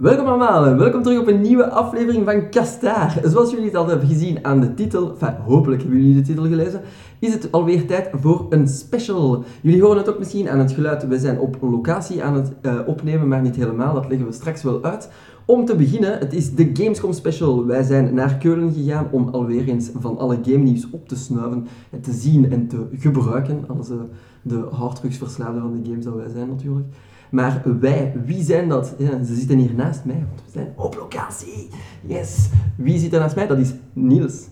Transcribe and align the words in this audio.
Welkom 0.00 0.26
allemaal 0.26 0.66
en 0.66 0.78
welkom 0.78 1.02
terug 1.02 1.20
op 1.20 1.26
een 1.26 1.40
nieuwe 1.40 1.70
aflevering 1.70 2.24
van 2.24 2.50
Kastaar. 2.50 3.20
Zoals 3.24 3.50
jullie 3.50 3.64
het 3.64 3.74
al 3.74 3.88
hebben 3.88 4.08
gezien 4.08 4.44
aan 4.44 4.60
de 4.60 4.74
titel, 4.74 5.16
hopelijk 5.44 5.82
hebben 5.82 6.00
jullie 6.00 6.14
de 6.14 6.22
titel 6.22 6.44
gelezen, 6.44 6.80
is 7.18 7.32
het 7.32 7.52
alweer 7.52 7.86
tijd 7.86 8.10
voor 8.12 8.46
een 8.50 8.68
special. 8.68 9.44
Jullie 9.62 9.82
horen 9.82 9.96
het 9.96 10.08
ook 10.08 10.18
misschien 10.18 10.48
aan 10.48 10.58
het 10.58 10.72
geluid. 10.72 11.08
We 11.08 11.18
zijn 11.18 11.38
op 11.38 11.56
locatie 11.60 12.22
aan 12.22 12.34
het 12.34 12.52
uh, 12.62 12.78
opnemen, 12.86 13.28
maar 13.28 13.40
niet 13.40 13.56
helemaal. 13.56 13.94
Dat 13.94 14.08
leggen 14.08 14.26
we 14.26 14.32
straks 14.32 14.62
wel 14.62 14.82
uit. 14.82 15.10
Om 15.46 15.64
te 15.64 15.76
beginnen, 15.76 16.18
het 16.18 16.32
is 16.32 16.54
de 16.54 16.70
Gamescom 16.72 17.12
Special. 17.12 17.66
Wij 17.66 17.82
zijn 17.82 18.14
naar 18.14 18.36
Keulen 18.36 18.72
gegaan 18.72 19.08
om 19.10 19.28
alweer 19.28 19.68
eens 19.68 19.90
van 19.98 20.18
alle 20.18 20.38
game 20.42 20.64
nieuws 20.64 20.90
op 20.90 21.08
te 21.08 21.16
snuiven 21.16 21.66
en 21.90 22.00
te 22.00 22.12
zien 22.12 22.52
en 22.52 22.68
te 22.68 22.86
gebruiken. 22.92 23.64
Als 23.78 23.90
uh, 23.90 23.96
de 24.42 24.66
harddrugsverslaafden 24.70 25.60
van 25.60 25.82
de 25.82 25.88
games 25.88 26.04
dat 26.04 26.14
wij 26.14 26.28
zijn 26.28 26.48
natuurlijk. 26.48 26.86
Maar 27.30 27.62
wij, 27.80 28.12
wie 28.24 28.42
zijn 28.42 28.68
dat? 28.68 28.94
Ja, 28.98 29.24
ze 29.24 29.34
zitten 29.34 29.58
hier 29.58 29.74
naast 29.74 30.04
mij, 30.04 30.24
want 30.28 30.42
we 30.44 30.50
zijn 30.52 30.72
op 30.76 30.94
locatie. 30.94 31.68
Yes. 32.06 32.48
Wie 32.76 32.98
zit 32.98 33.12
er 33.12 33.20
naast 33.20 33.34
mij? 33.34 33.46
Dat 33.46 33.58
is 33.58 33.72
Niels. 33.92 34.48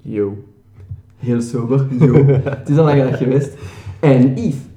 Yo. 0.00 0.44
Heel 1.16 1.40
sober. 1.40 1.86
Yo. 2.04 2.24
het 2.44 2.68
is 2.68 2.78
al 2.78 2.84
lang 2.84 3.16
geweest. 3.16 3.52
En 4.00 4.36
Yves. 4.36 4.72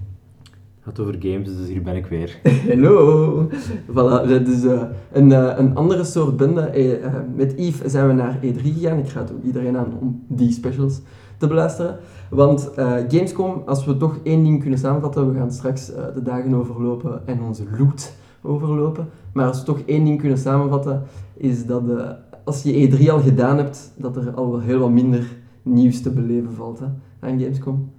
Het 0.87 0.99
over 0.99 1.15
games, 1.19 1.57
dus 1.57 1.67
hier 1.67 1.81
ben 1.81 1.95
ik 1.95 2.05
weer. 2.05 2.39
Hallo. 2.69 3.49
Voilà, 3.89 4.43
dus 4.43 4.63
uh, 4.63 4.81
een, 5.11 5.29
uh, 5.29 5.53
een 5.57 5.75
andere 5.75 6.03
soort 6.03 6.37
bende. 6.37 6.71
Uh, 7.01 7.07
met 7.35 7.53
Yves 7.57 7.91
zijn 7.91 8.07
we 8.07 8.13
naar 8.13 8.39
E3 8.43 8.61
gegaan. 8.61 8.97
Ik 8.97 9.09
ga 9.09 9.19
het 9.21 9.31
ook 9.31 9.43
iedereen 9.43 9.77
aan 9.77 9.97
om 9.99 10.23
die 10.27 10.51
specials 10.51 11.01
te 11.37 11.47
beluisteren. 11.47 11.97
Want 12.29 12.71
uh, 12.79 12.93
Gamescom, 13.07 13.61
als 13.65 13.85
we 13.85 13.97
toch 13.97 14.17
één 14.23 14.43
ding 14.43 14.61
kunnen 14.61 14.79
samenvatten, 14.79 15.31
we 15.31 15.37
gaan 15.39 15.51
straks 15.51 15.91
uh, 15.91 15.97
de 16.13 16.21
dagen 16.21 16.53
overlopen 16.53 17.27
en 17.27 17.41
onze 17.41 17.63
loot 17.77 18.15
overlopen. 18.41 19.09
Maar 19.33 19.47
als 19.47 19.59
we 19.59 19.65
toch 19.65 19.79
één 19.85 20.05
ding 20.05 20.19
kunnen 20.19 20.37
samenvatten, 20.37 21.03
is 21.33 21.65
dat 21.65 21.83
uh, 21.89 22.09
als 22.43 22.63
je 22.63 22.89
E3 22.89 23.09
al 23.09 23.19
gedaan 23.19 23.57
hebt, 23.57 23.93
dat 23.95 24.15
er 24.17 24.33
al 24.33 24.51
wel 24.51 24.59
heel 24.59 24.79
wat 24.79 24.89
minder 24.89 25.37
nieuws 25.61 26.01
te 26.01 26.09
beleven 26.09 26.53
valt 26.53 26.79
hè, 26.79 26.85
aan 27.19 27.39
Gamescom. 27.39 27.91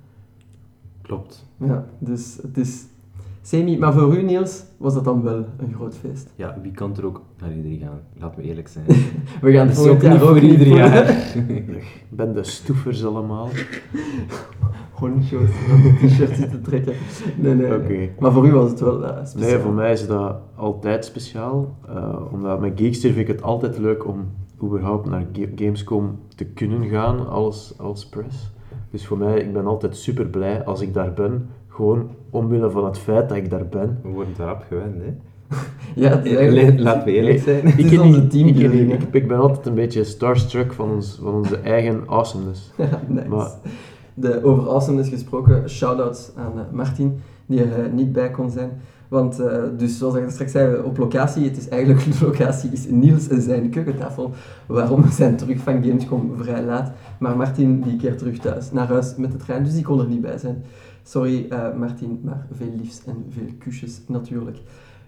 Klopt. 1.03 1.47
Ja, 1.57 1.85
dus 1.99 2.39
het 2.43 2.57
is 2.57 2.87
semi. 3.49 3.79
Maar 3.79 3.93
voor 3.93 4.17
u, 4.17 4.23
Niels, 4.23 4.65
was 4.77 4.95
dat 4.95 5.05
dan 5.05 5.23
wel 5.23 5.45
een 5.59 5.75
groot 5.75 5.97
feest? 5.97 6.33
Ja, 6.37 6.59
wie 6.63 6.73
kan 6.73 6.97
er 6.97 7.07
ook 7.07 7.23
naar 7.41 7.53
iedereen 7.53 7.79
gaan? 7.79 8.01
Laat 8.19 8.37
me 8.37 8.43
eerlijk 8.43 8.69
zijn. 8.69 8.85
we 9.41 9.53
gaan 9.53 9.69
het 9.69 9.79
is 9.79 9.87
ook 9.87 10.03
niet 10.03 10.19
voor 10.19 10.39
ieder 10.39 10.67
jaar. 10.67 11.11
Ik 11.49 12.07
ben 12.09 12.35
de 12.35 12.45
stoefers 12.45 13.05
allemaal. 13.05 13.49
Honcho's, 14.99 15.51
t-shirt 16.01 16.37
zitten 16.37 16.63
trekken. 16.63 16.95
Nee, 17.37 17.55
nee. 17.55 18.11
Maar 18.19 18.33
voor 18.33 18.47
u 18.47 18.53
was 18.53 18.71
het 18.71 18.81
wel 18.81 19.03
uh, 19.03 19.25
speciaal. 19.25 19.51
Nee, 19.51 19.59
voor 19.59 19.73
mij 19.73 19.93
is 19.93 20.07
dat 20.07 20.37
altijd 20.55 21.05
speciaal. 21.05 21.77
Uh, 21.89 22.33
omdat 22.33 22.61
met 22.61 22.73
Geekster 22.81 23.13
vind 23.13 23.29
ik 23.29 23.35
het 23.35 23.43
altijd 23.43 23.79
leuk 23.79 24.07
om 24.07 24.29
überhaupt 24.63 25.09
naar 25.09 25.27
Gamescom 25.55 26.19
te 26.35 26.45
kunnen 26.45 26.89
gaan 26.89 27.29
als, 27.29 27.75
als 27.77 28.09
press. 28.09 28.51
Dus 28.91 29.07
voor 29.07 29.19
mij, 29.19 29.41
ik 29.41 29.53
ben 29.53 29.67
altijd 29.67 29.97
super 29.97 30.27
blij 30.27 30.65
als 30.65 30.81
ik 30.81 30.95
daar 30.95 31.13
ben. 31.13 31.49
Gewoon 31.79 32.11
omwille 32.31 32.71
van 32.71 32.85
het 32.85 32.99
feit 32.99 33.29
dat 33.29 33.39
ik 33.39 33.51
daar 33.51 33.67
ben. 33.67 33.99
We 34.03 34.09
worden 34.09 34.35
daarop 34.37 34.65
gewend, 34.69 34.95
hè? 34.97 35.15
ja, 36.03 36.11
het 36.11 36.27
is 36.27 36.35
eigenlijk... 36.35 36.79
Laten 36.79 37.05
we 37.05 37.13
eerlijk 37.13 37.39
zijn. 37.39 37.67
Het 37.69 37.93
is 37.93 37.99
onze 37.99 38.27
teambuilding. 38.27 38.93
Ik, 38.93 39.03
ik, 39.03 39.15
ik, 39.15 39.29
ben 39.29 39.39
altijd 39.39 39.67
een 39.67 39.75
beetje 39.75 40.05
starstruck 40.05 40.73
van, 40.73 40.91
ons, 40.91 41.19
van 41.23 41.35
onze 41.35 41.59
eigen 41.75 42.03
awesomeness. 42.07 42.73
Ja, 42.77 43.03
nice. 43.09 43.29
Maar, 43.29 43.51
de, 44.15 44.45
over 44.45 44.69
awesomeness 44.69 45.11
gesproken, 45.11 45.71
shout-outs 45.71 46.31
aan 46.37 46.53
uh, 46.57 46.63
Martin, 46.73 47.21
die 47.47 47.63
er 47.63 47.87
uh, 47.87 47.93
niet 47.93 48.13
bij 48.13 48.31
kon 48.31 48.51
zijn. 48.51 48.71
Want, 49.09 49.41
uh, 49.41 49.63
dus 49.77 49.99
zoals 49.99 50.15
ik 50.15 50.31
straks 50.31 50.53
zei, 50.53 50.83
op 50.83 50.99
locatie, 50.99 51.45
het 51.45 51.57
is 51.57 51.69
eigenlijk, 51.69 52.05
de 52.19 52.25
locatie 52.25 52.71
is 52.71 52.87
Niels 52.89 53.29
en 53.29 53.43
zijn 53.43 53.71
keukentafel. 53.71 54.33
Waarom? 54.67 55.03
We 55.03 55.11
zijn 55.11 55.37
terug 55.37 55.59
van 55.59 55.85
Gamescom 55.85 56.33
vrij 56.37 56.63
laat. 56.63 56.93
Maar 57.19 57.37
Martin, 57.37 57.81
die 57.81 57.97
keert 57.97 58.19
terug 58.19 58.39
thuis, 58.39 58.73
naar 58.73 58.87
huis 58.87 59.15
met 59.17 59.33
de 59.33 59.39
trein, 59.39 59.65
dus 59.65 59.75
die 59.75 59.83
kon 59.83 60.01
er 60.01 60.09
niet 60.09 60.21
bij 60.21 60.39
zijn. 60.39 60.65
Sorry 61.09 61.47
uh, 61.53 61.75
Martin, 61.75 62.21
maar 62.25 62.47
veel 62.53 62.73
liefs 62.77 63.05
en 63.05 63.25
veel 63.29 63.49
kusjes 63.59 64.01
natuurlijk. 64.07 64.59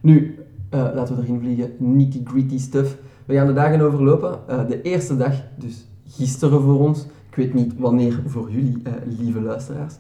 Nu, 0.00 0.38
uh, 0.74 0.88
laten 0.94 1.16
we 1.16 1.22
erin 1.22 1.40
vliegen, 1.40 1.70
nitty 1.78 2.20
gritty 2.24 2.58
stuff. 2.58 2.96
We 3.24 3.34
gaan 3.34 3.46
de 3.46 3.52
dagen 3.52 3.80
overlopen. 3.80 4.38
Uh, 4.50 4.66
de 4.66 4.82
eerste 4.82 5.16
dag, 5.16 5.34
dus 5.58 5.86
gisteren 6.06 6.62
voor 6.62 6.80
ons. 6.80 7.06
Ik 7.28 7.36
weet 7.36 7.54
niet 7.54 7.78
wanneer 7.78 8.22
voor 8.26 8.50
jullie, 8.50 8.82
lieve 9.18 9.40
luisteraars. 9.40 9.96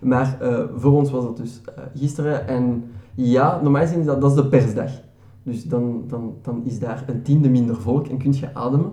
Maar 0.00 0.38
voor 0.76 0.92
ons 0.92 1.10
was 1.10 1.24
dat 1.24 1.36
dus 1.36 1.60
gisteren. 1.94 2.48
En 2.48 2.84
ja, 3.14 3.60
normaal 3.62 3.82
gezien 3.82 4.00
is 4.00 4.06
dat, 4.06 4.20
dat 4.20 4.30
is 4.30 4.36
de 4.36 4.46
persdag. 4.46 4.90
Dus 5.42 5.64
dan, 5.64 6.04
dan, 6.08 6.34
dan 6.42 6.62
is 6.64 6.78
daar 6.78 7.04
een 7.06 7.22
tiende 7.22 7.48
minder 7.48 7.76
volk 7.76 8.06
en 8.06 8.18
kun 8.18 8.32
je 8.32 8.54
ademen. 8.54 8.92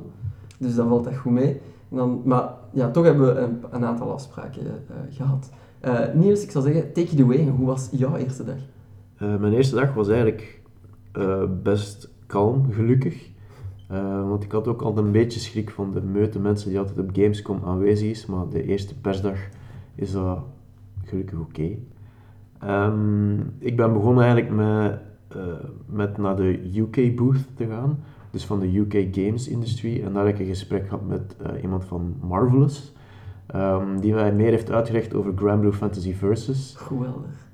Dus 0.57 0.75
dan 0.75 0.87
valt 0.87 1.03
dat 1.03 1.15
goed 1.15 1.31
mee. 1.31 1.61
Dan, 1.89 2.21
maar 2.25 2.49
ja, 2.71 2.91
toch 2.91 3.03
hebben 3.03 3.33
we 3.33 3.39
een, 3.39 3.63
een 3.71 3.85
aantal 3.85 4.11
afspraken 4.11 4.63
gehad. 5.09 5.49
Uh, 5.85 6.13
Niels, 6.13 6.43
ik 6.43 6.51
zou 6.51 6.63
zeggen, 6.63 6.93
take 6.93 7.11
it 7.11 7.21
away. 7.21 7.47
Hoe 7.47 7.65
was 7.65 7.89
jouw 7.91 8.15
eerste 8.15 8.43
dag? 8.43 8.57
Uh, 9.21 9.35
mijn 9.35 9.53
eerste 9.53 9.75
dag 9.75 9.93
was 9.93 10.07
eigenlijk 10.07 10.61
uh, 11.17 11.43
best 11.63 12.09
kalm, 12.25 12.71
gelukkig. 12.71 13.29
want 14.27 14.43
ik 14.43 14.51
had 14.51 14.67
ook 14.67 14.81
altijd 14.81 15.05
een 15.05 15.11
beetje 15.11 15.39
schrik 15.39 15.69
van 15.69 15.91
de 15.91 16.01
meute 16.01 16.39
mensen 16.39 16.69
die 16.69 16.79
altijd 16.79 16.99
op 16.99 17.09
Gamescom 17.13 17.59
aanwezig 17.65 18.09
is. 18.09 18.25
Maar 18.25 18.49
de 18.49 18.63
eerste 18.63 18.99
persdag 18.99 19.37
is 19.95 20.11
dat 20.11 20.39
gelukkig 21.03 21.39
oké. 21.39 21.69
Um, 22.63 23.53
ik 23.59 23.75
ben 23.75 23.93
begonnen 23.93 24.23
eigenlijk 24.23 24.53
met, 24.55 24.99
met 25.85 26.17
naar 26.17 26.35
de 26.35 26.71
UK 26.75 27.15
booth 27.15 27.47
te 27.55 27.67
gaan. 27.67 27.99
Dus 28.31 28.45
van 28.45 28.59
de 28.59 28.77
UK 28.77 29.15
Games 29.15 29.47
Industry. 29.47 30.03
En 30.03 30.13
daar 30.13 30.25
heb 30.25 30.33
ik 30.33 30.39
een 30.39 30.53
gesprek 30.53 30.83
gehad 30.83 31.07
met 31.07 31.35
iemand 31.61 31.85
van 31.85 32.15
Marvelous. 32.21 32.93
Um, 33.55 33.99
die 33.99 34.13
mij 34.13 34.33
meer 34.33 34.49
heeft 34.49 34.71
uitgelegd 34.71 35.13
over 35.13 35.33
Granblue 35.35 35.73
Fantasy 35.73 36.13
Versus. 36.13 36.75
Geweldig. 36.77 37.47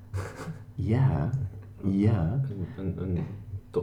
Ja, 0.74 1.30
ja. 1.84 2.42
Een, 2.78 2.96
een, 2.98 3.18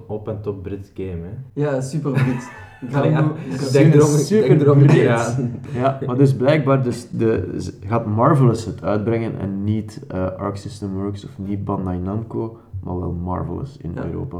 op- 0.06 0.28
en 0.28 0.40
top 0.40 0.62
Brits 0.62 0.90
game, 0.94 1.20
hè? 1.22 1.60
Ja, 1.60 1.80
super 1.80 2.12
Brits. 2.12 2.46
Granblue, 2.90 3.10
ja, 3.10 3.70
denk 3.72 3.94
erom, 3.94 4.08
super 4.08 4.60
erom 4.60 4.82
ja. 4.82 5.36
ja, 5.74 5.98
maar 6.06 6.16
dus 6.16 6.36
blijkbaar 6.36 6.82
dus 6.82 7.08
de, 7.10 7.58
gaat 7.86 8.06
Marvelous 8.06 8.64
het 8.64 8.82
uitbrengen 8.82 9.38
en 9.38 9.64
niet 9.64 10.02
uh, 10.14 10.30
Arc 10.30 10.56
System 10.56 10.92
Works 10.92 11.24
of 11.24 11.38
niet 11.38 11.64
Bandai 11.64 11.98
Namco, 11.98 12.58
maar 12.82 12.98
wel 12.98 13.12
Marvelous 13.12 13.76
in 13.76 13.92
ja. 13.94 14.04
Europa. 14.04 14.38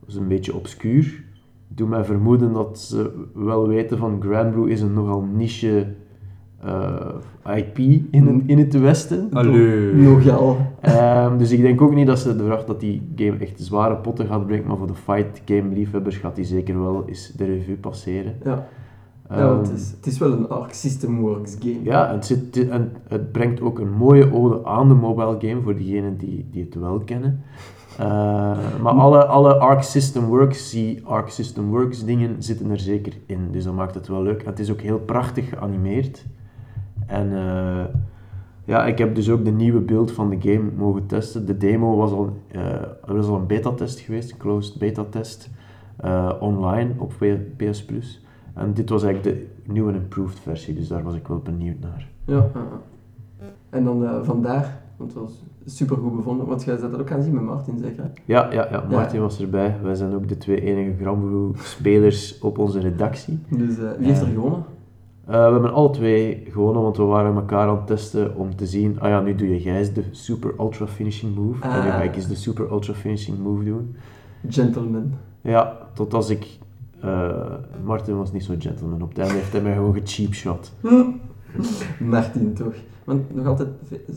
Dat 0.00 0.08
is 0.08 0.14
een 0.14 0.28
beetje 0.28 0.54
obscuur. 0.54 1.24
Doe 1.68 1.88
mij 1.88 2.04
vermoeden 2.04 2.52
dat 2.52 2.78
ze 2.78 3.26
wel 3.34 3.68
weten 3.68 3.98
van 3.98 4.22
Granblue 4.22 4.70
is 4.70 4.80
een 4.80 4.92
nogal 4.92 5.22
niche 5.22 5.94
IP 7.54 7.78
in, 8.10 8.26
het, 8.26 8.42
in 8.46 8.58
het 8.58 8.80
Westen. 8.80 9.28
Allee. 9.32 9.92
Nogal. 9.94 10.56
Um, 10.82 11.38
dus 11.38 11.50
ik 11.50 11.60
denk 11.60 11.80
ook 11.80 11.94
niet 11.94 12.06
dat 12.06 12.18
ze 12.18 12.36
de 12.36 12.44
vraag 12.44 12.64
dat 12.64 12.80
die 12.80 13.12
game 13.16 13.36
echt 13.38 13.60
zware 13.60 13.96
potten 13.96 14.26
gaat 14.26 14.46
brengen, 14.46 14.66
maar 14.66 14.76
voor 14.76 14.86
de 14.86 14.94
fight 14.94 15.42
game 15.44 15.74
liefhebbers 15.74 16.16
gaat 16.16 16.36
die 16.36 16.44
zeker 16.44 16.82
wel 16.82 17.04
eens 17.06 17.32
de 17.36 17.44
revue 17.44 17.76
passeren. 17.76 18.34
Ja. 18.44 18.68
Ja, 19.30 19.50
um, 19.50 19.58
het, 19.58 19.72
is, 19.72 19.90
het 19.90 20.06
is 20.06 20.18
wel 20.18 20.32
een 20.32 20.48
Arc 20.48 20.72
System 20.72 21.20
Works 21.20 21.56
game. 21.58 21.82
Ja, 21.82 22.12
het, 22.12 22.26
zit, 22.26 22.68
en 22.68 22.92
het 23.08 23.32
brengt 23.32 23.60
ook 23.60 23.78
een 23.78 23.92
mooie 23.92 24.32
ode 24.32 24.64
aan 24.64 24.88
de 24.88 24.94
mobile 24.94 25.36
game 25.38 25.62
voor 25.62 25.76
diegenen 25.76 26.16
die, 26.16 26.46
die 26.50 26.64
het 26.64 26.74
wel 26.74 26.98
kennen. 26.98 27.42
Uh, 28.00 28.06
maar 28.82 28.92
alle, 28.92 29.24
alle 29.24 29.54
Arc 29.54 29.82
System 29.82 30.24
Works, 30.24 30.70
die 30.70 31.06
Arc 31.06 31.28
System 31.28 31.68
Works 31.68 32.04
dingen 32.04 32.42
zitten 32.42 32.70
er 32.70 32.78
zeker 32.78 33.12
in. 33.26 33.48
Dus 33.50 33.64
dat 33.64 33.74
maakt 33.74 33.94
het 33.94 34.08
wel 34.08 34.22
leuk. 34.22 34.42
En 34.42 34.50
het 34.50 34.58
is 34.58 34.70
ook 34.70 34.80
heel 34.80 34.98
prachtig 34.98 35.48
geanimeerd. 35.48 36.24
En 37.10 37.32
uh, 37.32 37.84
ja, 38.64 38.86
ik 38.86 38.98
heb 38.98 39.14
dus 39.14 39.30
ook 39.30 39.44
de 39.44 39.50
nieuwe 39.50 39.80
beeld 39.80 40.12
van 40.12 40.30
de 40.30 40.36
game 40.40 40.70
mogen 40.76 41.06
testen. 41.06 41.46
De 41.46 41.56
demo 41.56 41.96
was 41.96 42.10
al, 42.10 42.36
er 43.06 43.14
was 43.14 43.26
al 43.26 43.36
een 43.36 43.46
beta-test 43.46 43.98
geweest, 43.98 44.30
een 44.30 44.36
closed 44.36 44.78
beta-test, 44.78 45.50
uh, 46.04 46.32
online 46.40 46.90
op 46.98 47.14
PS 47.56 47.84
Plus. 47.84 48.24
En 48.54 48.72
dit 48.74 48.88
was 48.88 49.02
eigenlijk 49.02 49.36
de 49.36 49.46
nieuwe 49.72 49.92
improved 49.92 50.40
versie, 50.40 50.74
dus 50.74 50.88
daar 50.88 51.02
was 51.02 51.14
ik 51.14 51.28
wel 51.28 51.38
benieuwd 51.38 51.80
naar. 51.80 52.08
Ja, 52.24 52.50
en 53.70 53.84
dan 53.84 54.24
vandaar, 54.24 54.82
want 54.96 55.12
het 55.12 55.22
was 55.22 55.42
super 55.64 55.96
goed 55.96 56.16
bevonden, 56.16 56.46
want 56.46 56.64
jij 56.64 56.76
zat 56.76 56.90
dat 56.90 57.00
ook 57.00 57.08
gaan 57.08 57.22
zien 57.22 57.34
met 57.34 57.42
Martin 57.42 57.78
zeker? 57.78 58.10
Ja, 58.24 58.52
ja, 58.52 58.68
ja, 58.70 58.84
Martin 58.90 59.18
ja. 59.18 59.24
was 59.24 59.40
erbij. 59.40 59.76
Wij 59.82 59.94
zijn 59.94 60.14
ook 60.14 60.28
de 60.28 60.36
twee 60.36 60.60
enige 60.60 61.02
Granblue 61.02 61.50
spelers 61.54 62.38
op 62.38 62.58
onze 62.58 62.80
redactie. 62.80 63.38
Dus 63.48 63.76
wie 63.76 64.06
heeft 64.06 64.20
er 64.20 64.26
gewonnen? 64.26 64.64
Uh, 65.30 65.36
we 65.36 65.52
hebben 65.52 65.72
alle 65.72 65.90
twee 65.90 66.42
gewonnen, 66.50 66.82
want 66.82 66.96
we 66.96 67.02
waren 67.02 67.34
elkaar 67.34 67.68
aan 67.68 67.76
het 67.76 67.86
testen 67.86 68.36
om 68.36 68.56
te 68.56 68.66
zien, 68.66 69.00
ah 69.00 69.08
ja, 69.08 69.20
nu 69.20 69.34
doe 69.34 69.48
je 69.48 69.60
Gijs 69.60 69.92
de 69.92 70.04
super 70.10 70.54
ultra 70.58 70.86
finishing 70.86 71.34
move, 71.34 71.62
ah. 71.62 71.74
en 71.74 71.84
nu 71.84 71.90
ga 71.90 72.02
ik 72.02 72.16
eens 72.16 72.28
de 72.28 72.34
super 72.34 72.70
ultra 72.70 72.94
finishing 72.94 73.38
move 73.38 73.64
doen. 73.64 73.96
Gentleman. 74.48 75.12
Ja, 75.40 75.78
tot 75.92 76.14
als 76.14 76.30
ik... 76.30 76.58
Uh, 77.04 77.54
Martin 77.84 78.16
was 78.16 78.32
niet 78.32 78.44
zo 78.44 78.54
gentleman. 78.58 79.02
Op 79.02 79.08
het 79.08 79.18
einde 79.18 79.34
heeft 79.34 79.52
hij 79.52 79.60
mij 79.60 79.74
gewoon 79.74 79.94
gecheapshot. 79.94 80.72
Martin 81.98 82.54
toch. 82.54 82.74
Want 83.04 83.34
nog 83.34 83.46
altijd 83.46 83.68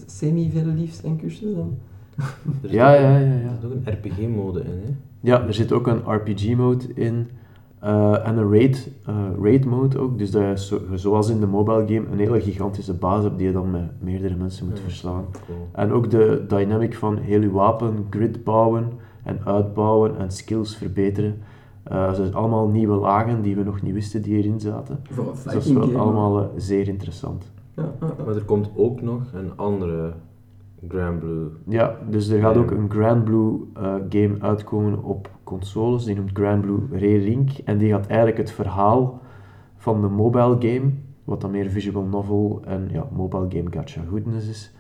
semi 0.06 0.52
veel 0.52 0.66
liefst 0.66 1.04
en 1.04 1.18
kusjes 1.18 1.56
dan? 1.56 1.78
Er 2.64 2.74
Ja, 2.74 2.94
ja, 2.94 3.18
ja, 3.18 3.34
ja. 3.34 3.58
Er 3.62 3.64
zit 3.64 3.72
ook 3.72 3.78
een 3.86 3.94
RPG-mode 3.94 4.60
in, 4.60 4.82
hè? 4.86 4.94
Ja, 5.20 5.46
er 5.48 5.54
zit 5.54 5.72
ook 5.72 5.88
een 5.88 6.02
RPG-mode 6.06 6.86
in 6.94 7.30
eh, 7.84 8.28
en 8.28 8.38
een 8.38 8.52
raid, 8.52 8.92
eh, 9.06 9.16
raid 9.42 9.66
mode 9.66 10.00
ook. 10.00 10.18
Dus 10.18 10.32
dat 10.32 10.42
je 10.42 10.58
zo, 10.58 10.80
zoals 10.96 11.30
in 11.30 11.40
de 11.40 11.48
mobile 11.48 11.84
game 11.88 12.06
een 12.12 12.18
hele 12.20 12.42
gigantische 12.42 12.94
baas 12.94 13.24
hebt 13.24 13.38
die 13.38 13.48
je 13.48 13.54
dan 13.54 13.72
met 13.72 13.84
meerdere 14.00 14.36
mensen 14.36 14.66
moet 14.68 14.78
Ja. 14.78 14.84
verslaan. 14.84 15.26
Cool. 15.46 15.58
En 15.72 15.92
ook 15.92 16.10
de 16.10 16.44
dynamic 16.48 16.96
van 16.96 17.18
heel 17.18 17.42
je 17.42 17.52
wapen, 17.52 18.08
grid 18.10 18.44
bouwen 18.44 18.88
en 19.24 19.40
uitbouwen 19.46 20.18
en 20.18 20.32
skills 20.32 20.76
verbeteren. 20.78 21.36
Eh 21.84 22.06
dat 22.06 22.16
zijn 22.16 22.34
allemaal 22.34 22.68
nieuwe 22.68 22.96
lagen 22.96 23.42
die 23.42 23.56
we 23.56 23.64
nog 23.64 23.82
niet 23.82 23.94
wisten 23.94 24.22
die 24.22 24.38
erin 24.38 24.60
zaten. 24.60 25.00
Voor 25.10 25.24
een 25.26 25.32
Dus 25.34 25.44
dat 25.44 25.54
is 25.66 25.72
wel 25.74 25.82
game. 25.84 25.98
allemaal 25.98 26.50
zeer 26.58 26.88
interessant. 26.88 27.52
Ja. 27.76 27.84
Maar 28.26 28.36
er 28.36 28.44
komt 28.46 28.70
ook 28.76 29.02
nog 29.02 29.22
een 29.34 29.52
andere 29.56 30.14
Grand 30.88 31.20
Blue. 31.20 31.48
Ja, 31.68 31.96
dus 32.10 32.28
er 32.30 32.40
gaat 32.40 32.56
Ja. 32.56 32.62
ook 32.62 32.72
een 32.72 32.90
Grand 32.90 33.24
Blue 33.24 33.60
eh, 33.74 33.94
game 34.10 34.36
uitkomen 34.40 35.04
op 35.04 35.30
consoles, 35.44 36.04
die 36.04 36.16
noemt 36.16 36.32
Grand 36.34 36.62
Blue 36.62 36.80
Re-Link. 36.92 37.50
En 37.66 37.78
die 37.78 37.92
gaat 37.92 38.08
eigenlijk 38.08 38.38
het 38.38 38.52
verhaal 38.52 39.22
van 39.76 40.02
de 40.02 40.08
mobile 40.08 40.56
game, 40.60 40.92
wat 41.24 41.42
dan 41.42 41.52
meer 41.52 41.70
visual 41.70 42.04
novel 42.04 42.62
en 42.66 42.90
ja, 42.92 43.08
mobile 43.12 43.46
game 43.50 43.72
gacha 43.72 44.02
goodness 44.10 44.48
is, 44.48 44.74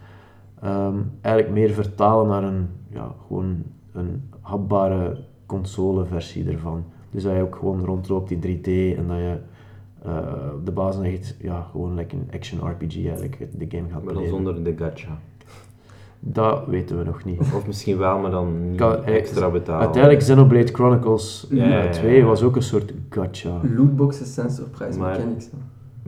ehm, 0.61 0.97
eigenlijk 1.21 1.55
meer 1.55 1.69
vertalen 1.69 2.27
naar 2.27 2.43
een, 2.43 2.67
ja, 2.89 3.15
gewoon 3.27 3.63
een 3.91 4.29
hapbare 4.41 5.17
console-versie 5.45 6.49
ervan. 6.49 6.83
Dus 7.09 7.23
dat 7.23 7.35
je 7.35 7.41
ook 7.41 7.55
gewoon 7.55 7.85
rondloopt 7.85 8.31
in 8.31 8.39
3D 8.39 8.97
en 8.97 9.07
dat 9.07 9.17
je 9.17 9.37
eh, 10.03 10.49
de 10.63 10.71
basis 10.71 11.03
echt, 11.05 11.35
ja, 11.39 11.67
gewoon 11.71 11.95
like 11.95 12.15
een 12.15 12.27
action 12.33 12.69
RPG 12.69 13.05
eigenlijk 13.05 13.37
de 13.59 13.65
game 13.77 13.89
gaat 13.89 14.03
Maar 14.03 14.13
dan 14.13 14.23
beleven. 14.23 14.29
zonder 14.29 14.63
de 14.63 14.75
gacha. 14.77 15.19
Dat 16.25 16.65
weten 16.67 16.97
we 16.97 17.03
nog 17.03 17.23
niet. 17.25 17.39
Of 17.39 17.67
misschien 17.67 17.97
wel, 17.97 18.19
maar 18.19 18.31
dan 18.31 18.69
niet 18.69 18.77
Kan- 18.77 19.03
eh, 19.05 19.15
extra 19.15 19.49
betalen. 19.49 19.81
Uiteindelijk 19.81 20.21
Xenoblade 20.23 20.73
Chronicles 20.73 21.47
Ja, 21.49 21.63
eh, 21.63 21.69
ja, 21.69 21.83
ja, 21.83 21.89
2 21.91 22.17
ja. 22.17 22.25
was 22.25 22.43
ook 22.43 22.55
een 22.55 22.61
soort 22.63 22.93
gacha. 23.09 23.59
Lootboxes 23.75 24.33
zijn 24.33 24.49
surprise 24.51 24.99
Maar- 24.99 25.09
mechanics. 25.17 25.45
hè. 25.45 25.57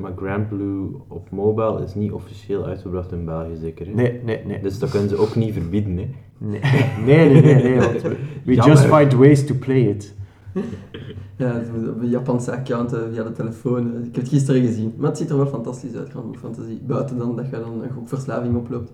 Maar 0.02 0.12
Grand 0.16 0.50
Blue 0.50 0.88
op 1.08 1.30
mobile 1.32 1.84
is 1.84 1.96
niet 1.96 2.12
officieel 2.12 2.66
uitgebracht 2.66 3.12
in 3.12 3.26
België, 3.26 3.56
zeker? 3.62 3.86
hè? 3.86 3.92
Nee, 3.94 4.22
nee, 4.26 4.42
nee. 4.46 4.62
Dus 4.62 4.80
dat 4.80 4.90
kunnen 4.90 5.10
ze 5.10 5.18
ook 5.18 5.36
niet 5.36 5.54
verbieden, 5.54 5.98
hè? 5.98 6.10
Nee, 6.38 6.60
nee, 7.06 7.30
nee, 7.30 7.42
nee. 7.42 7.64
nee, 7.64 7.80
want 7.80 8.02
we 8.02 8.16
Jammer. 8.54 8.68
just 8.68 8.86
find 8.86 9.14
ways 9.14 9.46
to 9.46 9.56
play 9.60 9.82
it. 9.82 10.14
Ja, 11.38 11.62
moet 11.78 11.90
op 11.90 12.02
een 12.02 12.10
Japanse 12.10 12.52
account 12.52 12.94
eh, 12.94 13.00
via 13.14 13.24
de 13.24 13.32
telefoon. 13.32 13.94
eh, 13.94 14.00
Ik 14.00 14.06
heb 14.06 14.16
het 14.16 14.30
gisteren 14.30 14.62
gezien. 14.62 14.94
Maar 14.98 15.10
het 15.10 15.18
ziet 15.18 15.30
er 15.30 15.38
wel 15.38 15.46
fantastisch 15.46 15.96
uit, 15.96 16.10
Grand 16.10 16.26
Blue 16.32 16.40
Fantasy. 16.42 16.78
Buiten 16.88 17.18
dan 17.18 17.36
dat 17.36 17.46
je 17.50 17.52
dan 17.60 17.82
een 17.84 17.90
groep 17.90 18.08
verslaving 18.08 18.56
oploopt. 18.56 18.92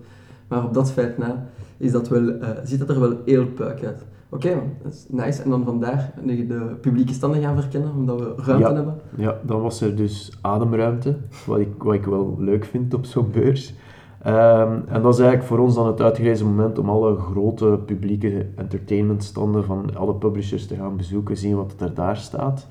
Maar 0.52 0.64
op 0.64 0.74
dat 0.74 0.92
feit 0.92 1.18
na 1.18 1.46
is 1.76 1.92
dat 1.92 2.08
wel, 2.08 2.28
eh, 2.28 2.48
ziet 2.64 2.80
het 2.80 2.88
er 2.88 3.00
wel 3.00 3.16
heel 3.24 3.46
puik 3.46 3.84
uit. 3.84 4.04
Oké, 4.30 4.62
dat 4.82 4.92
is 4.92 5.06
nice. 5.08 5.42
En 5.42 5.50
dan 5.50 5.64
vandaar 5.64 6.12
de, 6.24 6.46
de 6.46 6.76
publieke 6.80 7.12
standen 7.12 7.42
gaan 7.42 7.60
verkennen, 7.60 7.90
omdat 7.96 8.20
we 8.20 8.34
ruimte 8.36 8.68
Ja. 8.68 8.74
hebben. 8.74 8.94
Ja, 9.16 9.36
dan 9.42 9.60
was 9.62 9.80
er 9.80 9.96
dus 9.96 10.38
ademruimte, 10.40 11.16
wat 11.46 11.58
ik, 11.58 11.68
wat 11.82 11.94
ik 11.94 12.04
wel 12.04 12.36
leuk 12.38 12.64
vind 12.64 12.94
op 12.94 13.04
zo'n 13.04 13.30
beurs. 13.32 13.74
Ehm, 14.22 14.72
en 14.86 15.02
dat 15.02 15.12
is 15.14 15.20
eigenlijk 15.20 15.42
voor 15.48 15.58
ons 15.58 15.74
dan 15.74 15.86
het 15.86 16.00
uitgelezen 16.00 16.46
moment 16.46 16.78
om 16.78 16.88
alle 16.88 17.16
grote 17.16 17.78
publieke 17.86 18.46
entertainmentstanden 18.56 19.64
van 19.64 19.96
alle 19.96 20.14
publishers 20.14 20.66
te 20.66 20.74
gaan 20.76 20.96
bezoeken, 20.96 21.36
zien 21.36 21.56
wat 21.56 21.74
er 21.78 21.94
daar 21.94 22.16
staat. 22.16 22.66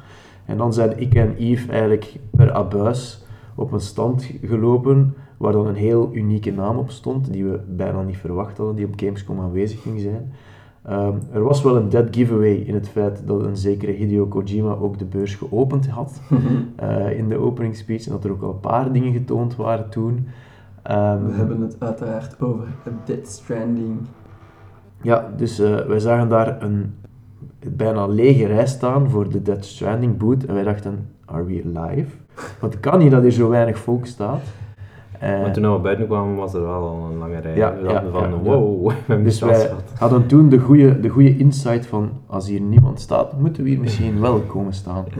En 0.45 0.57
dan 0.57 0.73
zijn 0.73 0.99
ik 0.99 1.13
en 1.15 1.35
Yves 1.37 1.67
eigenlijk 1.67 2.19
per 2.31 2.53
abuis 2.53 3.25
op 3.55 3.71
een 3.71 3.79
stand 3.79 4.29
gelopen 4.43 5.13
waar 5.41 5.51
dan 5.51 5.67
een 5.67 5.75
heel 5.75 6.09
unieke 6.13 6.51
naam 6.51 6.77
op 6.77 6.89
stond, 6.89 7.33
die 7.33 7.45
we 7.45 7.59
bijna 7.67 8.01
niet 8.01 8.17
verwacht 8.17 8.57
hadden, 8.57 8.75
die 8.75 8.85
op 8.85 8.93
Gamescom 8.95 9.39
aanwezig 9.39 9.81
ging 9.81 9.99
zijn. 9.99 10.31
Ehm, 10.83 11.15
er 11.31 11.43
was 11.43 11.63
wel 11.63 11.75
een 11.75 11.89
dead 11.89 12.07
giveaway 12.15 12.53
in 12.55 12.73
het 12.73 12.89
feit 12.89 13.21
dat 13.25 13.43
een 13.43 13.57
zekere 13.57 13.91
Hideo 13.91 14.25
Kojima 14.25 14.73
ook 14.73 14.99
de 14.99 15.05
beurs 15.05 15.35
geopend 15.35 15.87
had 15.87 16.21
eh, 16.75 17.17
in 17.17 17.29
de 17.29 17.37
opening 17.37 17.75
speech 17.75 18.05
en 18.05 18.11
dat 18.11 18.23
er 18.23 18.31
ook 18.31 18.41
al 18.41 18.49
een 18.49 18.59
paar 18.59 18.91
dingen 18.91 19.13
getoond 19.13 19.55
waren 19.55 19.89
toen. 19.89 20.27
Ehm, 20.81 21.25
We 21.25 21.33
hebben 21.33 21.61
het 21.61 21.75
uiteraard 21.79 22.41
over 22.41 22.67
Dead 23.05 23.27
Stranding. 23.27 23.99
Ja, 25.01 25.31
dus 25.37 25.59
eh, 25.59 25.85
wij 25.85 25.99
zagen 25.99 26.29
daar 26.29 26.61
een 26.61 26.93
bijna 27.69 28.05
lege 28.05 28.45
rij 28.45 28.67
staan 28.67 29.09
voor 29.09 29.29
de 29.29 29.41
Dead 29.41 29.65
Stranding 29.65 30.17
boot 30.17 30.43
en 30.43 30.53
wij 30.53 30.63
dachten, 30.63 31.09
are 31.25 31.45
we 31.45 31.61
live? 31.65 32.15
Want 32.59 32.73
het 32.73 32.81
kan 32.81 32.99
niet 32.99 33.11
dat 33.11 33.21
hier 33.21 33.31
zo 33.31 33.49
weinig 33.49 33.77
volk 33.77 34.05
staat. 34.05 34.41
Eh, 35.21 35.41
Maar 35.41 35.51
toen 35.53 35.73
we 35.73 35.79
buiten 35.79 36.05
kwamen 36.07 36.35
was 36.35 36.53
er 36.53 36.61
wel 36.61 36.81
al 36.81 37.09
een 37.11 37.17
lange 37.17 37.39
rij. 37.39 37.55
Ja, 37.55 37.75
we 37.75 37.81
dachten 37.83 38.05
ja, 38.05 38.11
van, 38.11 38.29
ja, 38.29 38.35
ja. 38.35 38.41
wow, 38.41 38.87
we 38.87 38.93
hebben 39.05 39.23
Dus 39.23 39.39
wij 39.39 39.71
hadden 39.97 40.25
toen 40.27 40.49
de 40.49 40.57
goede 40.59 40.99
de 40.99 41.09
goede 41.09 41.37
insight 41.37 41.85
van, 41.87 42.09
als 42.25 42.47
hier 42.47 42.61
niemand 42.61 42.99
staat, 42.99 43.39
moeten 43.39 43.63
we 43.63 43.69
hier 43.69 43.79
misschien 43.79 44.19
wel 44.19 44.39
komen 44.39 44.73
staan. 44.73 45.05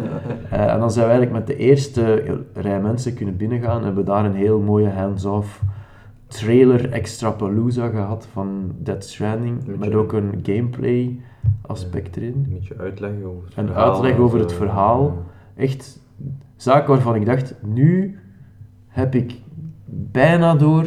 Eh, 0.50 0.74
en 0.74 0.80
dan 0.80 0.92
zijn 0.92 1.06
we 1.06 1.12
eigenlijk 1.12 1.46
met 1.46 1.58
de 1.58 1.64
eerste 1.64 2.24
rij 2.54 2.82
mensen 2.82 3.14
kunnen 3.14 3.38
binnengaan 3.38 3.78
en 3.78 3.84
hebben 3.84 4.06
daar 4.06 4.26
een 4.26 4.36
heel 4.36 4.60
mooie 4.60 4.90
hands-off 4.90 5.62
trailer 6.28 6.92
extrapalooza 6.92 7.88
gehad 7.88 8.28
van 8.32 8.72
Dead 8.78 9.04
Stranding, 9.04 9.66
Met 9.66 9.80
met 9.80 9.94
ook 9.94 10.14
een 10.14 10.40
gameplay 10.44 11.20
aspect 11.62 12.18
erin. 12.18 12.34
Een 12.34 12.54
beetje 12.60 12.78
uitleggen 12.78 13.26
over 13.26 13.48
het 13.48 13.58
Een 13.58 13.68
verhaal. 13.68 13.92
uitleg 13.94 14.18
over 14.18 14.40
het 14.40 14.54
verhaal. 14.54 15.18
Echt 15.56 16.00
zaken 16.56 16.90
waarvan 16.90 17.16
ik 17.16 17.26
dacht, 17.26 17.56
nu 17.62 18.20
heb 18.88 19.16
ik 19.16 19.41
bijna 19.94 20.56
door 20.56 20.86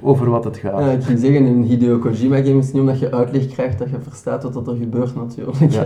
over 0.00 0.30
wat 0.30 0.44
het 0.44 0.56
gaat. 0.56 0.80
Ja, 0.80 0.90
ik 0.90 1.02
ging 1.02 1.18
zeggen, 1.18 1.46
in 1.46 1.62
Hideo 1.62 1.98
Kojima 1.98 2.36
game 2.36 2.58
is 2.58 2.64
het 2.64 2.72
niet 2.74 2.82
omdat 2.82 2.98
je 2.98 3.12
uitleg 3.12 3.46
krijgt 3.46 3.78
dat 3.78 3.90
je 3.90 4.00
verstaat 4.00 4.42
wat 4.42 4.68
er 4.68 4.76
gebeurt 4.76 5.14
natuurlijk. 5.14 5.72
Ja. 5.72 5.84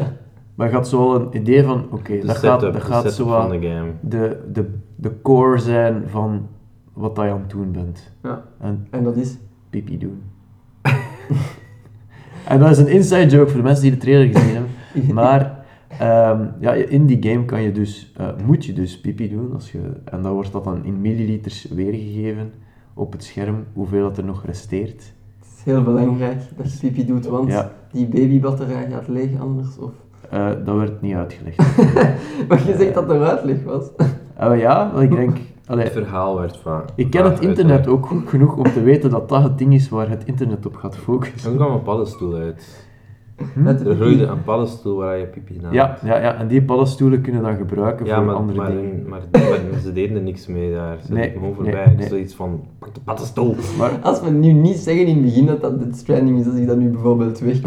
Maar 0.55 0.69
je 0.69 0.75
had 0.75 0.89
zo 0.89 0.99
wel 1.11 1.21
een 1.21 1.37
idee 1.37 1.65
van, 1.65 1.87
oké, 1.91 2.19
De 2.21 2.27
dat 2.27 2.37
gaat, 2.37 2.61
dat 2.61 2.73
de 2.73 2.81
gaat 2.81 3.13
zo 3.13 3.25
wat 3.25 3.51
de 3.51 3.61
game. 3.61 3.91
de, 4.01 4.41
de, 4.53 4.75
de 4.97 5.13
core 5.23 5.59
zijn 5.59 6.03
van 6.07 6.47
wat 6.93 7.17
dat 7.17 7.25
je 7.25 7.31
aan 7.31 7.41
het 7.41 7.51
doen 7.51 7.73
bent. 7.73 8.13
Ja. 8.23 8.43
En 8.59 8.87
En 8.91 9.05
dat 9.05 9.17
is... 9.17 9.37
pipi 9.71 9.99
doen. 9.99 10.23
en 12.49 12.59
dat 12.59 12.71
is 12.71 12.79
een 12.79 12.89
inside 12.89 13.27
joke 13.27 13.49
voor 13.49 13.57
de 13.57 13.67
mensen 13.67 13.83
die 13.83 13.91
de 13.93 13.97
trailer 13.97 14.27
gezien 14.35 14.55
hebben. 14.55 14.71
Maar 15.15 15.60
ehm, 16.01 16.47
ja, 16.61 16.73
in 16.73 17.07
die 17.07 17.23
game 17.31 17.45
kan 17.45 17.63
je 17.63 17.73
dus, 17.73 18.13
eh, 18.17 18.27
moet 18.47 18.65
je 18.65 18.73
dus 18.73 19.01
pipi 19.01 19.29
doen. 19.31 19.53
Als 19.55 19.73
je, 19.73 19.79
en 20.05 20.23
dan 20.23 20.33
wordt 20.33 20.53
dat 20.53 20.65
dan 20.65 20.85
in 20.85 21.01
milliliters 21.01 21.67
weergegeven 21.75 22.53
op 22.95 23.13
het 23.13 23.25
scherm, 23.25 23.65
hoeveel 23.73 24.03
dat 24.03 24.19
er 24.19 24.25
nog 24.25 24.45
resteert. 24.45 25.13
Het 25.39 25.49
is 25.59 25.65
heel 25.65 25.83
belangrijk 25.83 26.41
dat 26.57 26.73
je 26.81 26.87
pipi 26.87 27.07
doet, 27.07 27.27
want 27.27 27.49
Ja, 27.51 27.71
die 27.93 28.07
babybatterij 28.07 28.87
gaat 28.91 29.09
leeg 29.09 29.41
anders. 29.41 29.79
Of... 29.79 29.91
eh, 30.31 30.49
dat 30.65 30.77
werd 30.77 31.01
niet 31.01 31.15
uitgelegd. 31.15 31.59
Maar 32.49 32.67
je 32.67 32.75
zegt 32.79 32.95
dat 32.95 33.11
er 33.11 33.23
uitleg 33.23 33.65
was. 33.65 33.85
Eh, 34.37 34.59
ja, 34.61 34.91
want 34.93 35.03
ik 35.03 35.11
denk... 35.17 35.37
allee, 35.67 35.85
Het 35.85 35.93
verhaal 35.93 36.39
werd 36.39 36.57
vaak. 36.57 36.89
ik 36.95 37.11
ken 37.11 37.25
het 37.25 37.41
internet 37.41 37.87
ook 37.87 38.07
goed 38.07 38.29
genoeg 38.29 38.57
om 38.57 38.63
te 38.65 38.83
weten 38.83 39.11
dat 39.11 39.29
dat 39.29 39.43
het 39.43 39.59
ding 39.59 39.75
is 39.75 39.89
waar 39.89 40.09
het 40.09 40.25
internet 40.25 40.67
op 40.67 40.75
gaat 40.77 40.97
focussen. 40.97 41.51
Er 41.51 41.57
kwam 41.57 41.73
een 41.73 41.83
paddenstoel 41.83 42.35
uit. 42.35 42.89
Met 43.55 43.87
Er 43.87 43.95
groeide 43.97 44.25
een 44.25 44.43
paddenstoel 44.45 44.97
waar 44.97 45.19
je 45.19 45.25
pipi 45.25 45.59
naar 45.63 45.75
Ja, 45.75 45.99
ja, 46.05 46.17
ja, 46.23 46.35
en 46.37 46.47
die 46.49 46.63
paddenstoelen 46.63 47.21
kunnen 47.21 47.43
dan 47.43 47.57
gebruiken 47.57 48.07
Ja, 48.07 48.17
voor 48.17 48.25
maar, 48.25 48.35
andere 48.35 48.59
maar, 48.59 48.71
dingen. 48.71 49.05
maar, 49.09 49.21
maar 49.33 49.81
ze 49.83 49.93
deden 49.93 50.17
er 50.17 50.23
niks 50.23 50.47
mee 50.47 50.73
daar. 50.73 50.99
Ze 51.07 51.13
Nee, 51.13 51.31
gewoon 51.31 51.43
nee, 51.45 51.55
voorbij. 51.55 51.95
nee. 51.97 52.09
Zoiets 52.09 52.35
van, 52.35 52.61
pak 52.79 52.95
de 52.95 53.01
paddenstoel. 53.05 53.55
Maar 53.79 53.91
Als 54.03 54.21
we 54.21 54.31
nu 54.31 54.53
niet 54.53 54.77
zeggen 54.77 55.07
in 55.07 55.15
het 55.15 55.25
begin 55.25 55.47
dat 55.47 55.61
dat 55.61 55.79
Dead 55.81 55.97
Stranding 55.97 56.39
is, 56.41 56.47
als 56.47 56.55
ik 56.57 56.67
dat 56.67 56.77
nu 56.79 56.89
bijvoorbeeld 56.89 57.39
weg 57.39 57.61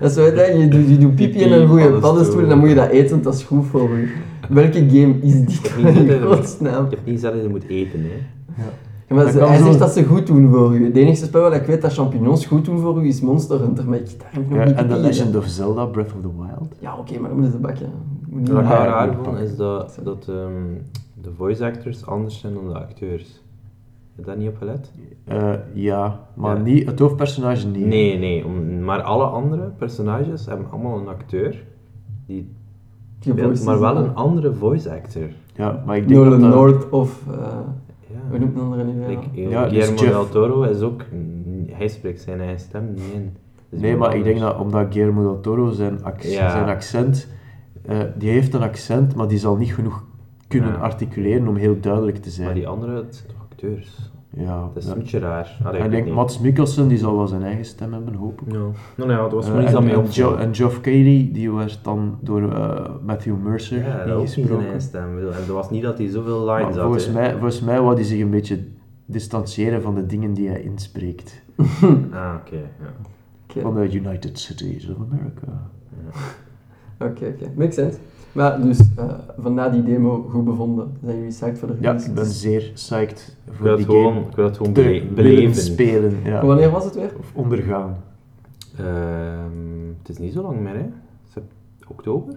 Dat 0.00 0.10
is 0.10 0.14
zo, 0.14 0.22
hè, 0.24 0.44
je, 0.44 0.68
doet, 0.68 0.88
je 0.88 0.98
doet 0.98 1.14
pipi 1.14 1.42
en 1.42 1.52
een 1.52 1.66
goede 1.68 1.82
Paddenstoel. 1.82 2.00
paddenstoel 2.10 2.42
en 2.42 2.48
dan 2.48 2.58
moet 2.58 2.68
je 2.68 2.74
dat 2.74 2.88
eten, 2.88 3.10
want 3.10 3.24
dat 3.24 3.34
is 3.34 3.42
goed 3.42 3.66
voor 3.66 3.88
je. 3.98 4.12
Welke 4.48 4.78
game 4.88 5.14
is 5.22 5.40
dit 5.44 5.62
heb 5.74 5.76
niet 5.84 5.86
in 5.86 5.94
gezegd 6.06 6.22
dat- 6.22 6.36
godsnaam? 6.36 6.84
Ik 6.84 6.90
heb 6.90 7.00
niet 7.04 7.14
gezegd 7.14 7.34
dat 7.34 7.42
je 7.42 7.48
moet 7.48 7.68
eten, 7.68 8.00
hè. 8.00 8.16
Ja, 8.62 8.68
maar 9.14 9.24
Dat 9.24 9.32
ze- 9.32 9.44
hij 9.44 9.58
zo- 9.58 9.64
zegt 9.64 9.78
dat 9.78 9.90
ze 9.92 10.04
goed 10.04 10.26
doen 10.26 10.48
voor 10.52 10.74
u. 10.76 10.92
De 10.92 11.00
enige 11.00 11.24
spel 11.24 11.40
waar 11.40 11.52
ik 11.54 11.66
weet 11.66 11.82
dat 11.82 11.92
champignons 11.92 12.46
goed 12.46 12.64
doen 12.64 12.78
voor 12.78 13.02
u 13.04 13.06
is 13.06 13.20
Monster 13.20 13.60
Hunter, 13.60 13.88
maar 13.88 13.98
ik, 13.98 14.18
daar 14.20 14.28
heb 14.32 14.48
nog 14.48 14.58
ja, 14.58 14.64
niet 14.64 14.74
en 14.74 14.88
The. 14.88 14.96
Legend 14.96 15.36
of 15.36 15.44
Zelda, 15.44 15.84
Breath 15.84 16.12
of 16.14 16.20
the 16.20 16.28
Wild. 16.36 16.74
Ja, 16.78 16.96
oké, 16.98 17.18
maar 17.18 17.28
dan 17.28 17.38
moeten 17.38 17.52
ze 17.56 17.58
bakken. 17.60 17.86
Je 17.86 18.26
moet 18.32 18.40
niet 18.40 18.48
Wat 18.50 18.62
ik 18.62 18.68
raar 18.68 19.14
vond, 19.22 19.38
is 19.38 19.56
dat, 19.56 19.98
dat 20.04 20.26
ehm, 20.28 20.52
de 21.22 21.30
voice 21.36 21.64
actors 21.64 22.06
anders 22.06 22.38
zijn 22.38 22.54
dan 22.54 22.68
de 22.68 22.78
acteurs. 22.78 23.42
Heb 24.16 24.24
je 24.24 24.30
daar 24.30 24.36
niet 24.36 24.48
op 24.48 24.56
gelet? 24.56 24.90
Eh, 25.24 25.52
ja, 25.74 26.20
maar 26.34 26.56
Ja. 26.56 26.62
Niet, 26.62 26.86
het 26.86 26.98
hoofdpersonage 26.98 27.66
niet. 27.66 27.86
Nee, 27.86 28.18
nee. 28.18 28.44
om- 28.44 28.80
maar 28.84 29.02
alle 29.02 29.24
andere 29.24 29.62
personages 29.78 30.46
hebben 30.46 30.66
allemaal 30.70 30.98
een 30.98 31.08
acteur. 31.08 31.64
Die 32.26 32.52
speelt, 33.20 33.64
maar 33.64 33.80
wel 33.80 33.96
een 33.96 34.14
andere 34.14 34.54
voice 34.54 34.90
actor. 34.90 35.28
Ja, 35.54 35.82
maar 35.86 35.96
ik 35.96 36.08
denk 36.08 36.20
Nolan 36.20 36.40
dat 36.40 36.50
dat... 36.50 36.60
North 36.60 36.90
of... 36.90 37.22
eh 37.30 37.46
Noemt 38.30 38.56
een 38.56 38.62
andere? 38.62 38.84
Like, 38.84 39.26
eh, 39.34 39.50
Ja, 39.50 39.62
dus 39.68 39.72
Guillermo 39.72 40.00
Jeff- 40.02 40.12
del 40.12 40.28
Toro 40.28 40.62
is 40.62 40.80
ook... 40.80 41.02
Hij 41.66 41.88
spreekt 41.88 42.20
zijn 42.20 42.40
eigen 42.40 42.60
stem 42.60 42.92
niet 42.94 43.02
in. 43.14 43.36
Nee, 43.68 43.96
maar 43.96 44.16
ik 44.16 44.24
denk 44.24 44.38
dat 44.40 44.58
omdat 44.58 44.86
Guillermo 44.92 45.22
del 45.22 45.40
Toro 45.40 45.70
zijn, 45.70 46.04
ac- 46.04 46.22
Ja. 46.22 46.50
zijn 46.50 46.68
accent... 46.68 47.28
eh, 47.86 47.98
die 48.16 48.30
heeft 48.30 48.54
een 48.54 48.62
accent, 48.62 49.14
maar 49.14 49.28
die 49.28 49.38
zal 49.38 49.56
niet 49.56 49.74
genoeg 49.74 50.04
kunnen 50.48 50.72
Ja. 50.72 50.76
articuleren 50.78 51.48
om 51.48 51.56
heel 51.56 51.80
duidelijk 51.80 52.16
te 52.16 52.30
zijn. 52.30 52.46
Maar 52.46 52.54
die 52.54 52.68
andere, 52.68 52.94
het 52.96 53.14
zijn 53.16 53.28
toch 53.28 53.46
acteurs? 53.50 54.10
Ja, 54.30 54.60
Dat 54.60 54.76
is 54.76 54.84
ja. 54.84 54.92
een 54.92 54.98
beetje 54.98 55.18
raar. 55.18 55.58
Allee, 55.64 55.78
En 55.80 55.84
ik 55.86 55.90
denk, 55.92 56.04
niet. 56.04 56.14
Mats 56.14 56.38
Mikkelsen 56.38 56.88
die 56.88 56.98
zal 56.98 57.16
wel 57.16 57.26
zijn 57.26 57.42
eigen 57.42 57.64
stem 57.64 57.92
hebben, 57.92 58.14
hoop 58.14 58.40
ik. 58.46 58.52
Ja. 58.52 58.58
Nou 58.96 59.10
ja, 59.10 59.16
dat 59.16 59.32
was 59.32 59.48
Eh, 59.48 59.62
iets 59.62 59.70
en, 59.70 59.76
aan 59.76 59.84
mee 59.84 59.92
en, 59.92 59.98
op. 59.98 60.10
Jo- 60.10 60.36
en 60.36 60.54
Geoff 60.54 60.80
Keighley, 60.80 61.30
die 61.32 61.52
werd 61.52 61.78
dan 61.82 62.18
door 62.20 62.52
eh, 62.52 62.84
Matthew 63.06 63.36
Mercer 63.42 63.78
Ja, 63.82 64.04
dat 64.04 64.16
was 64.18 64.36
niet 64.36 64.46
zijn 64.46 64.60
eigen 64.60 64.80
stem. 64.80 65.18
En 65.18 65.24
dat 65.24 65.46
was 65.46 65.70
niet 65.70 65.82
dat 65.82 65.98
hij 65.98 66.08
zoveel 66.08 66.44
Maar 66.44 66.58
lines 66.60 66.74
had. 66.74 66.84
volgens, 66.84 67.10
mij, 67.10 67.30
volgens 67.32 67.60
mij 67.60 67.80
wou 67.80 67.94
hij 67.94 68.04
zich 68.04 68.20
een 68.20 68.30
beetje 68.30 68.58
distancieren 69.06 69.82
van 69.82 69.94
de 69.94 70.06
dingen 70.06 70.34
die 70.34 70.48
hij 70.48 70.60
inspreekt. 70.60 71.42
Ah, 72.12 72.34
oké. 72.40 72.56
ja. 72.56 72.92
Oké, 73.48 73.60
Van 73.60 73.74
de 73.74 73.92
United 73.92 74.38
States 74.38 74.88
of 74.88 74.96
America. 75.10 75.68
oké, 76.98 77.26
oké. 77.34 77.50
Makes 77.56 77.74
sense. 77.74 77.98
Maar 78.36 78.62
dus, 78.62 78.78
eh 78.96 79.04
van 79.38 79.54
na 79.54 79.68
die 79.68 79.82
demo 79.82 80.26
goed 80.30 80.44
bevonden, 80.44 80.88
zijn 81.04 81.16
jullie 81.16 81.30
psyched 81.30 81.58
voor 81.58 81.68
de 81.68 81.74
Ja, 81.80 81.86
release? 81.90 82.08
ik 82.08 82.14
ben 82.14 82.24
zeer 82.26 82.70
psyched 82.74 83.36
Ik 83.46 83.52
voor 83.52 83.62
wil 83.62 83.76
het 83.76 83.86
die 83.86 83.86
gewoon, 83.96 84.12
game 84.14 84.26
ik 84.30 84.36
wil 84.36 84.44
het 84.44 84.56
gewoon 84.56 84.72
beleven. 84.72 85.54
spelen. 85.54 86.12
Ja. 86.24 86.46
Wanneer 86.46 86.70
was 86.70 86.84
het 86.84 86.94
weer? 86.94 87.10
Of 87.18 87.30
ondergaan. 87.34 87.96
Ehm, 88.78 89.88
het 89.98 90.08
is 90.08 90.18
niet 90.18 90.32
zo 90.32 90.42
lang 90.42 90.60
meer, 90.60 90.74
hè? 90.74 90.86
Oktober? 91.88 92.34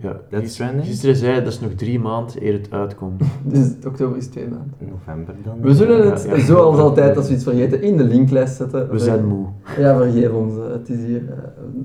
Ja. 0.00 0.16
Gis- 0.30 0.52
Stranding? 0.52 0.84
Gisteren 0.86 1.16
zei 1.16 1.38
dat 1.44 1.52
is 1.52 1.60
nog 1.60 1.72
drie 1.72 2.00
maanden 2.00 2.46
eer 2.46 2.52
het 2.52 2.70
uitkomt. 2.70 3.22
Dus 3.52 3.72
oktober 3.86 4.16
is 4.16 4.26
twee 4.26 4.48
maanden. 4.48 4.72
November 4.78 5.34
dan? 5.44 5.60
We 5.60 5.74
zullen 5.74 6.10
het, 6.10 6.22
Ja, 6.28 6.34
ja. 6.34 6.44
zoals 6.44 6.78
altijd, 6.78 7.16
als 7.16 7.28
we 7.28 7.34
iets 7.34 7.44
vergeten, 7.44 7.82
in 7.82 7.96
de 7.96 8.04
linklijst 8.04 8.56
zetten. 8.56 8.90
We 8.90 8.98
zijn 8.98 9.24
moe. 9.26 9.46
Ja, 9.78 9.96
vergeef 9.96 10.32
ons. 10.32 10.52
Het 10.72 10.88
is 10.88 11.04
hier 11.04 11.28
eh, 11.30 11.38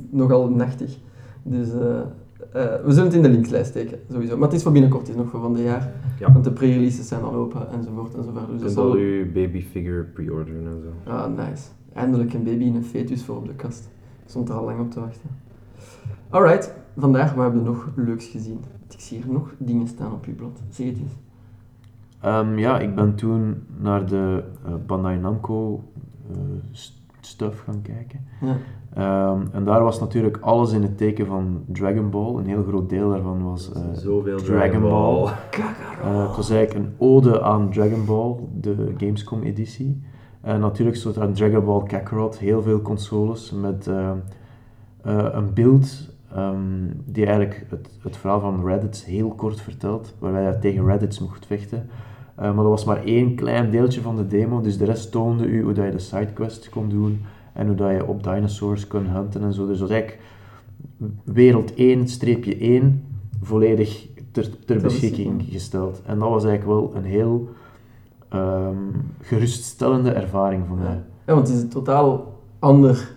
nogal 0.10 0.50
nachtig. 0.50 0.98
Dus 1.44 1.68
eh, 1.74 1.80
we 2.52 2.84
zullen 2.88 3.04
het 3.04 3.14
in 3.14 3.22
de 3.22 3.30
linklijst 3.30 3.70
steken, 3.70 4.00
sowieso. 4.12 4.38
Maar 4.38 4.48
het 4.48 4.58
is 4.58 4.64
voor 4.64 4.72
binnenkort, 4.72 5.08
het 5.08 5.16
is 5.16 5.22
nog 5.22 5.30
voor 5.30 5.40
van 5.40 5.54
dit 5.54 5.64
jaar. 5.64 5.92
Ja. 6.20 6.32
Want 6.32 6.44
de 6.44 6.52
pre-releases 6.52 7.08
zijn 7.08 7.24
al 7.24 7.34
open, 7.34 7.72
enzovoort, 7.72 8.16
enzovoort. 8.16 8.48
Dus 8.48 8.60
Je 8.60 8.66
kunt 8.66 8.78
al 8.78 8.90
zal... 8.90 8.94
uw 8.94 9.32
babyfigure 9.32 10.04
pre-orderen 10.04 10.68
en 10.68 10.82
zo. 10.82 11.12
Ah, 11.12 11.28
nice. 11.28 11.64
Eindelijk 11.94 12.34
een 12.34 12.44
baby 12.44 12.64
in 12.64 12.76
een 12.76 12.84
fetus 12.84 13.24
voor 13.24 13.38
op 13.38 13.48
de 13.48 13.54
kast. 13.54 13.90
Ik 14.24 14.30
stond 14.30 14.50
er 14.50 14.56
al 14.56 14.66
lang 14.66 14.80
op 14.80 14.92
te 14.92 15.00
wachten. 15.00 15.30
Alright, 16.30 16.74
vandaag, 16.98 17.34
wat 17.34 17.44
hebben 17.44 17.64
we 17.64 17.70
nog 17.70 17.90
leuks 17.96 18.26
gezien? 18.28 18.60
Ik 18.90 19.00
zie 19.00 19.18
hier 19.24 19.34
nog 19.34 19.54
dingen 19.58 19.88
staan 19.88 20.14
op 20.14 20.26
uw 20.26 20.36
blad. 20.36 20.62
Zeg 20.70 20.88
het 20.88 20.98
eens. 20.98 21.14
Ehm, 22.20 22.58
ja, 22.58 22.80
ik 22.80 22.96
ben 22.96 23.16
toen 23.16 23.64
naar 23.80 24.06
de 24.06 24.44
eh, 24.66 24.74
Bandai 24.86 25.18
Namco 25.18 25.84
eh, 26.32 26.38
stuff 27.20 27.60
gaan 27.60 27.82
kijken. 27.82 28.20
Ja. 28.42 28.58
Ehm, 28.96 29.42
en 29.52 29.64
daar 29.64 29.84
was 29.84 30.00
natuurlijk 30.00 30.38
alles 30.42 30.72
in 30.72 30.82
het 30.82 30.98
teken 30.98 31.26
van 31.26 31.64
Dragon 31.68 32.10
Ball. 32.10 32.36
Een 32.36 32.46
heel 32.48 32.64
groot 32.64 32.90
deel 32.90 33.10
daarvan 33.10 33.44
was 33.44 33.72
eh, 33.72 33.82
Zoveel 33.94 34.38
Dragon 34.38 34.82
Ball. 34.82 35.32
Kakarot. 35.50 36.04
Eh, 36.04 36.28
het 36.28 36.36
was 36.36 36.50
eigenlijk 36.50 36.86
een 36.86 36.94
ode 36.98 37.42
aan 37.42 37.70
Dragon 37.70 38.06
Ball, 38.06 38.36
de 38.54 38.94
Gamescom 38.98 39.44
editie. 39.44 40.02
En 40.42 40.60
natuurlijk 40.60 40.98
stond 40.98 41.16
daar 41.16 41.32
Dragon 41.32 41.66
Ball 41.66 41.84
Kakarot, 41.84 42.38
heel 42.38 42.62
veel 42.62 42.82
consoles 42.82 43.52
met 43.52 43.88
eh, 43.88 44.12
een 45.32 45.54
beeld 45.54 46.10
ehm, 46.34 46.90
die 47.06 47.26
eigenlijk 47.26 47.66
het, 47.70 47.90
het 48.02 48.18
verhaal 48.18 48.40
van 48.40 48.66
Reddit 48.66 49.04
heel 49.08 49.30
kort 49.30 49.62
vertelt, 49.62 50.14
waarbij 50.20 50.44
hij 50.44 50.54
tegen 50.54 50.86
Reddit 50.86 51.20
mocht 51.20 51.46
vechten. 51.46 51.90
Maar 52.36 52.56
dat 52.56 52.66
was 52.66 52.86
maar 52.86 53.04
één 53.04 53.36
klein 53.36 53.72
deeltje 53.72 54.02
van 54.02 54.16
de 54.16 54.28
demo, 54.28 54.62
dus 54.62 54.78
de 54.78 54.86
rest 54.86 55.12
toonde 55.12 55.46
u 55.46 55.64
hoe 55.64 55.74
dat 55.74 55.86
je 55.86 55.92
de 55.92 56.00
sidequests 56.00 56.70
kon 56.70 56.90
doen 56.90 57.22
en 57.56 57.68
hoe 57.68 57.76
dat 57.76 57.92
je 57.92 58.06
op 58.06 58.24
dinosaurs 58.24 58.88
kon 58.88 59.06
hunten 59.06 59.44
en 59.44 59.54
zo. 59.54 59.68
Dus 59.68 59.80
dat 59.80 59.88
was 59.88 59.98
eigenlijk 59.98 60.22
wereld 61.24 61.74
1, 61.74 62.08
streepje 62.08 62.58
1, 62.58 63.04
volledig 63.42 64.08
ter, 64.32 64.66
ter 64.66 64.82
beschikking 64.82 65.38
beschikking. 65.38 65.44
gesteld. 65.52 66.02
En 66.06 66.20
dat 66.20 66.30
was 66.30 66.46
eigenlijk 66.46 66.80
wel 66.80 66.96
een 66.96 67.10
heel 67.10 67.50
ehm, 68.30 68.78
geruststellende 69.22 70.12
ervaring 70.12 70.64
voor 70.68 70.78
mij. 70.78 71.02
Ja, 71.26 71.34
want 71.34 71.48
het 71.48 71.58
is 71.58 71.64
een 71.64 71.70
totaal 71.70 72.34
ander 72.60 73.15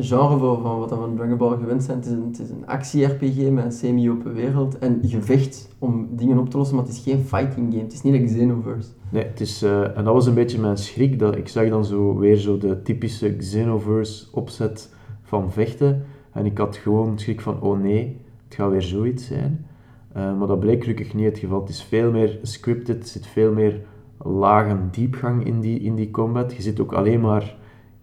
genre 0.00 0.38
voor, 0.38 0.60
van 0.60 0.78
wat 0.78 0.90
we 0.90 0.96
van 0.96 1.16
Dragon 1.16 1.36
Ball 1.36 1.56
gewend 1.56 1.82
zijn. 1.82 1.96
Het 1.96 2.06
is 2.06 2.12
een, 2.12 2.56
een 2.56 2.66
actie-RPG 2.66 3.50
met 3.50 3.64
een 3.64 3.72
semi-open 3.72 4.34
wereld 4.34 4.78
en 4.78 5.00
gevecht 5.02 5.68
om 5.78 6.08
dingen 6.10 6.38
op 6.38 6.50
te 6.50 6.56
lossen, 6.56 6.76
maar 6.76 6.84
het 6.84 6.94
is 6.94 7.02
geen 7.02 7.20
fighting 7.20 7.70
game. 7.72 7.82
Het 7.82 7.92
is 7.92 8.02
niet 8.02 8.14
een 8.14 8.24
Xenoverse. 8.24 8.88
Nee, 9.10 9.24
het 9.24 9.40
is, 9.40 9.62
eh, 9.62 9.96
en 9.96 10.04
dat 10.04 10.14
was 10.14 10.26
een 10.26 10.34
beetje 10.34 10.60
mijn 10.60 10.76
schrik. 10.76 11.18
Dat, 11.18 11.36
ik 11.36 11.48
zag 11.48 11.68
dan 11.68 11.84
zo 11.84 12.18
weer 12.18 12.36
zo 12.36 12.58
de 12.58 12.82
typische 12.82 13.36
Xenoverse 13.36 14.26
opzet 14.32 14.94
van 15.22 15.52
vechten. 15.52 16.04
En 16.32 16.46
ik 16.46 16.58
had 16.58 16.76
gewoon 16.76 17.18
schrik 17.18 17.40
van, 17.40 17.60
oh 17.60 17.80
nee, 17.80 18.20
het 18.44 18.54
gaat 18.54 18.70
weer 18.70 18.82
zoiets 18.82 19.26
zijn. 19.26 19.66
Eh, 20.12 20.38
maar 20.38 20.46
dat 20.46 20.60
bleek 20.60 20.80
gelukkig 20.80 21.14
niet 21.14 21.24
het 21.24 21.38
geval. 21.38 21.60
Het 21.60 21.68
is 21.68 21.82
veel 21.82 22.10
meer 22.10 22.38
scripted, 22.42 23.02
er 23.02 23.08
zit 23.08 23.26
veel 23.26 23.52
meer 23.52 23.80
lagen 24.18 24.88
diepgang 24.90 25.44
in 25.44 25.60
die, 25.60 25.80
in 25.80 25.94
die 25.94 26.10
combat. 26.10 26.54
Je 26.54 26.62
zit 26.62 26.80
ook 26.80 26.92
alleen 26.92 27.20
maar 27.20 27.56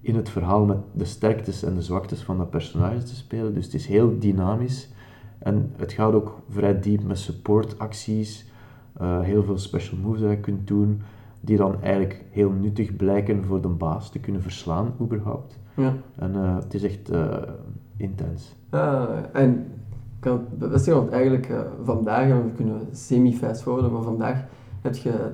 in 0.05 0.15
het 0.15 0.29
verhaal 0.29 0.65
met 0.65 0.77
de 0.91 1.05
sterktes 1.05 1.63
en 1.63 1.75
de 1.75 1.81
zwaktes 1.81 2.21
van 2.21 2.37
dat 2.37 2.49
personage 2.49 3.03
te 3.03 3.15
spelen. 3.15 3.53
Dus 3.53 3.65
het 3.65 3.73
is 3.73 3.87
heel 3.87 4.19
dynamisch. 4.19 4.89
En 5.39 5.71
het 5.75 5.91
gaat 5.91 6.13
ook 6.13 6.39
vrij 6.49 6.79
diep 6.79 7.03
met 7.03 7.17
supportacties. 7.17 8.51
Eh, 8.93 9.19
heel 9.19 9.43
veel 9.43 9.57
special 9.57 9.99
moves 9.99 10.21
dat 10.21 10.29
je 10.29 10.39
kunt 10.39 10.67
doen, 10.67 11.01
die 11.39 11.57
dan 11.57 11.81
eigenlijk 11.81 12.23
heel 12.29 12.49
nuttig 12.49 12.95
blijken 12.95 13.43
voor 13.45 13.61
de 13.61 13.67
baas 13.67 14.11
te 14.11 14.19
kunnen 14.19 14.41
verslaan, 14.41 14.93
überhaupt. 15.01 15.59
Ja. 15.75 15.93
En 16.15 16.35
eh, 16.35 16.55
het 16.55 16.73
is 16.73 16.83
echt 16.83 17.09
eh, 17.09 17.37
intens. 17.97 18.55
Ah, 18.69 19.09
en 19.33 19.51
ik 20.15 20.19
kan 20.19 20.33
het 20.33 20.57
bevestigen, 20.57 20.99
want 20.99 21.11
eigenlijk 21.11 21.53
vandaag, 21.83 22.29
en 22.29 22.43
we 22.43 22.51
kunnen 22.51 22.87
semi-fast 22.91 23.61
forwarden, 23.61 23.91
maar 23.91 24.03
vandaag 24.03 24.43
heb 24.81 24.95
je 24.95 25.31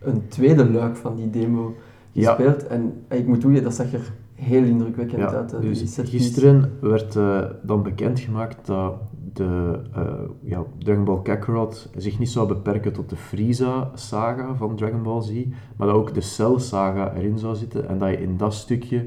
een 0.00 0.28
tweede 0.28 0.70
luik 0.70 0.96
van 0.96 1.16
die 1.16 1.30
demo 1.30 1.74
Ja. 2.20 2.34
gespeeld. 2.34 2.66
En 2.66 2.92
eh, 3.08 3.18
ik 3.18 3.26
moet 3.26 3.40
toegeven, 3.40 3.64
dat 3.64 3.74
zag 3.74 3.92
er 3.92 4.12
heel 4.34 4.62
indrukwekkend 4.64 5.20
Ja, 5.20 5.28
uit. 5.30 5.60
dus 5.60 5.98
gisteren 6.04 6.72
werd 6.80 7.16
eh, 7.16 7.40
dan 7.62 7.82
bekendgemaakt 7.82 8.66
dat 8.66 8.94
de 9.32 9.80
eh, 9.94 10.02
ja, 10.42 10.64
Dragon 10.78 11.04
Ball 11.04 11.22
Kakarot 11.22 11.90
zich 11.96 12.18
niet 12.18 12.30
zou 12.30 12.48
beperken 12.48 12.92
tot 12.92 13.10
de 13.10 13.16
Frieza-saga 13.16 14.54
van 14.54 14.76
Dragon 14.76 15.02
Ball 15.02 15.22
Z, 15.22 15.30
maar 15.76 15.86
dat 15.86 15.96
ook 15.96 16.14
de 16.14 16.20
Cell-saga 16.20 17.12
erin 17.14 17.38
zou 17.38 17.54
zitten 17.56 17.88
en 17.88 17.98
dat 17.98 18.10
je 18.10 18.20
in 18.20 18.36
dat 18.36 18.54
stukje 18.54 19.06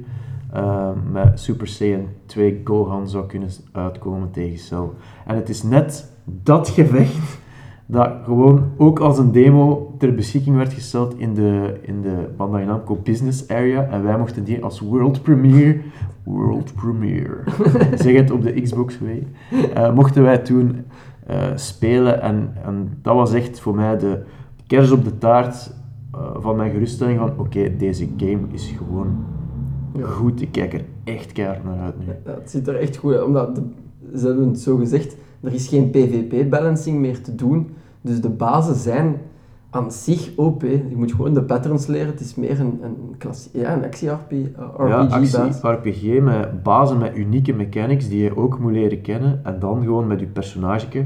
eh, 0.54 0.90
met 1.12 1.40
Super 1.40 1.68
Saiyan 1.68 2.06
2 2.26 2.62
Gohan 2.64 3.10
zou 3.10 3.26
kunnen 3.26 3.50
uitkomen 3.72 4.32
tegen 4.32 4.58
Cell. 4.58 4.88
En 5.26 5.36
het 5.36 5.50
is 5.50 5.64
net 5.64 6.12
dat 6.44 6.70
gevecht 6.70 7.40
dat 7.92 8.12
gewoon 8.24 8.64
ook 8.78 9.00
als 9.00 9.18
een 9.18 9.32
demo 9.32 9.94
ter 9.98 10.16
beschikking 10.16 10.56
werd 10.56 10.74
gesteld 10.74 11.14
in 11.18 11.34
de, 11.34 11.80
in 11.82 12.02
de 12.02 12.28
Bandai 12.38 12.66
Namco 12.66 13.00
Business 13.04 13.48
Area. 13.48 13.84
En 13.88 14.04
wij 14.04 14.18
mochten 14.18 14.44
die 14.44 14.64
als 14.64 14.80
world 14.80 15.22
premiere, 15.22 15.80
world 16.24 16.74
premiere, 16.76 17.38
zeg 18.04 18.16
het 18.16 18.32
op 18.32 18.42
de 18.42 18.62
Xbox 18.62 19.00
way, 19.00 19.28
eh, 19.74 19.94
mochten 19.94 20.24
wij 20.24 20.38
toen 20.38 20.76
eh, 21.26 21.48
spelen. 21.56 22.22
En, 22.22 22.54
en 22.66 22.98
dat 23.02 23.16
was 23.16 23.34
echt 23.34 23.60
voor 23.60 23.76
mij 23.76 23.98
de 23.98 24.20
kers 24.68 24.92
op 24.92 25.04
de 25.04 25.18
taart 25.18 25.74
eh, 26.14 26.20
van 26.36 26.56
mijn 26.56 26.72
geruststelling 26.72 27.20
van 27.20 27.32
oké, 27.38 27.78
deze 27.78 28.08
game 28.18 28.42
is 28.52 28.74
gewoon 28.78 29.16
Ja. 29.98 30.06
goed. 30.08 30.42
Ik 30.42 30.52
kijk 30.52 30.74
er 30.74 30.86
echt 31.04 31.32
keihard 31.32 31.64
naar 31.64 31.80
uit 31.80 32.00
nu. 32.00 32.06
Ja, 32.26 32.32
het 32.40 32.50
ziet 32.50 32.68
er 32.68 32.76
echt 32.76 32.98
goed 32.98 33.14
uit, 33.14 33.24
omdat 33.24 33.56
de, 33.56 33.62
ze 34.18 34.26
hebben 34.26 34.48
het 34.48 34.60
zo 34.60 34.78
gezegd, 34.78 35.16
er 35.42 35.54
is 35.54 35.68
geen 35.68 35.90
PvP-balancing 35.90 37.00
meer 37.00 37.22
te 37.22 37.36
doen. 37.36 37.70
Dus 38.02 38.22
de 38.22 38.30
bazen 38.30 38.76
zijn 38.76 39.22
aan 39.70 39.92
zich 39.92 40.32
OP. 40.36 40.62
Je 40.62 40.94
moet 40.96 41.12
gewoon 41.12 41.34
de 41.34 41.44
patterns 41.44 41.88
leren. 41.88 42.08
Het 42.08 42.20
is 42.20 42.36
meer 42.36 42.60
een, 42.60 42.80
een, 42.84 43.16
klassie- 43.18 43.60
ja, 43.60 43.74
een 43.74 43.84
actie-RPG-baas. 43.84 44.90
Ja, 44.90 44.98
actie-RPG 45.00 46.22
met 46.22 46.64
bazen 46.64 46.98
met 46.98 47.16
unieke 47.16 47.54
mechanics 47.54 48.10
die 48.10 48.24
je 48.24 48.38
ook 48.38 48.60
moet 48.60 48.72
leren 48.72 49.02
kennen 49.02 49.40
en 49.44 49.60
dan 49.60 49.84
gewoon 49.84 50.08
met 50.08 50.20
je 50.20 50.26
personage 50.26 51.06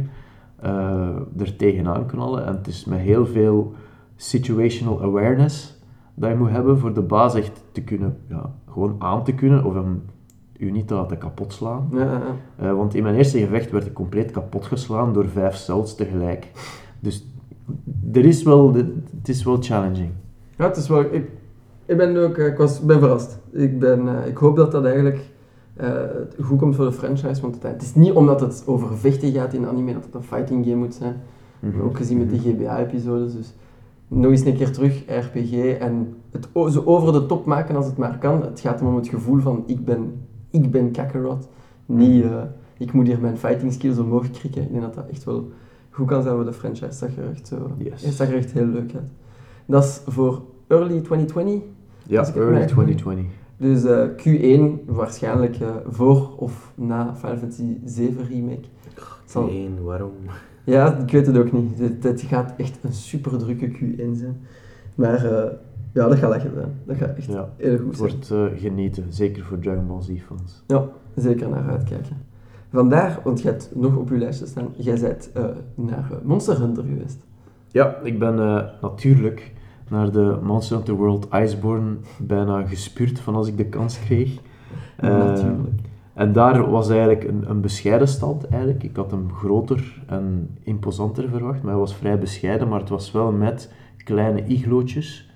eh 0.60 1.10
er 1.38 1.56
tegenaan 1.56 2.06
knallen. 2.06 2.46
En 2.46 2.56
het 2.56 2.68
is 2.68 2.86
met 2.86 3.00
heel 3.00 3.26
veel 3.26 3.74
situational 4.16 5.02
awareness 5.02 5.82
dat 6.16 6.30
je 6.30 6.36
moet 6.36 6.50
hebben 6.50 6.80
voor 6.80 6.94
de 6.94 7.02
baas 7.02 7.36
echt 7.36 7.64
te 7.72 7.82
kunnen, 7.82 8.18
ja, 8.30 8.52
gewoon 8.70 8.96
aan 9.00 9.24
te 9.24 9.34
kunnen 9.34 9.64
of 9.64 9.74
hem 9.74 10.04
u 10.58 10.72
niet 10.72 10.88
te 10.88 10.94
laten 10.94 11.18
kapot 11.18 11.54
slaan. 11.54 11.90
Ja, 11.92 12.00
ja, 12.00 12.12
ja. 12.12 12.66
Eh, 12.68 12.76
want 12.76 12.96
in 12.96 13.04
mijn 13.04 13.16
eerste 13.16 13.40
gevecht 13.40 13.72
werd 13.72 13.86
ik 13.86 13.94
compleet 13.94 14.32
kapot 14.32 14.66
geslaan 14.66 15.14
door 15.14 15.28
vijf 15.30 15.56
cells 15.56 15.96
tegelijk. 15.96 16.52
Dus 17.04 17.26
er 18.14 18.26
is 18.26 18.44
wel, 18.44 18.74
het 18.74 19.28
is 19.30 19.44
wel 19.44 19.58
challenging. 19.62 20.10
Ja, 20.58 20.68
het 20.68 20.78
is 20.78 20.88
wel... 20.88 21.00
Ik, 21.12 21.30
ik 21.86 21.98
ben 21.98 22.18
ook... 22.18 22.38
eh, 22.38 22.48
Ik 22.48 22.58
was, 22.58 22.80
ben 22.82 23.00
verrast. 23.00 23.40
Ik, 23.52 23.80
ben, 23.80 24.08
eh, 24.08 24.28
ik 24.28 24.38
hoop 24.38 24.56
dat 24.56 24.72
dat 24.72 24.86
eigenlijk 24.86 25.20
eh, 25.74 25.92
goed 26.42 26.60
komt 26.60 26.76
voor 26.76 26.86
de 26.86 26.92
franchise, 26.92 27.42
want 27.42 27.54
het, 27.56 27.64
het 27.64 27.82
is 27.82 27.96
niet 27.96 28.12
omdat 28.12 28.40
het 28.42 28.64
over 28.66 28.98
vechten 28.98 29.32
gaat 29.32 29.54
in 29.54 29.66
anime 29.68 29.94
dat 29.94 30.06
het 30.06 30.14
een 30.16 30.24
fighting 30.24 30.66
game 30.66 30.76
moet 30.78 30.94
zijn. 30.96 31.16
We 31.60 31.68
hebben 31.68 31.86
ook 31.86 31.98
gezien 31.98 32.18
met 32.18 32.30
die 32.30 32.40
GBA-episodes, 32.40 33.34
dus 33.34 33.54
nog 34.08 34.32
eens 34.32 34.46
een 34.46 34.56
keer 34.56 34.72
terug, 34.72 35.04
RPG, 35.08 35.54
en 35.80 36.16
het 36.32 36.48
zo 36.54 36.82
over 36.86 37.14
de 37.14 37.26
top 37.26 37.46
maken 37.46 37.76
als 37.76 37.86
het 37.86 37.98
maar 37.98 38.18
kan. 38.18 38.42
Het 38.42 38.60
gaat 38.60 38.82
om 38.82 38.96
het 38.96 39.08
gevoel 39.08 39.40
van, 39.40 39.64
ik 39.66 39.86
ben, 39.86 40.14
ik 40.50 40.72
ben 40.72 40.92
Kakarot, 40.92 41.48
niet, 41.86 42.24
eh, 42.24 42.42
ik 42.78 42.94
moet 42.94 43.08
hier 43.08 43.20
mijn 43.20 43.38
fighting 43.38 43.74
skills 43.74 43.98
omhoog 43.98 44.32
krikken. 44.32 44.62
Ik 44.62 44.70
denk 44.72 44.82
dat 44.82 44.94
dat 44.94 45.08
echt 45.10 45.24
wel 45.24 45.48
goed 45.94 46.08
kan 46.08 46.22
zijn 46.24 46.36
voor 46.36 46.46
de 46.46 46.54
franchise. 46.54 46.86
Het 46.86 46.96
zag 46.96 47.10
er 47.18 47.30
echt, 47.32 47.48
zo, 47.48 47.72
Yes. 47.78 48.04
het 48.06 48.20
er 48.20 48.36
echt 48.36 48.52
heel 48.52 48.66
leuk 48.66 48.94
uit. 48.96 49.04
Dat 49.66 49.84
is 49.84 50.02
voor 50.14 50.42
early 50.68 51.02
2020. 51.02 51.62
Ja, 52.08 52.24
het 52.24 52.36
early 52.36 52.52
mij- 52.52 52.66
2020. 52.68 53.26
Dus 53.58 53.84
eh, 53.84 54.08
Q1 54.18 54.86
waarschijnlijk 54.86 55.56
eh, 55.60 55.70
voor 55.88 56.34
of 56.38 56.72
na 56.76 57.16
Final 57.16 57.38
Fantasy 57.38 57.78
7 57.86 58.28
remake. 58.28 58.68
Zal- 59.26 59.50
Q1, 59.50 59.84
waarom? 59.84 60.12
Ja, 60.64 60.98
ik 60.98 61.12
weet 61.12 61.28
het 61.28 61.38
ook 61.38 61.52
niet. 61.52 61.78
Dit, 61.78 62.02
dit 62.02 62.22
gaat 62.22 62.54
echt 62.58 62.80
een 62.82 62.94
super 62.94 63.38
drukke 63.38 63.68
Q1 63.72 64.12
zijn. 64.18 64.38
Maar 64.96 65.26
eh, 65.26 65.52
ja, 65.94 66.08
dat 66.08 66.18
gaat 66.18 66.30
lekker 66.30 66.52
zijn. 66.54 66.72
Dat 66.86 66.98
gaat 66.98 67.16
echt 67.18 67.28
Ja, 67.28 67.50
heel 67.58 67.78
goed 67.78 67.88
het 67.88 67.98
zijn. 67.98 68.10
wordt 68.40 68.54
eh, 68.54 68.62
genieten, 68.62 69.06
zeker 69.10 69.44
voor 69.44 69.60
Dragon 69.60 69.88
Ball 69.88 70.02
Z 70.02 70.10
fans. 70.26 70.64
Ja, 70.68 70.88
zeker 71.16 71.50
naar 71.50 71.70
uitkijken. 71.70 72.18
Vandaar, 72.74 73.20
want 73.24 73.42
je 73.42 73.48
hebt 73.48 73.72
nog 73.76 73.96
op 73.96 74.10
je 74.10 74.18
lijstje 74.18 74.46
staan, 74.46 74.68
jij 74.78 75.00
bent 75.00 75.32
eh, 75.34 75.44
naar 75.76 76.12
eh, 76.12 76.18
Monster 76.24 76.60
Hunter 76.60 76.84
geweest. 76.84 77.26
Ja, 77.68 77.96
ik 78.04 78.20
ben 78.20 78.40
eh, 78.40 78.64
natuurlijk 78.82 79.54
naar 79.90 80.12
de 80.12 80.38
Monster 80.44 80.76
Hunter 80.76 80.94
World 80.94 81.28
Iceborne 81.34 81.96
bijna 82.18 82.66
gespuurd 82.66 83.20
van 83.20 83.36
als 83.36 83.48
ik 83.48 83.58
de 83.58 83.66
kans 83.66 84.00
kreeg. 84.00 84.40
Eh, 84.98 85.10
Natuurlijk. 85.10 85.80
En 86.14 86.34
daar 86.34 86.70
was 86.70 86.90
eigenlijk 86.90 87.24
een, 87.24 87.50
een 87.50 87.62
bescheiden 87.62 88.08
stand 88.08 88.48
eigenlijk. 88.48 88.84
Ik 88.84 88.96
had 88.96 89.12
hem 89.12 89.34
groter 89.34 90.04
en 90.08 90.50
imposanter 90.64 91.30
verwacht, 91.30 91.62
maar 91.62 91.72
hij 91.72 91.80
was 91.80 91.96
vrij 91.96 92.20
bescheiden, 92.20 92.68
maar 92.68 92.80
het 92.80 92.90
was 92.90 93.12
wel 93.12 93.32
met 93.32 93.74
kleine 94.04 94.46
iglootjes. 94.46 95.33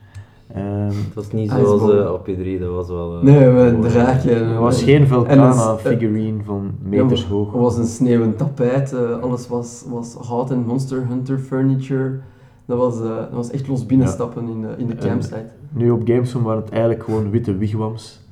Ehm, 0.53 0.85
Het 0.85 1.13
was 1.13 1.31
niet 1.31 1.45
Iceball. 1.51 1.65
zoals 1.77 1.91
eh, 2.05 2.13
op 2.13 2.27
E3, 2.27 2.59
dat 2.59 2.69
was 2.71 2.87
wel... 2.87 3.15
eh, 3.17 3.23
Nee, 3.23 3.45
een 3.45 3.81
draakje. 3.81 4.31
er 4.31 4.59
was 4.59 4.83
geen 4.83 4.93
En 4.95 4.99
dat 4.99 5.07
Velcana 5.09 5.49
is- 5.75 5.81
figurine 5.81 6.43
van 6.43 6.71
meters 6.81 7.21
Ja, 7.21 7.27
hoog. 7.27 7.53
Er 7.53 7.59
was 7.59 7.77
een 7.77 7.85
sneeuwend 7.85 8.37
tapijt, 8.37 8.93
eh, 8.93 9.19
alles 9.19 9.47
was, 9.47 9.85
was 9.89 10.13
hout 10.27 10.51
en 10.51 10.65
Monster 10.65 11.07
Hunter 11.07 11.37
furniture. 11.39 12.19
Dat 12.65 12.77
was, 12.77 12.99
eh, 12.99 13.05
dat 13.15 13.31
was 13.31 13.51
echt 13.51 13.67
los 13.67 13.85
binnenstappen 13.85 14.47
in, 14.49 14.61
de 14.61 14.67
in 14.77 14.87
de 14.87 14.93
En- 14.93 14.99
campsite. 15.07 15.45
Nu 15.69 15.91
op 15.91 16.01
Gamescom 16.05 16.43
waren 16.43 16.61
het 16.61 16.71
eigenlijk 16.71 17.03
gewoon 17.03 17.29
witte 17.29 17.55
wigwams 17.57 18.25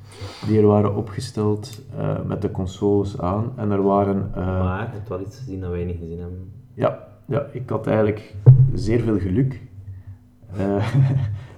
die 0.48 0.60
er 0.60 0.66
waren 0.68 0.96
opgesteld 0.96 1.82
eh, 1.98 2.10
met 2.28 2.42
de 2.42 2.52
consoles 2.52 3.20
aan. 3.20 3.52
En 3.56 3.72
er 3.72 3.84
waren... 3.84 4.30
eh, 4.36 4.46
Maar 4.64 4.82
je 4.82 4.88
hebt 4.98 5.10
wel 5.10 5.20
iets 5.22 5.38
gezien 5.38 5.60
dat 5.62 5.70
wij 5.70 5.84
niet 5.84 5.98
gezien 6.00 6.20
hebben. 6.20 6.52
Ja, 6.74 7.08
ja, 7.28 7.46
ik 7.52 7.70
had 7.70 7.88
eigenlijk 7.88 8.36
zeer 8.74 9.00
veel 9.00 9.20
geluk. 9.20 9.62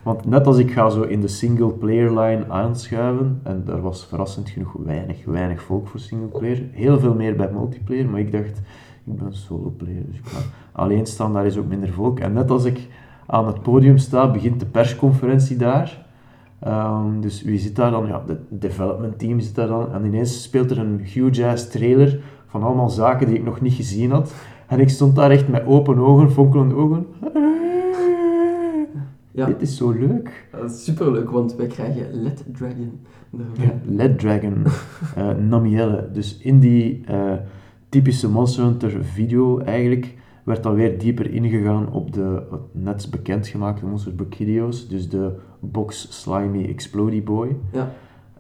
Want 0.08 0.26
net 0.26 0.48
als 0.48 0.58
ik 0.58 0.72
ga 0.72 0.90
zo 0.90 1.02
in 1.02 1.22
de 1.22 1.28
single 1.28 1.72
player 1.72 2.20
line 2.20 2.46
aanschuiven, 2.50 3.40
en 3.44 3.64
daar 3.66 3.82
was 3.82 4.06
verrassend 4.06 4.50
genoeg 4.50 4.74
weinig, 4.86 5.26
weinig 5.26 5.62
volk 5.62 5.88
voor 5.88 6.00
single 6.00 6.40
player, 6.40 6.64
heel 6.72 7.00
veel 7.00 7.14
meer 7.14 7.36
bij 7.36 7.50
multiplayer, 7.52 8.10
maar 8.10 8.20
ik 8.20 8.32
dacht, 8.32 8.62
ik 9.06 9.16
ben 9.16 9.34
solo 9.34 9.74
player, 9.78 10.04
dus 10.06 10.20
alleen 10.72 11.06
staan, 11.06 11.34
daar 11.34 11.46
is 11.46 11.58
ook 11.58 11.68
minder 11.68 11.94
volk. 11.94 12.20
En 12.20 12.34
net 12.34 12.50
als 12.50 12.66
ik 12.66 12.88
aan 13.26 13.48
het 13.48 13.62
podium 13.62 13.98
sta, 13.98 14.32
begint 14.32 14.60
de 14.60 14.66
persconferentie 14.66 15.58
daar. 15.58 16.06
Ehm, 16.60 17.20
dus 17.20 17.44
wie 17.44 17.60
zit 17.60 17.76
daar 17.76 17.92
dan? 17.92 18.08
Ja, 18.08 18.24
het 18.28 18.40
development 18.50 19.20
team 19.20 19.40
zit 19.40 19.56
daar 19.56 19.68
dan. 19.68 19.92
En 19.94 20.06
ineens 20.06 20.44
speelt 20.44 20.72
er 20.72 20.80
een 20.80 21.00
huge 21.00 21.48
ass 21.48 21.70
trailer 21.70 22.20
van 22.48 22.64
allemaal 22.64 22.90
zaken 22.90 23.28
die 23.28 23.36
ik 23.36 23.46
nog 23.46 23.62
niet 23.62 23.74
gezien 23.74 24.12
had. 24.12 24.34
En 24.68 24.80
ik 24.80 24.90
stond 24.90 25.16
daar 25.16 25.32
echt 25.32 25.48
met 25.48 25.66
open 25.66 25.98
ogen, 25.98 26.32
fonkelende 26.32 26.76
ogen. 26.76 27.06
Ja, 29.38 29.46
Dit 29.46 29.62
is 29.62 29.78
zo 29.78 29.92
leuk. 29.92 30.48
dat 30.52 30.72
is 30.72 30.84
superleuk, 30.84 31.30
want 31.30 31.56
wij 31.56 31.68
krijgen 31.68 32.22
Let 32.22 32.44
Dragon. 32.54 33.00
erbij. 33.32 33.80
Led 33.84 34.20
Dragon, 34.20 34.64
Namielle. 35.50 36.10
Dus 36.14 36.38
in 36.38 36.60
die 36.60 37.04
eh, 37.06 37.34
typische 37.90 38.30
Monster 38.30 38.64
Hunter 38.64 39.04
video 39.04 39.60
eigenlijk 39.60 40.16
werd 40.44 40.64
dan 40.64 40.74
weer 40.74 40.98
dieper 41.00 41.32
ingegaan 41.32 41.92
op 41.92 42.14
de 42.14 42.42
net 42.72 43.08
bekendgemaakte 43.12 43.86
Monster 43.86 44.12
Brokidios. 44.12 44.88
Dus 44.88 45.10
de 45.10 45.32
Box 45.60 46.22
Slimy 46.22 46.66
Explody 46.66 47.24
Boy. 47.24 47.56
Ja, 47.72 47.92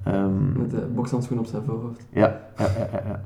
Ehm, 0.04 0.60
met 0.60 0.72
de 0.72 0.88
bokshandschoen 0.96 1.40
op 1.40 1.46
zijn 1.46 1.64
voorhoofd. 1.64 2.08
Ja, 2.14 2.42
ja, 2.58 2.66
ja, 2.78 2.88
ja, 2.92 3.02
ja. 3.08 3.22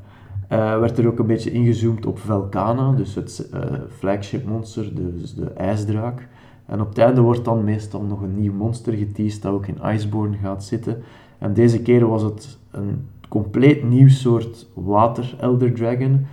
Eh, 0.48 0.80
werd 0.80 0.98
er 0.98 1.08
ook 1.08 1.20
een 1.20 1.26
beetje 1.28 1.52
ingezoomd 1.52 2.06
op 2.06 2.20
Velcana, 2.20 2.92
dus 2.92 3.16
het 3.16 3.50
eh, 3.54 3.62
flagship 3.90 4.46
monster, 4.46 4.96
dus 4.96 5.34
de 5.36 5.46
ijsdraak. 5.54 6.28
En 6.72 6.82
op 6.82 6.90
het 6.90 6.98
einde 6.98 7.22
wordt 7.22 7.46
dan 7.46 7.64
meestal 7.64 8.02
nog 8.02 8.22
een 8.22 8.40
nieuw 8.40 8.54
monster 8.54 8.94
geteased 8.94 9.42
dat 9.42 9.54
ook 9.54 9.68
in 9.68 9.78
Iceborne 9.94 10.38
gaat 10.38 10.64
zitten. 10.64 11.02
En 11.38 11.54
deze 11.54 11.82
keer 11.82 12.08
was 12.08 12.22
het 12.22 12.58
een 12.72 13.08
compleet 13.28 13.84
nieuw 13.84 14.10
soort 14.10 14.68
water 14.74 15.36
Elder 15.40 15.74
Dragon, 15.74 16.26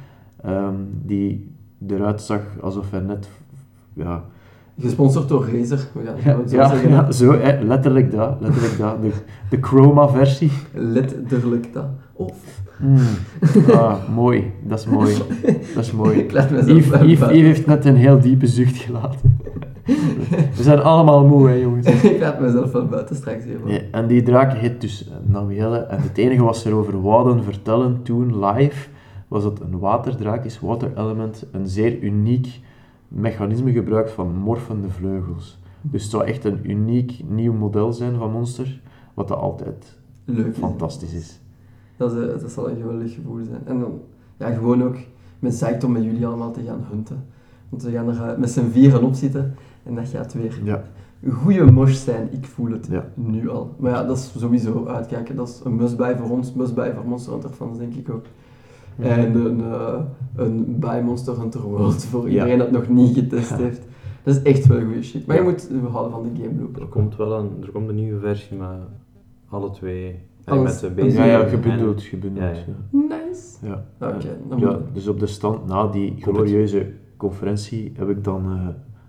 ehm, 0.42 0.74
die 1.02 1.50
eruit 1.86 2.22
zag 2.22 2.40
alsof 2.60 2.90
hij 2.90 3.00
net... 3.00 3.28
Ja, 3.92 4.24
Gesponsord 4.80 5.28
door 5.28 5.48
Razer. 5.52 5.88
We 5.92 6.20
gaan 6.20 6.38
het 6.38 6.50
zo 6.50 6.56
ja, 6.56 6.68
zeggen. 6.68 6.90
ja, 6.90 7.12
zo, 7.12 7.32
hè, 7.32 7.62
letterlijk 7.62 8.10
dat, 8.10 8.36
letterlijk 8.40 8.78
dat. 8.78 9.02
De, 9.02 9.10
de 9.50 9.58
chroma-versie. 9.60 10.50
Letterlijk 10.72 11.72
dat. 11.72 11.88
Of. 12.12 12.62
Hmm. 12.76 12.98
Ah, 13.72 14.08
mooi. 14.14 14.52
Dat 14.62 14.78
is 14.78 14.86
mooi. 14.86 15.14
Dat 15.74 15.84
is 15.84 15.92
mooi. 15.92 16.26
Yves, 16.26 17.00
Yves 17.00 17.30
heeft 17.30 17.66
net 17.66 17.84
een 17.84 17.96
heel 17.96 18.20
diepe 18.20 18.46
zucht 18.46 18.76
gelaten. 18.76 19.38
We 20.56 20.62
zijn 20.62 20.80
allemaal 20.80 21.26
moe, 21.26 21.48
hè, 21.48 21.54
jongens. 21.54 21.86
ik 22.04 22.20
laat 22.20 22.40
mezelf 22.40 22.72
wel 22.72 22.86
buiten 22.86 23.16
straks 23.16 23.44
even. 23.44 23.66
Nee, 23.66 23.88
en 23.90 24.06
die 24.06 24.22
draak 24.22 24.52
heet 24.52 24.80
dus 24.80 25.08
eh, 25.08 25.14
Namielle. 25.24 25.78
En 25.78 26.02
het 26.02 26.18
enige 26.18 26.42
wat 26.42 26.56
ze 26.56 26.68
erover 26.68 27.02
wouden 27.02 27.44
vertellen 27.44 28.02
toen 28.02 28.44
live, 28.44 28.88
was 29.28 29.42
dat 29.42 29.60
een 29.60 29.78
waterdraak 29.78 30.44
is, 30.44 30.60
water 30.60 30.90
element, 30.96 31.46
een 31.52 31.68
zeer 31.68 31.98
uniek 31.98 32.60
mechanisme 33.08 33.72
gebruikt 33.72 34.10
van 34.10 34.34
morfende 34.34 34.90
vleugels. 34.90 35.58
Dus 35.80 36.02
het 36.02 36.10
zou 36.10 36.24
echt 36.24 36.44
een 36.44 36.70
uniek 36.70 37.20
nieuw 37.28 37.52
model 37.52 37.92
zijn 37.92 38.16
van 38.16 38.32
monster, 38.32 38.80
wat 39.14 39.28
dat 39.28 39.38
altijd 39.38 39.98
Leuk. 40.24 40.46
is. 40.46 40.58
fantastisch 40.58 41.12
is. 41.12 41.40
Dat, 41.96 42.12
is, 42.12 42.18
eh, 42.18 42.40
dat 42.40 42.50
zal 42.50 42.70
een 42.70 42.76
geweldig 42.76 43.14
gevoel 43.14 43.44
zijn. 43.44 43.60
En 43.64 43.80
dan, 43.80 44.00
ja, 44.36 44.50
gewoon 44.50 44.82
ook, 44.82 44.96
ben 45.38 45.50
psyched 45.50 45.84
om 45.84 45.92
met 45.92 46.04
jullie 46.04 46.26
allemaal 46.26 46.52
te 46.52 46.62
gaan 46.66 46.84
hunten. 46.90 47.24
Want 47.68 47.82
we 47.82 47.90
gaan 47.90 48.08
er 48.08 48.30
eh, 48.30 48.38
met 48.38 48.50
z'n 48.50 48.70
vieren 48.70 49.02
op 49.02 49.14
zitten 49.14 49.54
en 49.88 49.94
dat 49.94 50.08
gaat 50.08 50.32
weer 50.34 50.60
Ja. 50.64 50.82
een 51.22 51.30
goede 51.32 51.64
mosh 51.72 51.94
zijn. 51.94 52.28
Ik 52.32 52.46
voel 52.46 52.70
het 52.70 52.86
Ja. 52.90 53.08
nu 53.14 53.48
al. 53.50 53.74
Maar 53.78 53.90
ja, 53.92 54.04
dat 54.04 54.16
is 54.16 54.32
sowieso 54.38 54.86
uitkijken. 54.86 55.36
Dat 55.36 55.48
is 55.48 55.60
een 55.64 55.76
must-buy 55.76 56.16
voor 56.16 56.30
ons, 56.30 56.52
must-buy 56.54 56.92
voor 56.94 57.06
Monster 57.06 57.32
Hunter 57.32 57.50
fans, 57.50 57.78
denk 57.78 57.94
ik 57.94 58.10
ook. 58.10 58.24
En 58.98 59.34
een, 59.44 59.60
eh 59.60 60.00
een 60.36 60.78
buy 60.78 61.00
Monster 61.02 61.38
Hunter 61.40 61.60
World 61.62 62.04
voor 62.04 62.22
Ja. 62.22 62.28
iedereen 62.28 62.58
dat 62.58 62.70
nog 62.70 62.88
niet 62.88 63.14
getest 63.14 63.50
Ja. 63.50 63.56
heeft. 63.56 63.82
Dat 64.22 64.34
is 64.36 64.42
echt 64.42 64.66
wel 64.66 64.80
goede 64.84 65.02
shit. 65.02 65.26
Maar 65.26 65.36
je 65.36 65.42
moet 65.42 65.68
we 65.68 65.86
houden 65.88 66.12
van 66.12 66.22
de 66.22 66.42
game 66.42 66.60
loop. 66.60 66.76
Er 66.80 66.86
komt 66.86 67.16
wel 67.16 67.32
een, 67.38 67.50
er 67.62 67.70
komt 67.70 67.88
een 67.88 67.94
nieuwe 67.94 68.20
versie 68.20 68.56
met 68.56 68.68
alle 69.48 69.70
twee. 69.70 70.14
eh, 70.44 70.54
Alles- 70.54 70.80
met 70.82 70.96
de 70.96 71.02
basic 71.02 71.18
Ja, 71.18 71.24
ja, 71.24 71.44
gebundeld, 71.48 72.02
gebundeld. 72.02 72.44
Ja, 72.56 72.62
Ja, 72.66 72.74
ja. 73.08 73.16
Nice. 73.26 73.66
ja. 73.66 73.84
Oké, 74.08 74.36
Ja, 74.56 74.78
dus 74.92 75.08
op 75.08 75.18
de 75.20 75.26
stand, 75.26 75.66
na 75.66 75.86
die 75.86 76.14
glorieuze 76.20 76.92
conferentie, 77.16 77.92
heb 77.96 78.08
ik 78.08 78.24
dan 78.24 78.44
eh, 78.52 78.68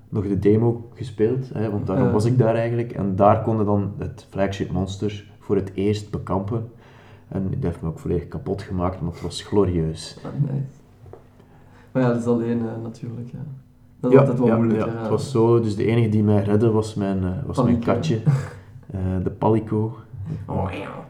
nog 0.10 0.28
de 0.28 0.40
demo 0.40 0.90
gespeeld, 0.94 1.50
hè, 1.54 1.72
want 1.72 1.88
daarom 1.88 2.06
Ja. 2.06 2.12
was 2.12 2.26
ik 2.26 2.38
daar 2.38 2.56
eigenlijk. 2.56 2.92
En 2.92 3.16
daar 3.16 3.42
konden 3.42 3.66
dan 3.66 3.94
het 3.98 4.26
flagship 4.30 4.72
monster 4.72 5.32
voor 5.40 5.56
het 5.56 5.72
eerst 5.74 6.12
bekampen. 6.12 6.70
En 7.28 7.50
dat 7.50 7.64
heeft 7.64 7.82
me 7.82 7.88
ook 7.88 8.00
volledig 8.00 8.28
kapot 8.28 8.62
gemaakt, 8.62 9.02
maar 9.02 9.12
het 9.12 9.22
was 9.22 9.42
glorieus. 9.42 10.18
Ah, 10.24 10.32
nice. 10.52 10.64
Maar 11.92 12.02
ja, 12.04 12.08
dat 12.10 12.18
is 12.18 12.26
alleen 12.26 12.60
eh, 12.60 12.84
natuurlijk. 12.84 13.30
Ja. 13.32 13.40
Dat 14.00 14.12
is 14.12 14.18
altijd 14.18 14.38
wel 14.38 14.48
ja, 14.48 14.56
moeilijk. 14.56 14.80
ja, 14.80 14.90
hè. 14.92 15.00
het 15.00 15.10
was 15.10 15.32
zo, 15.32 15.60
dus 15.60 15.76
de 15.76 15.86
enige 15.86 16.10
die 16.10 16.24
mij 16.24 16.44
redde 16.44 16.72
was 16.72 16.94
mijn, 16.96 17.24
eh, 17.24 17.30
was 17.46 17.64
mijn 17.64 17.80
katje, 17.80 18.20
Eh, 18.92 19.00
de 19.24 19.30
Palico. 19.32 19.96
Oh, 20.48 20.70
ja. 20.72 21.06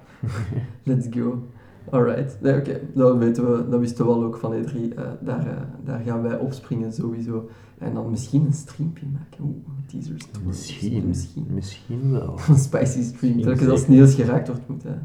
Let's 0.83 1.07
go. 1.09 1.43
Alright. 1.89 2.37
Nee, 2.41 2.57
oké. 2.57 2.79
Dat 2.93 3.17
weten 3.17 3.51
we, 3.51 3.69
dat 3.69 3.79
wisten 3.79 4.05
we 4.05 4.11
al 4.11 4.23
ook 4.23 4.37
van 4.37 4.53
E3. 4.53 4.93
Eh, 4.95 5.03
daar, 5.19 5.67
daar 5.83 6.01
gaan 6.05 6.21
wij 6.21 6.37
opspringen 6.37 6.93
sowieso. 6.93 7.49
En 7.79 7.93
dan 7.93 8.09
misschien 8.09 8.45
een 8.45 8.53
streampje 8.53 9.05
maken. 9.13 9.43
Oeh, 9.43 9.55
teasers. 9.87 10.27
Misschien, 10.45 11.07
Misschien. 11.07 11.45
misschien 11.49 12.11
wel. 12.11 12.35
Een 12.49 12.57
spicy 12.57 13.01
stream. 13.01 13.41
Telkens 13.41 13.69
als. 13.69 13.87
Niels 13.87 14.13
geraakt 14.15 14.47
wordt, 14.47 14.67
moet 14.67 14.83
hij. 14.83 14.99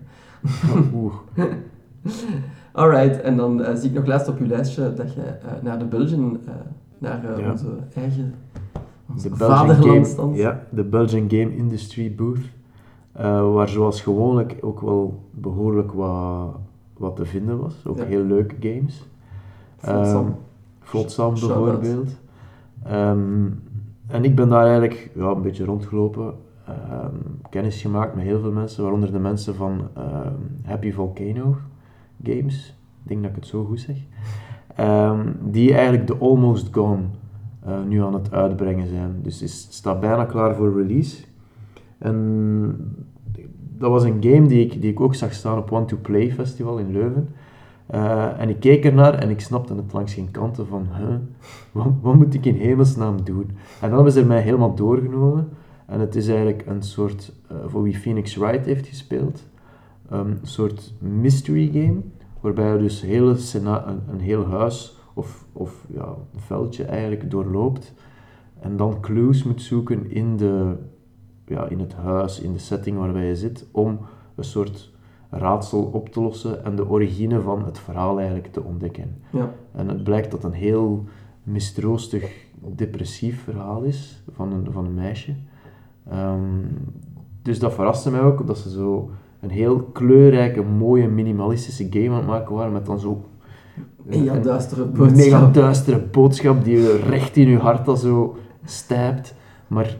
Oeh. 0.94 1.14
Alright, 2.72 3.20
en 3.20 3.36
dan 3.36 3.62
eh, 3.62 3.74
zie 3.76 3.88
ik 3.88 3.94
nog 3.94 4.06
laatst 4.06 4.28
op 4.28 4.38
uw 4.38 4.46
lijstje 4.46 4.92
dat 4.94 5.14
je 5.14 5.20
eh, 5.22 5.52
naar 5.62 5.78
de 5.78 5.84
Belgian, 5.84 6.38
eh, 6.46 6.52
naar 6.98 7.40
Ja. 7.40 7.50
onze 7.50 7.66
eigen 7.94 8.34
onze 9.12 9.28
De 9.30 9.36
Belgian, 9.36 9.58
vaderland 9.58 9.84
Game, 9.92 10.04
stand. 10.04 10.36
ja, 10.36 10.62
de 10.70 10.84
Belgian 10.84 11.24
Game 11.30 11.56
Industry 11.56 12.14
Booth, 12.14 12.38
eh, 13.12 13.52
waar 13.52 13.68
zoals 13.68 14.00
gewoonlijk 14.00 14.56
ook 14.60 14.80
wel 14.80 15.22
behoorlijk 15.30 15.92
wat, 15.92 16.56
wat 16.96 17.16
te 17.16 17.24
vinden 17.24 17.58
was. 17.58 17.74
Ook 17.86 17.98
Ja. 17.98 18.04
heel 18.04 18.24
leuke 18.24 18.54
games. 18.60 19.06
Flotsam. 19.76 20.34
Flotsam 20.80 21.30
bijvoorbeeld. 21.34 22.10
Ehm, 22.84 23.46
en 24.06 24.24
ik 24.24 24.34
ben 24.34 24.48
daar 24.48 24.64
eigenlijk 24.64 25.10
ja, 25.14 25.30
een 25.30 25.42
beetje 25.42 25.64
rondgelopen, 25.64 26.34
ehm, 26.66 27.14
kennis 27.50 27.80
gemaakt 27.82 28.14
met 28.14 28.24
heel 28.24 28.40
veel 28.40 28.52
mensen, 28.52 28.82
waaronder 28.82 29.12
de 29.12 29.18
mensen 29.18 29.54
van 29.54 29.88
ehm, 29.94 30.34
Happy 30.62 30.92
Volcano 30.92 31.56
Games, 32.22 32.78
ik 33.02 33.08
denk 33.08 33.20
dat 33.22 33.30
ik 33.30 33.36
het 33.36 33.46
zo 33.46 33.64
goed 33.64 33.80
zeg, 33.80 33.96
die 35.42 35.74
eigenlijk 35.74 36.06
de 36.06 36.16
Almost 36.16 36.68
Gone 36.74 37.02
eh, 37.64 37.82
nu 37.88 38.02
aan 38.02 38.14
het 38.14 38.32
uitbrengen 38.32 38.88
zijn. 38.88 39.18
Dus 39.22 39.40
het 39.40 39.50
staat 39.50 40.00
bijna 40.00 40.24
klaar 40.24 40.54
voor 40.54 40.76
release. 40.76 41.24
En 41.98 42.96
dat 43.78 43.90
was 43.90 44.04
een 44.04 44.22
game 44.22 44.46
die 44.46 44.64
ik, 44.64 44.80
die 44.80 44.90
ik 44.90 45.00
ook 45.00 45.14
zag 45.14 45.32
staan 45.32 45.58
op 45.58 45.72
One 45.72 45.84
to 45.84 45.96
Play 46.02 46.32
Festival 46.32 46.78
in 46.78 46.92
Leuven. 46.92 47.28
Eh, 47.86 48.40
en 48.40 48.48
ik 48.48 48.60
keek 48.60 48.84
ernaar 48.84 49.14
en 49.14 49.30
ik 49.30 49.40
snapte 49.40 49.74
het 49.74 49.92
langs 49.92 50.14
geen 50.14 50.30
kanten 50.30 50.66
van, 50.66 50.88
wat, 51.72 51.86
wat 52.00 52.14
moet 52.14 52.34
ik 52.34 52.44
in 52.44 52.54
hemelsnaam 52.54 53.24
doen? 53.24 53.50
En 53.80 53.90
dan 53.90 54.10
ze 54.10 54.20
er 54.20 54.26
mij 54.26 54.40
helemaal 54.40 54.74
doorgenomen. 54.74 55.48
En 55.86 56.00
het 56.00 56.14
is 56.14 56.28
eigenlijk 56.28 56.66
een 56.66 56.82
soort, 56.82 57.32
eh, 57.48 57.56
voor 57.66 57.82
wie 57.82 57.96
Phoenix 57.96 58.36
Wright 58.36 58.66
heeft 58.66 58.86
gespeeld, 58.86 59.46
een 60.08 60.38
soort 60.42 60.94
mystery 60.98 61.70
game, 61.72 62.00
waarbij 62.40 62.72
je 62.72 62.78
dus 62.78 63.02
een, 63.54 63.66
een 64.10 64.20
heel 64.20 64.46
huis 64.46 64.98
of, 65.14 65.46
of 65.52 65.86
ja, 65.94 66.06
een 66.34 66.40
veldje 66.40 66.84
eigenlijk 66.84 67.30
doorloopt 67.30 67.94
en 68.64 68.76
dan 68.76 69.00
clues 69.00 69.42
moet 69.42 69.62
zoeken 69.62 70.10
in, 70.10 70.36
de, 70.36 70.76
ja, 71.46 71.68
in 71.68 71.80
het 71.80 71.94
huis, 71.94 72.40
in 72.40 72.52
de 72.52 72.58
setting 72.58 72.98
waarbij 72.98 73.26
je 73.26 73.36
zit, 73.36 73.66
om 73.70 73.98
een 74.34 74.44
soort 74.44 74.92
raadsel 75.38 75.82
op 75.92 76.08
te 76.08 76.20
lossen 76.20 76.64
en 76.64 76.76
de 76.76 76.88
origine 76.88 77.40
van 77.40 77.64
het 77.64 77.78
verhaal 77.78 78.18
eigenlijk 78.18 78.52
te 78.52 78.62
ontdekken. 78.62 79.16
Ja. 79.30 79.52
En 79.72 79.88
het 79.88 80.04
blijkt 80.04 80.30
dat 80.30 80.44
een 80.44 80.52
heel 80.52 81.04
mistroostig, 81.42 82.32
depressief 82.54 83.42
verhaal 83.42 83.82
is 83.82 84.22
van 84.32 84.52
een, 84.52 84.66
van 84.72 84.84
een 84.84 84.94
meisje. 84.94 85.34
Ehm, 86.10 86.40
dus 87.42 87.58
dat 87.58 87.74
verraste 87.74 88.10
mij 88.10 88.20
ook, 88.20 88.46
dat 88.46 88.58
ze 88.58 88.70
zo 88.70 89.10
een 89.40 89.50
heel 89.50 89.82
kleurrijke, 89.82 90.62
mooie, 90.62 91.08
minimalistische 91.08 91.86
game 91.90 92.08
aan 92.08 92.16
het 92.16 92.26
maken 92.26 92.54
waren, 92.54 92.72
met 92.72 92.86
dan 92.86 92.98
zo 92.98 93.24
Mega 94.02 94.34
een 94.34 94.42
duistere 94.42 94.84
mega 94.84 95.06
boodschap. 95.06 95.54
duistere 95.54 95.98
boodschap 95.98 96.64
die 96.64 96.76
je 96.78 96.96
recht 96.96 97.36
in 97.36 97.48
je 97.48 97.58
hart 97.58 97.88
al 97.88 97.96
zo 97.96 98.36
stijpt. 98.64 99.34
Maar 99.66 99.96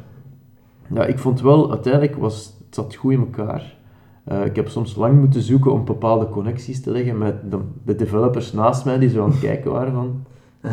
ja, 0.94 1.05
ik 1.05 1.18
vond 1.18 1.40
wel, 1.40 1.70
uiteindelijk 1.70 2.16
was 2.16 2.55
het 2.64 2.75
zat 2.75 2.94
goed 2.94 3.12
in 3.12 3.18
elkaar. 3.18 3.77
Eh, 4.24 4.44
ik 4.44 4.56
heb 4.56 4.68
soms 4.68 4.94
lang 4.96 5.18
moeten 5.18 5.42
zoeken 5.42 5.72
om 5.72 5.84
bepaalde 5.84 6.28
connecties 6.28 6.80
te 6.80 6.90
leggen 6.90 7.18
met 7.18 7.50
de, 7.50 7.58
de 7.84 7.94
developers 7.96 8.52
naast 8.52 8.84
mij 8.84 8.98
die 8.98 9.08
zo 9.08 9.22
aan 9.24 9.30
het 9.30 9.40
kijken 9.40 9.70
waren 9.72 9.92
van... 9.92 10.22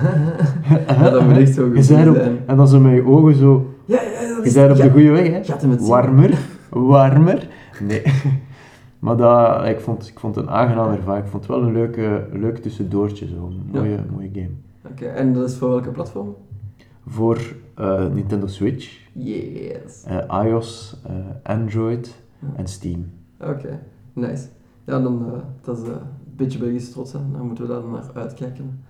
Ja, 0.88 1.10
dat 1.10 1.26
moet 1.28 1.38
echt 1.38 1.54
zo 1.54 1.66
Je 1.68 1.74
goed 1.76 1.86
zei 1.86 2.10
op, 2.10 2.16
zijn. 2.16 2.40
en 2.46 2.58
dan 2.58 2.68
zo 2.68 2.80
met 2.80 2.94
je 2.94 3.06
ogen 3.06 3.36
zo... 3.36 3.66
Ja, 3.86 4.02
ja, 4.02 4.10
dat 4.28 4.38
Je 4.38 4.44
is- 4.44 4.54
bent 4.54 4.72
op 4.72 4.78
de 4.78 4.90
goede 4.90 5.10
weg, 5.10 5.28
hè? 5.28 5.44
Gaat 5.44 5.62
hem 5.62 5.72
het 5.72 5.80
zien? 5.80 5.90
Warmer, 5.90 6.38
warmer. 6.70 7.48
Nee. 7.88 8.02
Maar 9.00 9.18
dat, 9.18 9.66
ik, 9.68 9.80
vond, 9.80 10.08
ik 10.08 10.20
vond 10.20 10.36
het 10.36 10.46
een 10.46 10.52
aangename 10.52 10.96
ervaring. 10.96 11.26
Ik 11.26 11.32
vond 11.32 11.48
het 11.48 11.52
wel 11.56 11.64
een 11.64 11.74
leuke, 11.74 12.28
leuk 12.32 12.58
tussendoortje, 12.58 13.28
zo. 13.28 13.34
Een 13.46 13.70
mooie, 13.80 13.98
mooie 14.14 14.30
game. 14.34 14.50
Oké, 14.92 15.06
en 15.06 15.34
dat 15.34 15.50
is 15.50 15.56
voor 15.58 15.70
welke 15.70 15.90
platform? 15.90 16.36
Voor 17.08 17.40
eh, 17.76 18.06
Nintendo 18.14 18.48
Switch, 18.48 19.00
Yes. 19.14 20.04
eh, 20.08 20.44
iOS, 20.46 21.02
Android 21.44 22.16
en 22.56 22.68
Steam. 22.68 23.06
Oké, 23.50 23.80
nice. 24.14 24.46
Ja, 24.86 25.00
dan, 25.02 25.26
eh, 25.34 25.40
dat 25.62 25.78
is 25.78 25.84
eh, 25.84 25.90
een 25.90 26.36
beetje 26.36 26.60
Belgische 26.60 26.92
trots, 26.92 27.14
hè. 27.14 27.20
daar 27.34 27.44
moeten 27.44 27.68
we 27.68 27.74
dan 27.74 27.92
naar 27.92 28.04
uitkijken. 28.14 28.84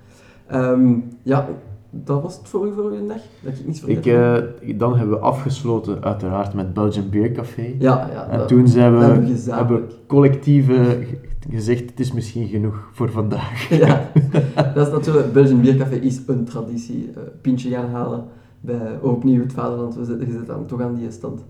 Ehm, 0.47 0.93
ja, 1.23 1.47
dat 1.89 2.21
was 2.21 2.37
het 2.37 2.47
voor 2.47 2.67
u 2.67 2.73
voor 2.73 2.91
uw 2.91 3.07
dag? 3.07 3.17
Dat 3.43 3.53
ik 3.57 3.65
niets 3.65 3.83
Ik, 3.83 4.03
vergeten 4.03 4.61
eh, 4.61 4.79
dan 4.79 4.97
hebben 4.97 5.15
we 5.15 5.21
afgesloten 5.23 6.03
uiteraard 6.03 6.53
met 6.53 6.73
Belgian 6.73 7.09
Beer 7.09 7.31
Café. 7.31 7.75
Ja, 7.79 8.09
ja. 8.13 8.27
En 8.29 8.37
dat- 8.37 8.47
toen 8.47 8.67
zijn 8.67 8.97
we, 8.97 9.03
hebben 9.03 9.23
we 9.23 9.53
hebben 9.53 11.05
ge- 11.05 11.17
gezegd, 11.49 11.89
het 11.89 11.99
is 11.99 12.11
misschien 12.11 12.47
genoeg 12.47 12.89
voor 12.91 13.11
vandaag. 13.11 13.69
Ja, 13.85 14.09
dat 14.75 14.87
is 14.87 14.93
natuurlijk, 14.93 15.33
Belgian 15.33 15.61
Biercafé 15.61 15.95
is 15.95 16.21
een 16.27 16.43
traditie. 16.45 17.09
pintje 17.41 17.69
gaan 17.69 17.89
halen 17.89 18.23
bij 18.59 18.99
opnieuw 19.01 19.41
het 19.41 19.53
vaderland. 19.53 19.95
We 19.95 20.05
zitten, 20.05 20.27
je 20.27 20.33
zit 20.33 20.47
dan 20.47 20.65
toch 20.65 20.81
aan 20.81 20.95
die 20.95 21.11
stand. 21.11 21.43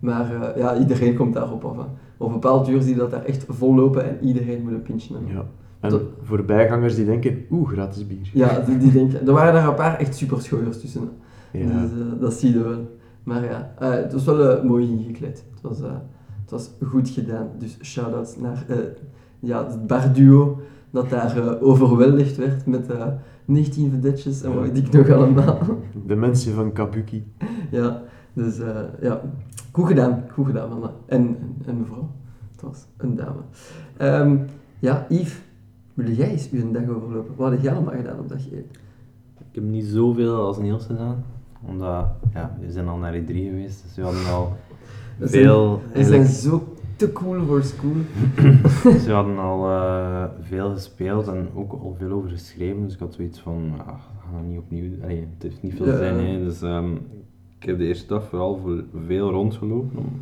Maar 0.00 0.34
eh, 0.54 0.56
ja, 0.62 0.78
iedereen 0.78 1.14
komt 1.16 1.34
daarop 1.34 1.64
af. 1.64 1.76
Hè. 1.76 1.82
Op 2.16 2.26
een 2.26 2.32
bepaald 2.32 2.68
uur 2.68 2.82
zie 2.82 2.92
je 2.92 2.98
dat 2.98 3.10
daar 3.10 3.24
echt 3.24 3.44
vol 3.48 3.74
lopen 3.74 4.04
en 4.08 4.26
iedereen 4.26 4.62
moet 4.62 4.72
een 4.72 4.82
pintje 4.82 5.14
hebben. 5.14 5.32
Ja. 5.32 5.44
En 5.80 5.90
Tot- 5.90 6.02
voorbijgangers 6.22 6.94
die 6.94 7.04
denken, 7.04 7.44
oeh, 7.50 7.68
gratis 7.68 8.06
bier. 8.06 8.30
Ja, 8.32 8.60
die, 8.60 8.78
die 8.78 8.92
denken, 8.92 9.26
er 9.26 9.32
waren 9.32 9.52
daar 9.52 9.68
een 9.68 9.74
paar 9.74 9.98
echt 9.98 10.16
super 10.16 10.40
schooiers 10.42 10.80
tussen. 10.80 11.00
hè. 11.52 11.58
Ja. 11.58 11.80
Dus, 11.80 11.90
eh, 11.90 12.20
dat 12.20 12.32
zie 12.34 12.52
je 12.52 12.62
wel. 12.62 12.98
Maar 13.22 13.44
ja, 13.44 13.74
eh, 13.78 13.90
het 13.90 14.12
was 14.12 14.24
wel 14.24 14.64
mooi 14.64 14.90
ingekleed. 14.90 15.44
Het 15.54 15.62
was, 15.62 15.78
het 16.42 16.50
was 16.50 16.70
goed 16.86 17.08
gedaan. 17.08 17.48
Dus 17.58 17.78
shout-outs 17.82 18.36
naar 18.36 18.64
ja, 19.40 19.66
het 19.66 19.86
barduo 19.86 20.60
dat 20.90 21.10
daar 21.10 21.60
overweldigd 21.60 22.36
werd 22.36 22.66
met 22.66 22.90
eh 22.90 23.06
19 23.44 23.90
vedetjes 23.90 24.42
en 24.42 24.54
wat 24.54 24.62
weet 24.62 24.76
ik 24.76 24.92
nog 24.92 25.10
allemaal. 25.10 25.58
De 26.06 26.16
mensen 26.16 26.52
van 26.54 26.72
Kabuki. 26.72 27.32
ja, 27.70 28.02
dus 28.36 28.58
eh, 28.58 28.80
ja, 29.02 29.20
goed 29.72 29.86
gedaan. 29.86 30.24
Goed 30.32 30.46
gedaan, 30.46 30.68
mannen. 30.68 30.90
En, 31.06 31.20
en, 31.20 31.56
en 31.66 31.78
mevrouw. 31.78 32.08
Het 32.52 32.62
was 32.62 32.86
een 32.96 33.14
dame. 33.16 33.40
Ehm, 33.96 34.36
ja, 34.78 35.06
Yves, 35.08 35.40
wil 35.94 36.10
jij 36.10 36.30
eens 36.30 36.50
uw 36.50 36.70
dag 36.72 36.88
overlopen? 36.88 37.34
Wat 37.36 37.50
had 37.52 37.62
jij 37.62 37.72
allemaal 37.72 37.94
gedaan 37.94 38.18
op 38.18 38.28
dag 38.28 38.50
1? 38.52 38.58
Ik 39.50 39.62
heb 39.62 39.64
niet 39.64 39.84
zoveel 39.84 40.34
als 40.34 40.58
Niels 40.58 40.84
gedaan, 40.86 41.24
omdat 41.66 42.06
ja, 42.34 42.56
we 42.60 42.70
zijn 42.72 42.88
al 42.88 42.96
naar 42.96 43.14
E3 43.14 43.26
geweest, 43.26 43.82
dus 43.82 43.94
we 43.96 44.02
hadden 44.02 44.26
al 44.32 44.52
We 45.18 45.26
zijn- 45.26 45.42
veel, 45.44 45.82
We 45.92 46.04
zijn 46.04 46.20
eigenlijk, 46.20 46.28
zo 46.28 46.74
te 46.96 47.12
cool 47.12 47.44
voor 47.44 47.62
school. 47.62 47.94
dus 48.92 49.06
we 49.06 49.12
hadden 49.12 49.38
al 49.38 49.68
eh, 49.70 50.24
veel 50.40 50.70
gespeeld 50.72 51.28
en 51.28 51.48
ook 51.54 51.72
al 51.72 51.94
veel 51.98 52.10
over 52.10 52.30
geschreven, 52.30 52.82
dus 52.82 52.94
ik 52.94 52.98
had 53.00 53.14
zoiets 53.14 53.40
van, 53.40 53.72
ah, 53.78 53.86
we 53.86 53.92
gaan 54.22 54.32
dat 54.34 54.48
niet 54.48 54.58
opnieuw 54.58 54.90
doen. 54.90 55.02
Allee, 55.02 55.20
het 55.34 55.42
heeft 55.42 55.62
niet 55.62 55.74
veel 55.74 55.86
Ja. 55.86 55.96
zin, 55.96 56.26
hè. 56.26 56.44
dus 56.44 56.62
ehm, 56.62 56.90
ik 57.66 57.72
heb 57.72 57.80
de 57.80 57.86
eerste 57.86 58.06
dag 58.06 58.28
vooral 58.28 58.56
voor 58.56 58.84
veel 59.06 59.30
rondgelopen 59.30 59.98
om, 59.98 60.20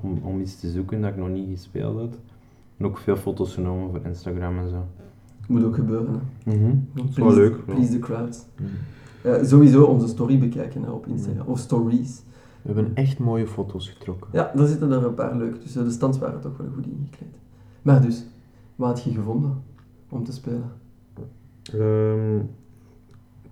om, 0.00 0.18
om 0.22 0.40
iets 0.40 0.60
te 0.60 0.70
zoeken 0.70 1.00
dat 1.00 1.10
ik 1.10 1.16
nog 1.16 1.28
niet 1.28 1.48
gespeeld 1.48 1.98
had. 1.98 2.18
En 2.76 2.86
ook 2.86 2.98
veel 2.98 3.16
foto's 3.16 3.54
genomen 3.54 3.90
voor 3.90 4.00
Instagram 4.04 4.58
en 4.58 4.68
zo. 4.68 4.86
Moet 5.48 5.64
ook 5.64 5.74
gebeuren. 5.74 6.20
Hè. 6.44 6.78
Dat 6.94 7.08
is 7.08 7.16
wel 7.16 7.34
leuk. 7.34 7.64
Please 7.64 7.92
the 7.92 7.98
crowds. 7.98 8.44
Eh, 9.22 9.42
sowieso 9.42 9.84
onze 9.84 10.08
story 10.08 10.38
bekijken 10.38 10.82
hè, 10.82 10.90
op 10.90 11.06
Instagram. 11.06 11.46
Of 11.46 11.58
stories. 11.58 12.22
We 12.62 12.72
hebben 12.72 12.94
echt 12.94 13.18
mooie 13.18 13.46
foto's 13.46 13.88
getrokken. 13.88 14.30
Ja, 14.32 14.52
daar 14.54 14.66
zitten 14.66 14.90
er 14.90 15.04
een 15.04 15.14
paar 15.14 15.36
leuk. 15.36 15.62
Dus 15.62 15.76
eh, 15.76 15.84
de 15.84 15.90
stands 15.90 16.18
waren 16.18 16.40
toch 16.40 16.56
wel 16.56 16.70
goed 16.74 16.86
ingekleed. 16.86 17.38
Maar 17.82 18.02
dus, 18.02 18.24
wat 18.76 18.88
had 18.88 19.02
je 19.02 19.10
gevonden 19.10 19.62
om 20.08 20.24
te 20.24 20.32
spelen? 20.32 20.72
Ehm, 21.72 22.40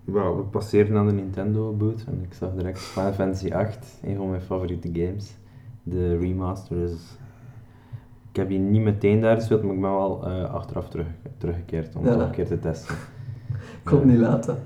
wauw, 0.05 0.37
we 0.37 0.43
passeerden 0.43 0.97
aan 0.97 1.07
de 1.07 1.13
Nintendo 1.13 1.73
boot 1.73 2.05
en 2.07 2.21
ik 2.23 2.35
zag 2.35 2.51
direct 2.55 2.79
Final 2.79 3.13
Fantasy 3.13 3.53
8, 3.53 3.99
een 4.03 4.17
van 4.17 4.29
mijn 4.31 4.41
favoriete 4.43 4.89
games. 4.93 5.37
De 5.83 6.17
remaster 6.19 6.77
is. 6.85 7.19
Ik 8.31 8.37
heb 8.39 8.49
die 8.49 8.59
niet 8.59 8.83
meteen 8.83 9.21
daar 9.21 9.37
gespeeld, 9.37 9.63
maar 9.63 9.75
ik 9.75 9.81
ben 9.81 9.91
wel 9.91 10.27
eh, 10.27 10.45
achteraf 10.55 10.89
terug, 10.89 11.07
teruggekeerd 11.39 11.97
om 11.97 12.03
Ja. 12.05 12.09
het 12.09 12.19
nog 12.19 12.27
een 12.29 12.35
keer 12.35 12.47
te 12.47 12.59
testen. 12.59 12.95
Het 13.85 14.05
niet 14.05 14.19
laten. 14.19 14.57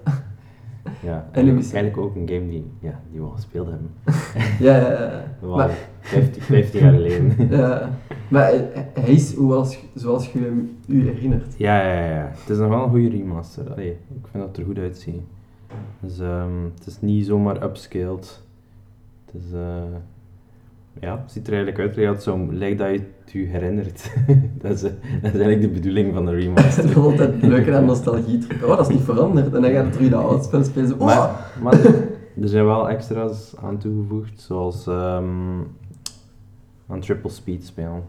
Ja, 1.03 1.29
En 1.33 1.47
is 1.59 1.73
eigenlijk 1.73 1.97
ook 1.97 2.15
een 2.17 2.29
game 2.29 2.49
die, 2.49 2.71
ja, 2.81 3.01
die 3.11 3.21
we 3.21 3.27
al 3.27 3.33
gespeeld 3.33 3.69
hebben. 3.71 3.91
Ja, 4.67 4.77
ja, 4.77 4.91
ja. 4.91 5.25
Maar, 5.57 5.71
15, 6.01 6.43
15 6.43 6.81
jaar 6.81 6.93
geleden. 6.93 7.49
ja, 7.51 7.91
maar 8.29 8.53
hij 8.95 9.13
is 9.13 9.35
zoals, 9.35 9.79
zoals 9.95 10.33
je 10.33 10.39
hem 10.39 10.77
u 10.89 11.03
herinnert. 11.09 11.55
Ja, 11.57 11.83
ja, 11.83 12.05
ja. 12.05 12.33
Het 12.37 12.49
is 12.49 12.59
nog 12.59 12.69
wel 12.69 12.83
een 12.83 12.91
goede 12.91 13.09
remaster. 13.09 13.71
Allee, 13.71 13.91
ik 13.91 14.27
vind 14.31 14.33
dat 14.33 14.47
het 14.47 14.57
er 14.57 14.65
goed 14.65 14.79
uitziet. 14.79 15.21
Dus 16.01 16.19
ehm, 16.19 16.65
het 16.75 16.87
is 16.87 17.01
niet 17.01 17.27
zomaar 17.27 17.63
upscaled. 17.63 18.43
Het 19.25 19.43
is, 19.43 19.53
eh, 19.53 19.83
ja, 21.01 21.21
het 21.23 21.33
ziet 21.33 21.47
er 21.47 21.55
eigenlijk 21.55 21.97
uit 21.99 22.23
zo, 22.23 22.53
lijkt 22.53 22.79
dat 22.79 22.89
je 22.89 22.93
het 22.93 23.33
je 23.33 23.47
herinnert. 23.47 24.15
dat, 24.63 24.73
is, 24.73 24.83
eh, 24.83 24.91
dat 25.23 25.35
is 25.35 25.41
eigenlijk 25.41 25.61
de 25.61 25.69
bedoeling 25.81 26.15
van 26.15 26.25
de 26.25 26.31
remaster. 26.33 26.85
is 26.85 26.97
altijd 26.97 27.43
leuk 27.43 27.71
aan 27.71 27.85
nostalgie 27.85 28.39
terug. 28.39 28.63
Oh, 28.63 28.69
dat 28.69 28.89
is 28.89 28.95
niet 28.95 29.05
veranderd. 29.05 29.55
En 29.55 29.63
dan 29.63 29.71
gaat 29.71 29.85
het 29.85 29.93
terug 29.93 30.11
dat 30.11 30.25
oud 30.25 30.45
spel 30.45 30.65
spelen. 30.65 30.93
Oh, 30.93 31.07
Maar, 31.07 31.53
maar 31.63 31.85
er, 31.85 32.09
er 32.43 32.49
zijn 32.49 32.65
wel 32.65 32.89
extra's 32.89 33.55
aan 33.63 33.79
toegevoegd, 33.79 34.41
zoals 34.41 34.87
ehm 34.87 35.61
aan 36.89 37.01
triple 37.01 37.31
speed 37.31 37.65
spelen. 37.65 38.03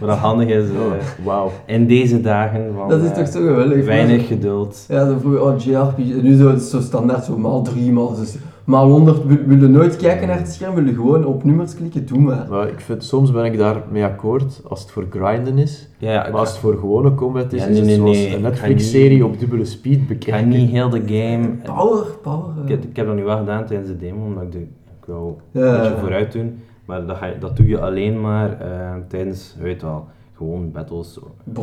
Wat 0.00 0.08
dat 0.08 0.18
handig 0.18 0.48
is 0.48 0.68
eh, 0.70 1.24
Wauw. 1.24 1.50
in 1.66 1.86
deze 1.86 2.20
dagen 2.20 2.72
van 2.76 2.88
dat 2.88 3.00
is 3.02 3.08
eh, 3.10 3.16
toch 3.16 3.28
zo 3.28 3.40
geweldig. 3.40 3.84
weinig 3.84 4.26
geduld. 4.26 4.84
Ja, 4.88 5.04
dan 5.04 5.20
vroeger, 5.20 5.42
oh, 5.42 5.58
JRPG. 5.58 6.22
Nu 6.22 6.36
zo, 6.36 6.56
zo 6.56 6.80
standaard, 6.80 7.24
zo 7.24 7.38
maal 7.38 7.62
3, 7.62 7.92
maal 7.92 8.14
6, 8.14 8.36
maal 8.64 8.88
100. 8.90 9.24
Wil, 9.26 9.36
wil 9.46 9.58
je 9.60 9.66
nooit 9.66 9.96
kijken 9.96 10.28
naar 10.28 10.38
het 10.38 10.48
scherm, 10.48 10.74
wil 10.74 10.84
je 10.84 10.94
gewoon 10.94 11.24
op 11.24 11.44
nummers 11.44 11.74
klikken, 11.74 12.06
doe 12.06 12.18
maar. 12.18 12.46
Maar 12.50 12.68
ik 12.68 12.80
vind, 12.80 13.04
soms 13.04 13.32
ben 13.32 13.44
ik 13.44 13.58
daar 13.58 13.82
mee 13.90 14.04
akkoord 14.04 14.60
als 14.68 14.80
het 14.80 14.90
voor 14.90 15.06
grinden 15.10 15.58
is. 15.58 15.88
Ja, 15.98 16.12
ja, 16.12 16.24
ik 16.26 16.30
Maar 16.32 16.40
als 16.40 16.48
het 16.50 16.58
voor 16.58 16.74
gewone 16.78 17.14
combat 17.14 17.52
is, 17.52 17.60
Ja, 17.62 17.66
is 17.66 17.76
het 17.78 17.86
nee, 17.86 17.96
zoals 17.96 18.16
nee. 18.16 18.28
een 18.28 18.36
Ik 18.36 18.40
Netflix-serie 18.42 19.24
op 19.24 19.38
dubbele 19.38 19.64
speed 19.64 19.98
ga 19.98 20.04
bekijken. 20.08 20.48
niet 20.48 20.70
heel 20.70 20.88
de 20.88 21.02
game. 21.06 21.48
Power, 21.74 22.04
power. 22.22 22.48
eh. 22.56 22.62
Ik 22.62 22.68
heb, 22.68 22.84
ik 22.84 22.96
heb 22.96 23.06
dat 23.06 23.14
nu 23.16 23.24
wel 23.24 23.36
gedaan 23.38 23.64
tijdens 23.66 23.88
de 23.88 23.96
demo, 23.96 24.24
omdat 24.24 24.42
ik, 24.42 24.52
de, 24.52 24.58
ik 25.00 25.06
wil 25.06 25.40
Ja, 25.50 25.60
een 25.74 25.80
beetje 25.80 25.96
vooruit 26.00 26.32
doen. 26.32 26.58
Maar 26.86 27.06
dat, 27.06 27.16
ga 27.16 27.26
je, 27.26 27.38
dat 27.38 27.56
doe 27.56 27.66
je 27.68 27.80
alleen 27.80 28.20
maar 28.20 28.60
eh, 28.60 28.94
tijdens, 29.08 29.56
weet 29.60 29.82
wel, 29.82 30.06
gewoon 30.36 30.70
battles. 30.72 31.18
De, 31.44 31.60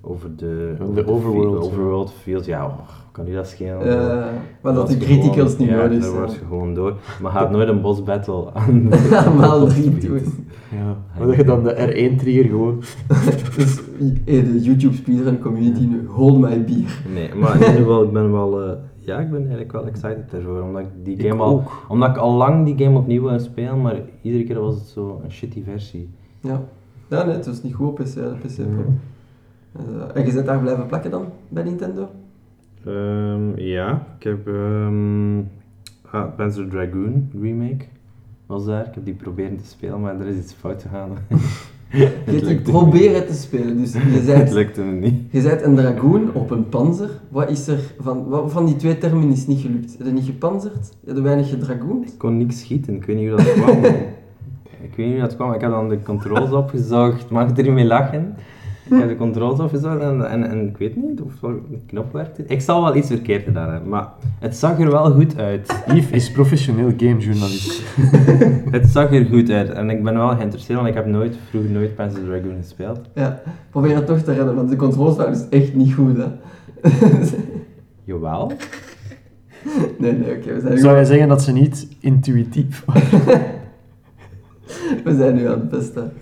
over 0.00 0.36
de, 0.36 0.74
De 0.94 1.06
overworld. 1.06 1.64
overworld 1.64 2.12
field. 2.12 2.46
Ja, 2.46 2.64
oh, 2.66 2.78
kan 3.12 3.24
die 3.24 3.34
dat 3.34 3.46
schelen? 3.48 3.80
Eh, 3.80 4.26
maar 4.60 4.74
dat 4.74 4.88
de 4.88 4.92
gewoon- 4.94 5.18
criticals 5.18 5.56
niet 5.58 5.68
ja, 5.68 5.76
nodig 5.76 6.00
daar 6.00 6.10
wordt 6.12 6.30
zijn. 6.30 6.42
je 6.42 6.46
gewoon 6.48 6.74
door. 6.74 6.94
Maar 7.22 7.32
gaat 7.32 7.50
nooit 7.50 7.68
een 7.68 7.80
boss 7.80 8.02
battle 8.02 8.52
aan 8.54 8.90
Allemaal 9.12 9.66
drie 9.74 9.98
doen. 9.98 10.22
Ja. 10.70 10.96
Maar 11.18 11.26
dat 11.26 11.36
je 11.36 11.44
dan 11.44 11.62
de 11.62 11.70
R1-trigger 11.74 12.44
gewoon... 12.44 12.82
Dus 13.56 13.80
de 14.24 14.60
YouTube 14.62 14.94
speedrun 14.94 15.38
community 15.38 15.80
nu, 15.86 16.06
hold 16.06 16.38
my 16.38 16.64
beer. 16.64 17.00
Nee, 17.14 17.34
maar 17.34 17.54
in 17.54 17.60
ieder 17.60 17.76
geval, 17.76 18.02
ik 18.02 18.12
ben 18.12 18.32
wel... 18.32 18.62
eh, 18.62 18.70
ja, 19.06 19.18
ik 19.18 19.30
ben 19.30 19.38
eigenlijk 19.38 19.72
wel 19.72 19.86
excited 19.86 20.30
daarvoor. 20.30 20.62
Omdat 20.62 20.82
ik 20.82 20.88
die 21.02 21.16
Ik 21.16 21.28
game 21.30 21.42
al... 21.42 21.50
ook. 21.50 21.84
Omdat 21.88 22.08
ik 22.10 22.16
al 22.16 22.32
lang 22.32 22.64
die 22.64 22.84
game 22.84 22.98
opnieuw 22.98 23.22
wil 23.22 23.38
spelen, 23.38 23.80
maar 23.80 24.00
iedere 24.22 24.44
keer 24.44 24.60
was 24.60 24.74
het 24.74 24.86
zo 24.86 25.20
een 25.24 25.32
shitty 25.32 25.62
versie. 25.64 26.08
Ja. 26.40 26.62
Ja, 27.08 27.24
nee, 27.24 27.34
het 27.34 27.46
was 27.46 27.62
niet 27.62 27.74
goed 27.74 27.88
op 27.88 27.94
PC, 27.94 28.14
PC. 28.42 28.58
Eh, 28.58 30.16
en 30.16 30.26
je 30.26 30.32
bent 30.32 30.46
daar 30.46 30.60
blijven 30.60 30.86
plakken 30.86 31.10
dan, 31.10 31.26
bij 31.48 31.62
Nintendo? 31.62 32.08
Ehm, 32.84 33.58
ja, 33.58 34.06
ik 34.18 34.22
heb 34.22 34.48
ehm 34.48 35.38
ah, 36.10 36.36
Panzer 36.36 36.68
Dragoon 36.68 37.30
remake 37.40 37.84
was 38.46 38.64
daar. 38.64 38.86
Ik 38.86 38.94
heb 38.94 39.04
die 39.04 39.14
proberen 39.14 39.56
te 39.56 39.66
spelen, 39.66 40.00
maar 40.00 40.20
er 40.20 40.26
is 40.26 40.36
iets 40.36 40.52
fout 40.52 40.82
gegaan. 40.82 41.10
Je 41.92 42.12
hebt 42.24 42.42
lukte 42.42 42.70
proberen 42.70 43.26
te 43.26 43.34
spelen, 43.34 43.76
dus 43.76 43.92
je 43.92 43.98
Het 43.98 44.26
bent, 44.26 44.50
lukte 44.52 44.82
me 44.82 44.92
niet. 44.92 45.14
je 45.30 45.42
bent 45.42 45.62
een 45.62 45.74
dragoon 45.76 46.34
op 46.34 46.50
een 46.50 46.68
panzer. 46.68 47.10
Wat 47.28 47.50
is 47.50 47.66
er 47.68 47.78
van, 48.00 48.28
wat 48.28 48.52
van 48.52 48.66
die 48.66 48.76
twee 48.76 48.98
termen 48.98 49.30
is 49.30 49.46
niet 49.46 49.60
gelukt? 49.60 49.94
Heb 49.98 50.06
je 50.06 50.12
niet 50.12 50.24
gepanzerd? 50.24 50.92
Heb 51.06 51.16
je 51.16 51.22
weinig 51.22 51.48
gedragoend? 51.48 52.06
Ik 52.12 52.18
kon 52.18 52.36
niks 52.36 52.58
schieten, 52.60 52.94
ik 52.94 53.04
weet 53.04 53.16
niet 53.16 53.28
hoe 53.28 53.36
dat 53.36 53.52
kwam. 53.52 53.84
ik 54.88 54.92
weet 54.96 55.06
niet 55.06 55.10
hoe 55.10 55.20
dat 55.20 55.34
kwam, 55.36 55.52
ik 55.52 55.60
heb 55.60 55.70
dan 55.70 55.88
de 55.88 56.02
controls 56.02 56.50
opgezocht, 56.52 57.30
mag 57.30 57.50
ik 57.50 57.56
er 57.58 57.62
niet 57.64 57.72
mee 57.72 57.84
lachen? 57.84 58.34
Ik 58.90 58.98
heb 58.98 59.08
de 59.08 59.16
controls 59.16 59.60
opgezocht 59.60 60.00
en, 60.00 60.30
en, 60.30 60.50
en 60.50 60.68
ik 60.68 60.76
weet 60.76 60.96
niet 60.96 61.20
of 61.20 61.32
de 61.40 61.78
knop 61.86 62.12
werkte. 62.12 62.44
Ik 62.46 62.60
zal 62.60 62.82
wel 62.82 62.96
iets 62.96 63.06
verkeerd 63.06 63.44
gedaan 63.44 63.70
hebben, 63.70 63.88
maar 63.88 64.08
het 64.38 64.56
zag 64.56 64.80
er 64.80 64.90
wel 64.90 65.10
goed 65.10 65.38
uit. 65.38 65.82
Yves 65.86 66.10
is 66.10 66.30
professioneel 66.30 66.92
gamejournalist. 66.96 67.82
Het 68.76 68.86
zag 68.86 69.12
er 69.12 69.24
goed 69.24 69.50
uit 69.50 69.70
en 69.70 69.90
ik 69.90 70.02
ben 70.02 70.14
wel 70.14 70.28
geïnteresseerd, 70.28 70.78
want 70.78 70.88
ik 70.88 70.94
heb 70.94 71.06
nooit, 71.06 71.36
vroeger 71.48 71.70
nooit 71.70 71.94
Panzer 71.94 72.24
Dragoon 72.24 72.56
gespeeld. 72.60 73.00
Ja, 73.14 73.42
probeer 73.70 73.94
het 73.94 74.06
toch 74.06 74.18
te 74.18 74.32
redden, 74.32 74.54
want 74.54 74.68
de 74.68 74.76
controles 74.76 75.16
waren 75.16 75.32
dus 75.32 75.48
echt 75.48 75.74
niet 75.74 75.94
goed, 75.94 76.16
hè. 76.16 76.26
Jawel. 78.04 78.52
nee, 79.98 80.12
nee, 80.12 80.36
oké, 80.36 80.54
we, 80.54 80.60
zijn 80.60 80.78
Zou 80.78 80.94
jij 80.94 81.04
zeggen 81.04 81.28
dat 81.28 81.42
ze 81.42 81.52
niet 81.52 81.88
intuïtief 82.00 82.84
waren? 82.84 83.40
we 85.04 85.16
zijn 85.16 85.34
nu 85.34 85.48
aan 85.48 85.58
het 85.60 85.68
pesten. 85.68 86.12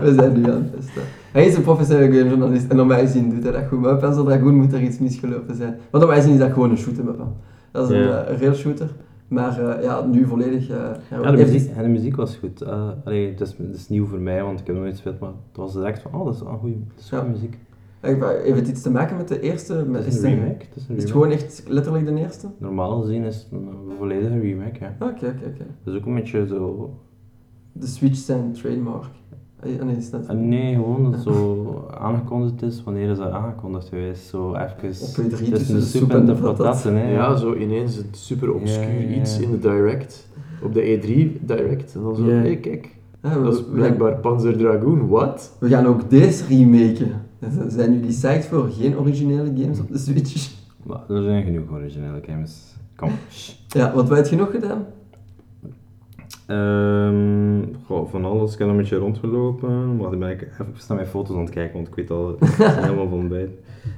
We 0.00 0.14
zijn 0.16 0.40
nu 0.40 0.50
aan 0.50 0.70
het 0.72 0.76
pesten. 0.76 1.02
Hij 1.36 1.46
is 1.46 1.56
een 1.56 1.62
professionele 1.62 2.16
gamejournalist 2.16 2.70
en 2.70 2.76
normaal 2.76 2.98
gezien 2.98 3.30
doet 3.30 3.42
hij 3.42 3.52
dat 3.52 3.66
goed, 3.68 3.80
maar 3.80 3.96
Panzer 3.96 4.24
Dragoon 4.24 4.54
moet 4.56 4.72
er 4.72 4.82
iets 4.82 4.98
misgelopen 4.98 5.54
zijn. 5.54 5.70
Want 5.90 6.04
normaal 6.04 6.16
gezien 6.16 6.32
is 6.32 6.38
dat 6.38 6.52
gewoon 6.52 6.70
een 6.70 6.76
shooter. 6.78 7.04
Dat 7.70 7.90
is 7.90 7.96
een 7.96 8.02
eh, 8.26 8.38
rail 8.38 8.54
shooter, 8.54 8.90
maar 9.28 9.60
eh, 9.76 9.82
ja, 9.82 10.06
nu 10.06 10.26
volledig... 10.26 10.68
eh, 10.70 10.76
Ja, 11.10 11.30
de 11.30 11.36
muziek, 11.36 11.76
de 11.76 11.88
muziek 11.88 12.16
was 12.16 12.36
goed. 12.36 12.64
Allee, 13.04 13.30
het, 13.30 13.40
is, 13.40 13.54
het 13.58 13.74
is 13.76 13.88
nieuw 13.88 14.06
voor 14.06 14.18
mij, 14.18 14.42
want 14.42 14.60
ik 14.60 14.66
heb 14.66 14.76
nooit 14.76 14.90
gespeeld, 14.90 15.18
maar 15.20 15.28
het 15.28 15.56
was 15.56 15.72
direct 15.72 15.98
van, 15.98 16.14
oh, 16.14 16.24
dat 16.24 16.34
is 16.34 16.42
wel 16.42 16.58
goede, 16.58 16.76
dat 16.94 17.08
Ja. 17.08 17.22
muziek. 17.22 17.58
Heeft 18.00 18.58
het 18.58 18.68
iets 18.68 18.82
te 18.82 18.90
maken 18.90 19.16
met 19.16 19.28
de 19.28 19.40
eerste? 19.40 19.84
Met, 19.88 20.04
Het 20.04 20.14
is 20.14 20.22
een 20.22 20.34
remake. 20.34 20.64
Het 20.68 20.76
is 20.76 20.88
een 20.88 20.96
Is 20.96 21.02
het 21.02 21.12
gewoon 21.12 21.30
echt 21.30 21.62
letterlijk 21.68 22.06
de 22.06 22.14
eerste? 22.14 22.46
Normaal 22.58 23.00
gezien 23.00 23.24
is 23.24 23.36
het 23.36 23.46
een 23.52 23.68
volledige 23.98 24.38
remake, 24.38 24.78
ja. 24.80 24.96
Oké, 25.00 25.12
oké, 25.26 25.26
oké. 25.46 25.64
Dat 25.84 25.94
is 25.94 26.00
ook 26.00 26.06
een 26.06 26.14
beetje 26.14 26.46
zo... 26.46 26.90
De 27.72 27.86
Switch 27.86 28.16
zijn 28.16 28.52
trademark. 28.52 29.04
Ah, 29.80 29.86
nee, 29.86 29.96
is 29.96 30.10
dat... 30.10 30.26
eh, 30.26 30.36
nee, 30.36 30.74
gewoon 30.74 31.02
dat 31.04 31.12
het 31.12 31.22
zo 31.22 31.88
aangekondigd 32.00 32.62
is, 32.62 32.82
wanneer 32.84 33.10
is 33.10 33.18
dat 33.18 33.30
aangekondigd 33.30 33.88
geweest? 33.88 34.26
Zo 34.28 34.54
even 34.54 34.66
Op 35.06 35.24
E3 35.24 35.28
tussen 35.28 35.50
de 35.50 35.74
de 35.74 35.80
soep 35.80 36.00
soep 36.00 36.10
en 36.10 36.26
de 36.26 36.34
patatten, 36.34 36.96
hè. 36.96 37.12
Ja, 37.12 37.36
zo 37.36 37.54
ineens 37.54 37.96
een 37.96 38.06
super 38.10 38.54
obscuur 38.54 39.00
Ja, 39.00 39.08
ja, 39.10 39.20
iets 39.20 39.38
in 39.40 39.50
de 39.50 39.58
direct. 39.58 40.28
Op 40.62 40.74
de 40.74 40.80
E3 41.00 41.40
direct. 41.46 41.94
En 41.94 42.02
dan 42.02 42.16
zo, 42.16 42.24
Ja. 42.24 42.34
hé 42.34 42.54
kijk, 42.56 42.96
Ja, 43.22 43.38
we, 43.38 43.44
dat 43.44 43.52
is 43.54 43.60
gaan, 43.60 43.72
blijkbaar 43.72 44.16
Panzer 44.16 44.56
Dragoon, 44.56 45.08
wat? 45.08 45.56
we 45.58 45.68
gaan 45.68 45.86
ook 45.86 46.10
deze 46.10 46.44
remaken. 46.48 47.10
Zijn 47.68 47.92
jullie 47.92 48.08
psyched 48.08 48.44
voor 48.44 48.68
geen 48.70 48.98
originele 48.98 49.52
games 49.62 49.80
op 49.80 49.88
de 49.92 49.98
Switch? 49.98 50.50
Maar 50.82 51.00
er 51.08 51.22
zijn 51.22 51.44
genoeg 51.44 51.70
originele 51.72 52.20
games. 52.26 52.74
Kom. 52.96 53.10
Ja, 53.68 53.92
wat 53.94 54.08
wat 54.08 54.16
heb 54.16 54.26
je 54.26 54.36
nog 54.36 54.50
gedaan? 54.50 54.84
Ehm, 56.46 57.62
goh, 57.84 58.10
van 58.10 58.24
alles. 58.24 58.52
Ik 58.52 58.58
heb 58.58 58.68
een 58.68 58.76
beetje 58.76 58.96
rondgelopen. 58.96 59.96
Maar 59.96 60.10
dan 60.10 60.18
ben 60.18 60.30
ik 60.30 60.42
even 60.42 60.66
naar 60.88 60.96
mijn 60.96 61.08
foto's 61.08 61.36
aan 61.36 61.42
het 61.42 61.50
kijken, 61.50 61.74
want 61.74 61.88
ik 61.88 61.94
weet 61.94 62.10
al 62.10 62.36
helemaal 62.82 63.08
van 63.08 63.28
bij. 63.28 63.48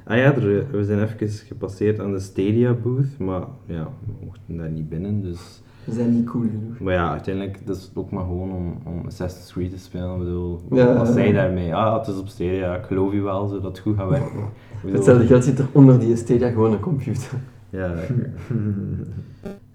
Ah 0.05 0.17
ja, 0.17 0.35
er, 0.35 0.71
we 0.71 0.83
zijn 0.83 1.03
even 1.03 1.29
gepasseerd 1.29 1.99
aan 1.99 2.11
de 2.11 2.19
Stadia 2.19 2.73
booth, 2.73 3.17
maar 3.17 3.43
ja, 3.65 3.83
we 4.05 4.25
mochten 4.25 4.57
daar 4.57 4.69
niet 4.69 4.89
binnen, 4.89 5.21
dus... 5.21 5.61
We 5.83 5.93
zijn 5.93 6.15
niet 6.15 6.25
cool 6.25 6.43
genoeg. 6.43 6.79
Maar 6.79 6.93
ja, 6.93 7.11
uiteindelijk, 7.11 7.67
dat 7.67 7.77
is 7.77 7.91
ook 7.93 8.11
maar 8.11 8.23
gewoon 8.23 8.51
om, 8.51 8.77
om 8.85 9.05
Assassin's 9.05 9.51
Creed 9.51 9.71
te 9.71 9.77
spelen. 9.79 10.11
Ik 10.11 10.17
bedoel, 10.17 10.61
Ja, 10.71 10.97
wat 10.97 11.07
zei 11.07 11.27
je 11.27 11.33
daarmee? 11.33 11.75
Ah, 11.75 11.97
het 11.97 12.07
is 12.07 12.19
op 12.19 12.27
Stadia, 12.27 12.75
ik 12.75 12.83
geloof 12.83 13.13
je 13.13 13.21
wel, 13.21 13.47
zodat 13.47 13.63
het 13.63 13.79
goed 13.79 13.97
gaat 13.97 14.09
werken. 14.09 14.39
Hetzelfde 14.87 15.25
geld 15.25 15.43
zit 15.43 15.59
er 15.59 15.67
onder 15.71 15.99
die 15.99 16.15
Stadia 16.15 16.49
gewoon 16.49 16.71
een 16.71 16.79
computer. 16.79 17.31
Ja. 17.69 17.93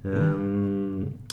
Ehm, 0.02 0.83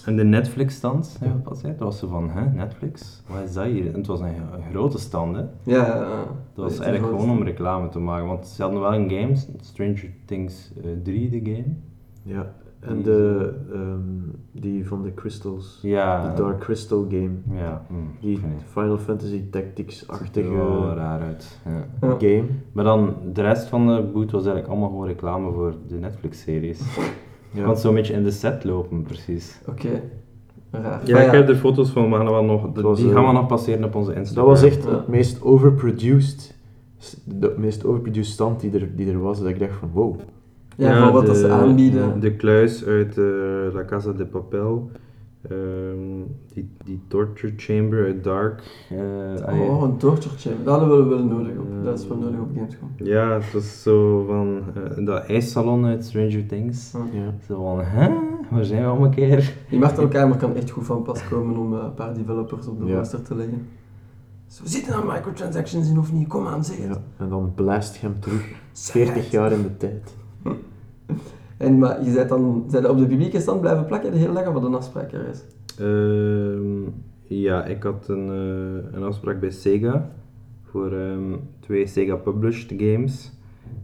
en 0.05 0.15
de 0.15 0.23
Netflix-stand? 0.23 1.19
Dat 1.62 1.77
was 1.77 1.99
zo 1.99 2.07
van, 2.07 2.29
hè, 2.29 2.45
Netflix? 2.45 3.23
Wat 3.27 3.43
is 3.43 3.53
dat 3.53 3.65
hier? 3.65 3.88
En 3.88 3.93
het 3.97 4.07
was 4.07 4.19
een, 4.19 4.36
grote 4.71 4.97
stand, 4.99 5.36
hè. 5.36 5.41
Ja, 5.41 5.49
ja, 5.63 5.95
ja. 5.95 6.23
Dat 6.53 6.63
was 6.65 6.79
eigenlijk 6.79 7.19
gewoon 7.19 7.38
om 7.38 7.43
reclame 7.43 7.89
te 7.89 7.99
maken, 7.99 8.27
want 8.27 8.47
ze 8.47 8.62
hadden 8.62 8.81
wel 8.81 8.93
een 8.93 9.10
game, 9.10 9.36
Stranger 9.62 10.10
Things 10.25 10.71
eh, 10.84 10.89
3, 11.03 11.29
de 11.29 11.51
game. 11.51 11.73
Ja, 12.23 12.53
en 12.79 12.95
Die 12.95 13.03
de, 13.03 13.53
ehm, 13.73 13.99
die 14.51 14.88
van 14.88 15.01
de 15.03 15.13
Crystals. 15.13 15.79
Ja. 15.81 16.29
De 16.29 16.41
Dark 16.41 16.60
Crystal 16.60 17.05
game. 17.10 17.31
Ja. 17.51 17.86
hm, 17.88 17.95
Die 18.19 18.39
Final 18.65 18.97
Fantasy 18.97 19.49
Tactics-achtige 19.49 20.93
raar 20.95 21.21
uit. 21.21 21.60
Ja. 21.65 22.07
Ja. 22.07 22.15
game. 22.19 22.45
Maar 22.71 22.84
dan, 22.84 23.15
de 23.34 23.41
rest 23.41 23.67
van 23.67 23.88
de 23.88 24.01
boot 24.13 24.31
was 24.31 24.41
eigenlijk 24.41 24.67
allemaal 24.67 24.89
gewoon 24.89 25.07
reclame 25.07 25.51
voor 25.51 25.75
de 25.88 25.95
Netflix-series. 25.95 26.81
Je 27.52 27.60
Ja. 27.60 27.66
kan 27.66 27.78
zo'n 27.78 27.94
beetje 27.94 28.14
in 28.14 28.24
de 28.24 28.32
set 28.32 28.64
lopen, 28.64 29.02
precies. 29.02 29.60
Oké. 29.68 30.02
Raar. 30.72 31.02
Ja, 31.06 31.14
Maar 31.14 31.26
ik 31.26 31.32
heb 31.32 31.50
er 31.50 31.56
foto's 31.56 31.90
van, 31.90 32.10
maar 32.10 32.26
gaan 32.26 32.36
we 32.36 32.42
nog, 32.42 32.64
Het 32.64 32.82
was, 32.82 32.98
die 33.00 33.08
eh, 33.10 33.14
gaan 33.16 33.26
we 33.26 33.32
nog 33.32 33.48
passeren 33.48 33.84
op 33.84 33.96
onze 33.96 34.10
Dat 34.10 34.18
Instagram. 34.20 34.46
was 34.46 34.64
echt 34.64 34.84
Ja. 34.84 34.90
het 34.90 35.08
meest 35.08 35.42
overproduced, 35.42 36.56
de 37.26 37.54
meest 37.58 37.86
overproduced 37.86 38.34
stand 38.34 38.60
die 38.60 38.72
er, 38.80 38.96
die 38.96 39.12
er 39.12 39.20
was. 39.22 39.40
Dat 39.40 39.48
ik 39.50 39.60
dacht 39.60 39.74
van 39.80 39.90
wow. 39.94 40.16
Ja, 40.78 41.04
voor 41.04 41.12
wat 41.14 41.26
dat 41.26 41.38
ze 41.38 41.50
aanbieden. 41.50 42.20
De 42.20 42.36
kluis 42.36 42.86
uit 42.86 43.18
eh, 43.18 43.24
La 43.74 43.86
Casa 43.86 44.12
de 44.12 44.26
Papel. 44.26 44.90
Ehm, 45.49 46.21
die, 46.54 46.69
die 46.84 47.01
torture 47.08 47.54
chamber 47.58 48.04
uit 48.06 48.23
Dark. 48.23 48.62
eh, 48.89 49.45
ah. 49.45 49.60
Oh, 49.62 49.82
een 49.84 49.97
torture 49.97 50.36
chamber. 50.38 50.63
Dat 50.63 50.80
hadden 50.80 50.97
we 51.04 51.15
wel 51.15 51.23
nodig 51.25 51.58
op. 51.58 51.84
Dat 51.84 51.99
is 51.99 52.08
wel 52.08 52.17
nodig 52.17 52.39
op 52.39 52.49
Gamescom. 52.56 52.89
Ja, 52.97 53.34
het 53.34 53.54
was 53.54 53.82
zo 53.84 54.25
van 54.27 54.62
eh, 54.75 55.06
dat 55.06 55.25
ijssalon 55.25 55.86
uit 55.86 56.06
Stranger 56.06 56.45
Things. 56.45 56.91
Ja. 56.91 57.19
Ja. 57.19 57.34
Zo 57.47 57.56
van, 57.63 57.82
hè? 57.86 58.10
Waar 58.49 58.65
zijn 58.65 58.82
we 58.82 58.88
al 58.89 59.04
een 59.06 59.12
keer? 59.12 59.54
Die 59.69 59.80
Martelkamer 59.80 60.38
kan 60.38 60.56
echt 60.56 60.69
goed 60.69 60.86
van 60.86 61.01
pas 61.04 61.27
komen 61.27 61.58
om 61.58 61.73
eh, 61.77 61.84
een 61.84 61.93
paar 61.93 62.13
developers 62.13 62.67
op 62.67 62.80
de 62.80 62.86
Ja. 62.86 62.95
rooster 62.95 63.21
te 63.21 63.36
leggen. 63.36 63.67
We 64.63 64.69
zitten 64.69 64.93
aan 64.93 65.06
microtransactions 65.08 65.89
in 65.89 65.97
of 65.97 66.13
niet? 66.13 66.27
Kom 66.27 66.47
aan, 66.47 66.65
zeg 66.65 66.77
het. 66.77 66.86
Ja. 66.88 67.01
En 67.17 67.30
dan 67.30 67.51
blast 67.56 67.95
je 67.95 68.01
hem 68.08 68.19
terug. 68.19 68.51
Zeg 68.71 68.91
40 68.91 69.15
het. 69.15 69.32
jaar 69.32 69.51
in 69.51 69.62
de 69.62 69.77
tijd. 69.77 70.15
En 71.62 71.78
maar 71.78 72.04
je 72.06 72.12
bent 72.12 72.30
dan 72.30 72.63
zijn 72.67 72.89
op 72.89 72.97
de 72.97 73.06
publieke 73.06 73.39
stand 73.39 73.62
blijven 73.62 73.86
plakken 73.86 74.12
de 74.12 74.17
hele 74.17 74.34
dag 74.34 74.47
of 74.47 74.54
wat 74.54 74.63
een 74.63 74.76
afspraak 74.76 75.12
er 75.12 75.28
is? 75.30 75.43
Ehm, 75.80 76.89
ja, 77.28 77.65
ik 77.65 77.84
had 77.84 78.08
een, 78.08 78.28
eh, 78.28 78.97
een 78.97 79.04
afspraak 79.04 79.39
bij 79.39 79.50
Sega 79.50 80.10
voor 80.63 80.91
ehm, 80.93 81.36
twee 81.60 81.88
Sega 81.88 82.15
Published 82.15 82.74
games. 82.82 83.32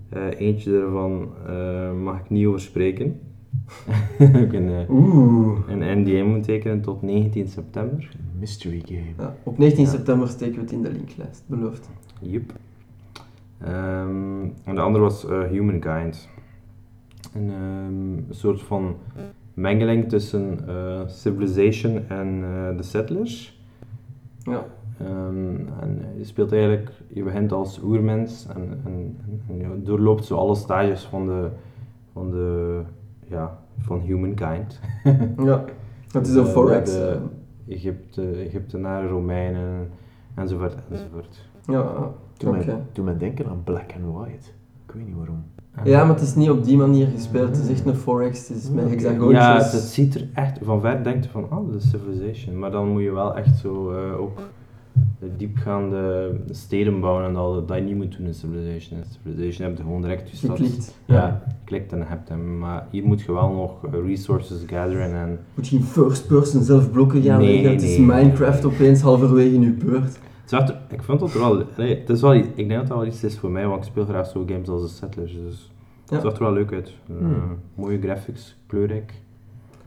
Eh, 0.10 0.40
eentje 0.40 0.72
daarvan 0.72 1.30
eh, 1.48 1.94
mag 1.94 2.20
ik 2.20 2.30
niet 2.30 2.46
over 2.46 2.60
spreken. 2.62 3.20
ik 4.44 4.54
een, 4.54 4.86
Oeh. 4.90 5.60
een 5.68 6.02
NDA 6.02 6.24
moet 6.24 6.44
tekenen 6.44 6.82
tot 6.82 7.02
19 7.02 7.48
september. 7.48 8.10
Mystery 8.40 8.82
game. 8.86 9.14
Ja, 9.18 9.36
op 9.44 9.58
19 9.58 9.84
Ja. 9.86 9.90
september 9.90 10.28
steken 10.28 10.56
we 10.56 10.62
het 10.62 10.72
in 10.72 10.82
de 10.82 10.92
linklijst, 10.92 11.44
beloofd. 11.48 11.90
Yep. 12.22 12.54
Ehm, 13.58 14.42
en 14.64 14.76
de 14.76 14.82
andere 14.82 15.04
was 15.04 15.26
Humankind. 15.50 16.30
Een 17.34 17.50
ehm, 17.50 18.34
soort 18.34 18.62
van 18.62 18.96
mengeling 19.54 20.10
tussen 20.10 20.68
eh, 20.68 21.02
Civilization 21.08 22.08
en 22.08 22.44
eh 22.44 22.76
The 22.76 22.84
Settlers. 22.84 23.62
Ja. 24.44 24.66
Ehm, 25.00 25.56
en 25.82 26.06
je 26.18 26.24
speelt 26.24 26.52
eigenlijk, 26.52 26.92
je 27.08 27.24
begint 27.24 27.52
als 27.52 27.82
oermens 27.84 28.48
en, 28.56 28.82
en, 28.86 29.18
en, 29.50 29.58
je 29.58 29.82
doorloopt 29.84 30.26
zo 30.26 30.36
alle 30.38 30.56
stages 30.56 31.04
van 31.04 31.26
de, 31.28 31.50
van 32.14 32.32
de, 32.32 32.82
ja, 33.28 33.58
van 33.78 34.00
humankind. 34.00 34.80
ja. 35.50 35.64
Het 36.12 36.28
is 36.28 36.36
een 36.36 36.46
Eh, 36.46 36.52
forex. 36.52 36.96
eh. 37.00 37.16
Egypte, 37.68 38.32
Egyptenaren, 38.32 39.10
Romeinen, 39.10 39.90
enzovoort, 40.36 40.76
enzovoort. 40.92 41.46
Ja, 41.66 41.82
Doe, 42.38 42.50
oké. 42.56 42.66
mij, 42.66 42.82
doe 42.92 43.06
mij 43.06 43.18
denken 43.18 43.48
aan 43.48 43.64
Black 43.64 43.94
and 43.96 44.16
White. 44.16 44.48
Ik 44.98 45.06
weet 45.06 45.16
niet 45.16 45.26
waarom. 45.26 45.44
Ja, 45.84 46.06
maar 46.06 46.16
het 46.16 46.24
is 46.24 46.36
niet 46.36 46.50
op 46.50 46.64
die 46.64 46.78
manier 46.78 47.08
gespeeld. 47.08 47.56
Het 47.56 47.66
is 47.66 47.70
echt 47.70 47.86
een 47.86 48.32
4X. 48.32 48.48
Het 48.48 48.58
is 48.64 48.70
met 48.70 48.90
hexagoontjes. 48.90 49.44
Ja, 49.44 49.58
het, 49.58 49.72
het 49.72 49.82
ziet 49.82 50.16
er 50.16 50.28
echt, 50.34 50.60
van 50.62 50.82
ver 50.82 51.04
denkt 51.04 51.24
je 51.26 51.32
van, 51.32 51.44
oh, 51.44 51.72
dat 51.72 51.82
is 51.82 51.90
Civilization. 51.90 52.60
Maar 52.60 52.72
dan 52.72 52.88
moet 52.88 53.02
je 53.02 53.12
wel 53.12 53.36
echt 53.36 53.58
zo 53.58 53.92
eh, 53.92 54.20
ook 54.20 54.40
de 55.20 55.30
diepgaande 55.38 56.32
steden 56.52 57.00
bouwen 57.00 57.26
en 57.26 57.36
al 57.36 57.66
dat 57.66 57.78
je 57.78 57.84
niet 57.84 57.96
moet 57.96 58.18
doen 58.18 58.26
in 58.26 58.34
Civilization. 58.34 59.00
In 59.00 59.06
Civilization 59.10 59.68
heb 59.68 59.78
je 59.78 59.84
gewoon 59.84 60.02
direct 60.02 60.30
je 60.30 60.36
stad. 60.38 60.58
Geklikt. 60.58 60.96
Ja, 61.06 61.44
klikt 61.64 61.92
en 61.92 62.08
hebt 62.08 62.30
hem. 62.30 62.58
Maar 62.58 62.88
hier 62.92 63.04
moet 63.04 63.22
je 63.22 63.34
wel 63.34 63.52
nog 63.52 63.86
eh, 63.86 64.00
resources 64.06 64.60
gatheren 64.68 65.16
en... 65.16 65.40
Moet 65.54 65.68
je 65.68 65.76
in 65.76 65.84
first 65.84 66.28
person 66.28 66.64
zelf 66.64 66.92
blokken 66.92 67.22
gaan 67.22 67.40
Nee, 67.40 67.54
leggen. 67.54 67.72
Het 67.72 67.82
is 67.82 67.98
nee. 67.98 68.06
Minecraft 68.06 68.66
opeens 68.66 69.02
halverwege 69.02 69.54
in 69.54 69.62
je 69.62 69.72
beurt. 69.72 70.20
Het 70.50 70.76
ik 70.90 71.04
vind 71.04 71.20
dat 71.20 71.34
er 71.34 71.40
wel, 71.40 71.64
nee, 71.78 72.00
het 72.00 72.10
is 72.10 72.22
wel, 72.22 72.34
ik 72.34 72.56
denk 72.56 72.70
dat 72.70 72.88
dat 72.88 72.98
wel 72.98 73.06
iets 73.06 73.24
is 73.24 73.38
voor 73.38 73.52
mij, 73.52 73.68
want 73.68 73.84
ik 73.84 73.90
speel 73.90 74.06
graag 74.06 74.28
zo 74.28 74.44
games 74.48 74.68
als 74.68 74.82
de 74.82 74.88
Settlers, 74.88 75.34
dus 75.34 75.72
Ja. 76.06 76.14
het 76.16 76.22
zag 76.24 76.34
er 76.34 76.40
wel 76.44 76.54
leuk 76.54 76.72
uit. 76.74 76.94
Eh, 77.10 77.16
Hmm. 77.18 77.58
Mooie 77.76 78.02
graphics, 78.02 78.56
kleurrijk. 78.68 79.14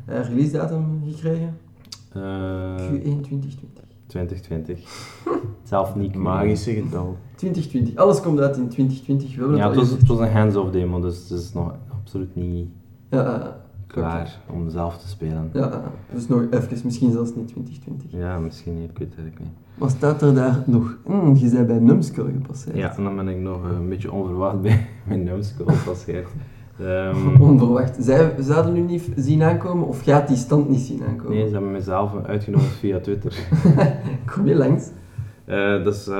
Eh, 0.04 0.28
release 0.28 0.52
datum 0.52 1.02
gekregen? 1.10 1.56
Eh, 2.12 2.20
Q1 2.76 3.20
2020. 3.20 3.84
2020. 4.06 4.80
Zelf 5.62 5.94
niet 5.96 6.14
Magische 6.14 6.72
getal. 6.72 7.16
2020. 7.34 7.96
Alles 7.96 8.20
komt 8.20 8.40
uit 8.40 8.56
in 8.56 8.68
2020. 8.68 9.34
We 9.34 9.40
hebben 9.40 9.56
Ja, 9.58 9.66
het 9.68 9.76
het 9.76 9.88
was, 9.88 9.98
het 9.98 10.08
was 10.08 10.18
een 10.18 10.32
hands-off 10.32 10.70
demo, 10.70 11.00
dus 11.00 11.18
het 11.28 11.38
is 11.38 11.52
nog 11.52 11.74
absoluut 12.00 12.34
niet 12.36 12.68
Ja, 13.10 13.40
eh, 13.40 13.46
klaar 13.90 14.38
om 14.46 14.70
zelf 14.70 14.98
te 14.98 15.08
spelen. 15.08 15.50
ja, 15.52 15.82
dus 16.12 16.28
nog 16.28 16.42
even, 16.50 16.78
misschien 16.84 17.12
zelfs 17.12 17.34
niet 17.34 17.48
2020. 17.48 18.10
Ja, 18.10 18.38
misschien 18.38 18.80
niet, 18.80 18.90
ik 18.90 18.98
weet 18.98 19.08
het 19.08 19.18
eigenlijk 19.18 19.38
niet. 19.38 19.58
Maar 19.78 19.90
staat 19.90 20.22
er 20.22 20.34
daar 20.34 20.62
nog... 20.66 20.96
Je 21.34 21.50
bent 21.50 21.66
bij 21.66 21.78
Numskull 21.78 22.32
gepasseerd. 22.32 22.76
Ja, 22.76 22.96
en 22.96 23.04
dan 23.04 23.16
ben 23.16 23.28
ik 23.28 23.38
nog 23.40 23.64
eh, 23.64 23.70
een 23.76 23.88
beetje 23.88 24.12
onverwacht 24.12 24.60
bij 24.60 24.86
mijn 25.08 25.22
Numskull 25.22 25.74
gepasseerd. 25.74 26.28
Ehm, 26.80 27.40
Onverwacht. 27.50 27.96
Zij 28.00 28.34
zouden 28.38 28.76
u 28.76 28.80
niet 28.80 29.10
zien 29.16 29.42
aankomen 29.42 29.86
of 29.86 30.02
gaat 30.02 30.28
die 30.28 30.36
stand 30.36 30.68
niet 30.68 30.80
zien 30.80 31.02
aankomen? 31.08 31.36
nee, 31.36 31.46
ze 31.46 31.52
hebben 31.52 31.72
mezelf 31.72 32.24
uitgenodigd 32.24 32.76
via 32.76 33.00
Twitter. 33.00 33.38
Kom 34.34 34.46
je 34.46 34.54
langs? 34.54 34.90
Eh, 35.44 35.84
dus 35.84 36.10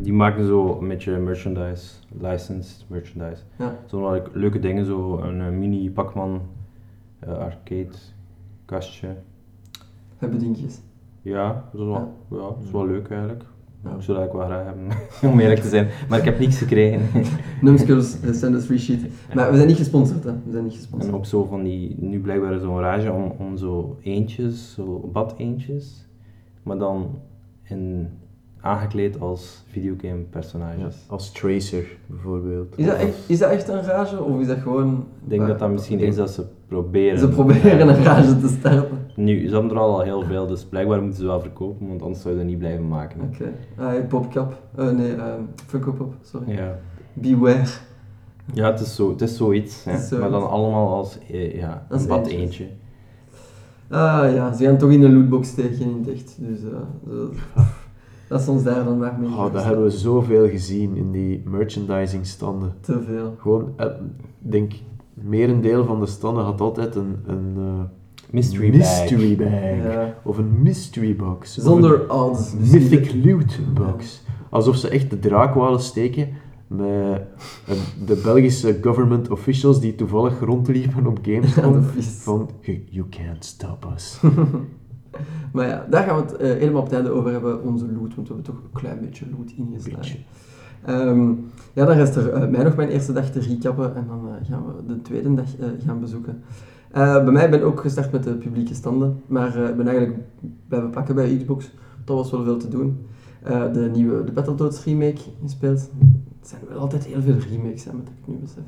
die 0.00 0.12
maken 0.12 0.46
zo 0.46 0.78
een 0.80 0.88
beetje 0.88 1.18
merchandise, 1.18 1.92
licensed 2.20 2.84
merchandise. 2.88 3.42
Ja. 3.58 3.76
Zo 3.86 4.22
leuke 4.32 4.58
dingen, 4.58 4.84
zo 4.84 5.18
een 5.18 5.40
eh, 5.40 5.48
mini 5.50 5.90
Pac-Man 5.90 6.40
arcade 7.26 7.96
kastje. 8.64 9.16
Hebben 10.18 10.38
dingetjes. 10.38 10.80
Ja, 11.22 11.64
dat 11.72 11.80
is 11.80 11.86
wel, 11.86 12.14
ja. 12.30 12.36
dat 12.36 12.56
is 12.64 12.70
wel 12.70 12.86
leuk 12.86 13.10
eigenlijk. 13.10 13.44
Ja. 13.84 13.94
Ik 13.94 14.02
zou 14.02 14.18
dat 14.18 14.32
wel 14.32 14.44
graag 14.44 14.64
hebben, 14.64 14.88
om 15.32 15.40
eerlijk 15.40 15.60
te 15.60 15.68
zijn. 15.68 15.88
Maar 16.08 16.18
ik 16.18 16.24
heb 16.24 16.38
niks 16.38 16.58
gekregen. 16.58 17.00
Numskulls, 17.62 18.24
uh, 18.24 18.32
send 18.32 18.54
us 18.54 18.64
free 18.64 18.78
shit. 18.78 19.00
Maar 19.34 19.50
we 19.50 19.56
zijn 19.56 19.68
niet 19.68 19.76
gesponsord, 19.76 20.24
hè. 20.24 20.32
We 20.44 20.50
zijn 20.50 20.64
niet 20.64 20.74
gesponsord. 20.74 21.12
En 21.12 21.18
ook 21.18 21.26
zo 21.26 21.44
van 21.44 21.62
die, 21.62 21.96
nu 21.98 22.20
blijkbaar 22.20 22.58
zo'n 22.58 22.80
rage 22.80 23.12
om, 23.12 23.32
om 23.38 23.56
zo 23.56 23.98
eentjes, 24.02 24.72
zo 24.72 25.10
bad 25.12 25.34
eentjes, 25.36 26.06
maar 26.62 26.78
dan 26.78 27.18
in, 27.62 28.08
aangekleed 28.60 29.20
als 29.20 29.64
videogame 29.70 30.18
Ja, 30.18 30.24
personages. 30.30 30.96
als 31.08 31.32
Tracer 31.32 31.84
bijvoorbeeld. 32.06 32.78
Is 32.78 32.86
dat, 32.86 32.96
echt, 32.96 33.14
is 33.26 33.38
dat 33.38 33.50
echt 33.50 33.68
een 33.68 33.82
rage 33.82 34.22
of 34.22 34.40
is 34.40 34.46
dat 34.46 34.58
gewoon... 34.58 35.06
Ik 35.24 35.28
denk 35.30 35.46
dat 35.46 35.58
dat 35.58 35.70
misschien 35.70 36.00
is 36.00 36.16
dat 36.16 36.30
ze 36.30 36.44
proberen. 36.66 37.18
Ze 37.18 37.28
proberen 37.28 37.88
een 37.88 38.02
rage 38.04 38.38
te 38.40 38.48
starten. 38.48 38.98
Nu, 39.16 39.48
ze 39.48 39.52
hebben 39.54 39.70
er 39.70 39.78
al 39.78 40.00
heel 40.00 40.22
veel, 40.22 40.46
dus 40.46 40.64
blijkbaar 40.64 41.00
moeten 41.02 41.20
ze 41.20 41.26
wel 41.26 41.40
verkopen, 41.40 41.88
want 41.88 42.02
anders 42.02 42.20
zou 42.22 42.34
je 42.34 42.40
dat 42.40 42.48
niet 42.48 42.58
blijven 42.58 42.88
maken. 42.88 43.20
Oké. 43.20 43.52
Ah, 43.76 44.06
Popcap. 44.08 44.62
Eh, 44.76 44.90
nee, 44.90 45.14
ehm 45.14 45.40
Funko 45.66 45.92
Pop, 45.92 46.14
sorry. 46.22 46.52
Ja. 46.52 46.78
Beware. 47.12 47.64
ja, 48.52 48.70
het 48.70 48.80
is, 48.80 48.94
zo, 48.94 49.10
het 49.10 49.20
is 49.20 49.36
zoiets, 49.36 49.84
hè. 49.84 49.90
Het 49.92 50.00
is 50.00 50.08
zoiets. 50.08 50.30
maar 50.30 50.40
dan 50.40 50.50
allemaal 50.50 50.94
als 50.94 51.18
eh, 51.30 51.54
ja, 51.58 51.86
Als 51.90 52.02
een 52.02 52.08
bad 52.08 52.26
eentjes. 52.26 52.40
eentje. 52.40 52.64
Ah 53.88 54.34
ja, 54.34 54.52
ze 54.52 54.64
gaan 54.64 54.78
toch 54.78 54.90
in 54.90 55.02
een 55.02 55.14
lootbox 55.14 55.48
steken 55.48 55.80
in 55.80 55.96
het 56.04 56.12
echt. 56.14 56.36
Dus 56.38 56.58
eh, 56.62 57.60
dat- 58.30 58.40
is 58.40 58.48
ons 58.48 58.62
daar 58.62 58.84
dan 58.84 58.98
maar 58.98 59.16
mee. 59.20 59.28
Oh, 59.28 59.52
dat 59.52 59.64
hebben 59.64 59.84
we 59.84 59.90
zoveel 59.90 60.48
gezien 60.48 60.96
in 60.96 61.10
die 61.12 61.42
merchandising 61.44 62.26
standen. 62.26 62.72
Te 62.80 63.02
veel. 63.06 63.34
Gewoon, 63.38 63.72
eh, 63.76 63.86
ik 64.44 64.50
denk, 64.50 64.72
merendeel 65.14 65.84
van 65.84 66.00
de 66.00 66.06
standen 66.06 66.44
had 66.44 66.60
altijd 66.60 66.94
een, 66.94 67.16
een 67.26 67.52
eh, 67.56 67.62
Mystery, 68.30 68.76
mystery 68.76 69.36
bag. 69.36 69.48
Ja. 69.92 70.14
Of 70.24 70.38
een 70.38 70.62
mystery 70.62 71.16
box. 71.16 71.54
Zonder 71.58 72.12
odds. 72.12 72.54
mythic 72.70 73.24
loot 73.24 73.58
box. 73.74 74.22
Alsof 74.50 74.76
ze 74.76 74.88
echt 74.88 75.10
de 75.10 75.18
draak 75.18 75.54
wilden 75.54 75.80
steken 75.80 76.28
met 76.66 76.88
eh, 77.66 77.74
de 78.06 78.20
Belgische 78.24 78.78
government 78.82 79.30
officials 79.30 79.80
die 79.80 79.94
toevallig 79.94 80.40
rondliepen 80.40 81.06
op 81.06 81.18
Ja, 81.24 81.32
Gamescom. 81.32 81.82
Van, 82.00 82.50
"You- 82.60 82.84
you 82.90 83.06
can't 83.08 83.44
stop 83.44 83.86
us. 83.94 84.20
Maar 85.52 85.66
ja, 85.66 85.86
daar 85.90 86.04
gaan 86.04 86.16
we 86.16 86.22
het 86.22 86.36
eh, 86.36 86.48
helemaal 86.48 86.80
op 86.80 86.86
het 86.86 86.94
einde 86.94 87.10
over 87.10 87.32
hebben, 87.32 87.62
onze 87.62 87.84
loot. 87.84 88.14
Want 88.14 88.28
we 88.28 88.34
hebben 88.34 88.42
toch 88.42 88.62
een 88.64 88.80
klein 88.80 89.00
beetje 89.00 89.24
loot 89.38 89.52
ingeslagen. 89.56 90.18
Ehm, 90.84 91.30
ja, 91.72 91.84
dan 91.84 91.96
rest 91.96 92.16
er 92.16 92.32
eh, 92.32 92.48
mij 92.48 92.62
nog 92.62 92.76
mijn 92.76 92.88
eerste 92.88 93.12
dag 93.12 93.30
te 93.30 93.40
recappen 93.40 93.96
en 93.96 94.04
dan 94.08 94.28
eh, 94.28 94.48
gaan 94.48 94.64
we 94.66 94.86
de 94.86 95.02
tweede 95.02 95.34
dag 95.34 95.48
gaan 95.86 96.00
bezoeken. 96.00 96.42
Bij 96.92 97.22
mij 97.24 97.50
ben 97.50 97.58
ik 97.58 97.64
ook 97.64 97.80
gestart 97.80 98.12
met 98.12 98.24
de 98.24 98.34
publieke 98.34 98.74
standen, 98.74 99.22
maar 99.26 99.56
ik 99.56 99.76
ben 99.76 99.88
eigenlijk 99.88 100.18
blijven 100.68 100.90
plakken 100.90 101.14
bij 101.14 101.36
Xbox. 101.36 101.70
Dat 102.04 102.16
was 102.16 102.30
wel 102.30 102.44
veel 102.44 102.56
te 102.56 102.68
doen. 102.68 103.06
De 103.72 103.90
nieuwe 103.92 104.24
de 104.24 104.32
Battletoads 104.32 104.84
remake 104.84 105.20
gespeeld. 105.42 105.90
Het 106.38 106.48
zijn 106.48 106.60
wel 106.68 106.78
altijd 106.78 107.04
heel 107.04 107.22
veel 107.22 107.36
remakes, 107.50 107.84
hè, 107.84 107.92
moet 107.92 108.08
ik 108.08 108.26
nu 108.26 108.34
besef. 108.36 108.62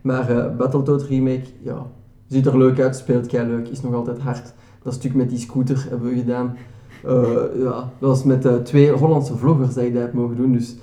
Maar 0.00 0.56
Battletoads 0.56 1.06
remake, 1.06 1.44
ja, 1.62 1.86
ziet 2.26 2.46
er 2.46 2.58
leuk 2.58 2.80
uit, 2.80 2.96
speelt 2.96 3.26
kei 3.26 3.46
leuk, 3.46 3.68
is 3.68 3.82
nog 3.82 3.94
altijd 3.94 4.18
hard. 4.18 4.52
Dat 4.84 4.94
stuk 4.94 5.14
met 5.14 5.30
die 5.30 5.38
scooter 5.38 5.86
hebben 5.88 6.08
we 6.08 6.16
gedaan. 6.16 6.56
Eh, 7.04 7.62
ja, 7.62 7.90
dat 7.98 8.08
was 8.08 8.24
met 8.24 8.44
eh, 8.44 8.54
twee 8.54 8.90
Hollandse 8.90 9.36
vloggers 9.36 9.74
dat 9.74 9.84
ik 9.84 9.92
dat 9.92 10.02
heb 10.02 10.12
mogen 10.12 10.36
doen. 10.36 10.52
Dus 10.52 10.76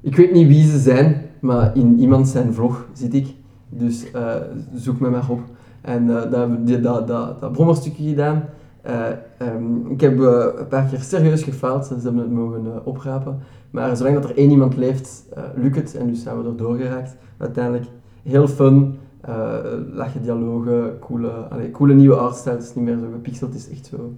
ik 0.00 0.16
weet 0.16 0.32
niet 0.32 0.46
wie 0.46 0.64
ze 0.64 0.78
zijn, 0.78 1.22
maar 1.40 1.76
in 1.76 1.98
iemand 1.98 2.28
zijn 2.28 2.54
vlog 2.54 2.86
zit 2.92 3.14
ik. 3.14 3.34
Dus 3.68 4.10
eh, 4.10 4.34
zoek 4.74 5.00
me 5.00 5.10
maar 5.10 5.30
op. 5.30 5.40
En 5.80 6.06
dat 6.06 6.32
hebben 6.32 6.64
we 6.64 6.80
dat, 6.80 7.08
dat, 7.08 7.40
dat 7.40 7.52
brommerstukje 7.52 8.08
gedaan. 8.08 8.44
Eh, 8.82 9.06
ehm, 9.38 9.86
ik 9.88 10.00
heb 10.00 10.18
een 10.18 10.68
paar 10.68 10.84
keer 10.84 11.00
serieus 11.00 11.42
gefaald, 11.42 11.86
ze 11.86 11.94
hebben 11.94 12.22
het 12.22 12.32
mogen 12.32 12.86
oprapen. 12.86 13.38
Maar 13.70 13.96
zolang 13.96 14.14
dat 14.14 14.30
er 14.30 14.36
één 14.36 14.50
iemand 14.50 14.76
leeft, 14.76 15.24
lukt 15.54 15.76
het. 15.76 15.96
En 15.96 16.06
dus 16.06 16.22
zijn 16.22 16.42
we 16.42 16.48
er 16.48 16.56
doorgeraakt. 16.56 17.16
Uiteindelijk 17.36 17.86
heel 18.22 18.48
fun. 18.48 18.98
Eh 19.22 19.56
lachen 19.92 20.22
dialogen, 20.22 20.98
coole, 20.98 21.28
allee, 21.30 21.70
coole 21.70 21.94
nieuwe 21.94 22.14
artstyle. 22.16 22.54
Het 22.54 22.62
is 22.64 22.74
niet 22.74 22.84
meer 22.84 22.98
zo 22.98 23.06
gepixeld, 23.12 23.52
het 23.52 23.60
is 23.62 23.70
echt 23.70 23.86
zo 23.86 24.12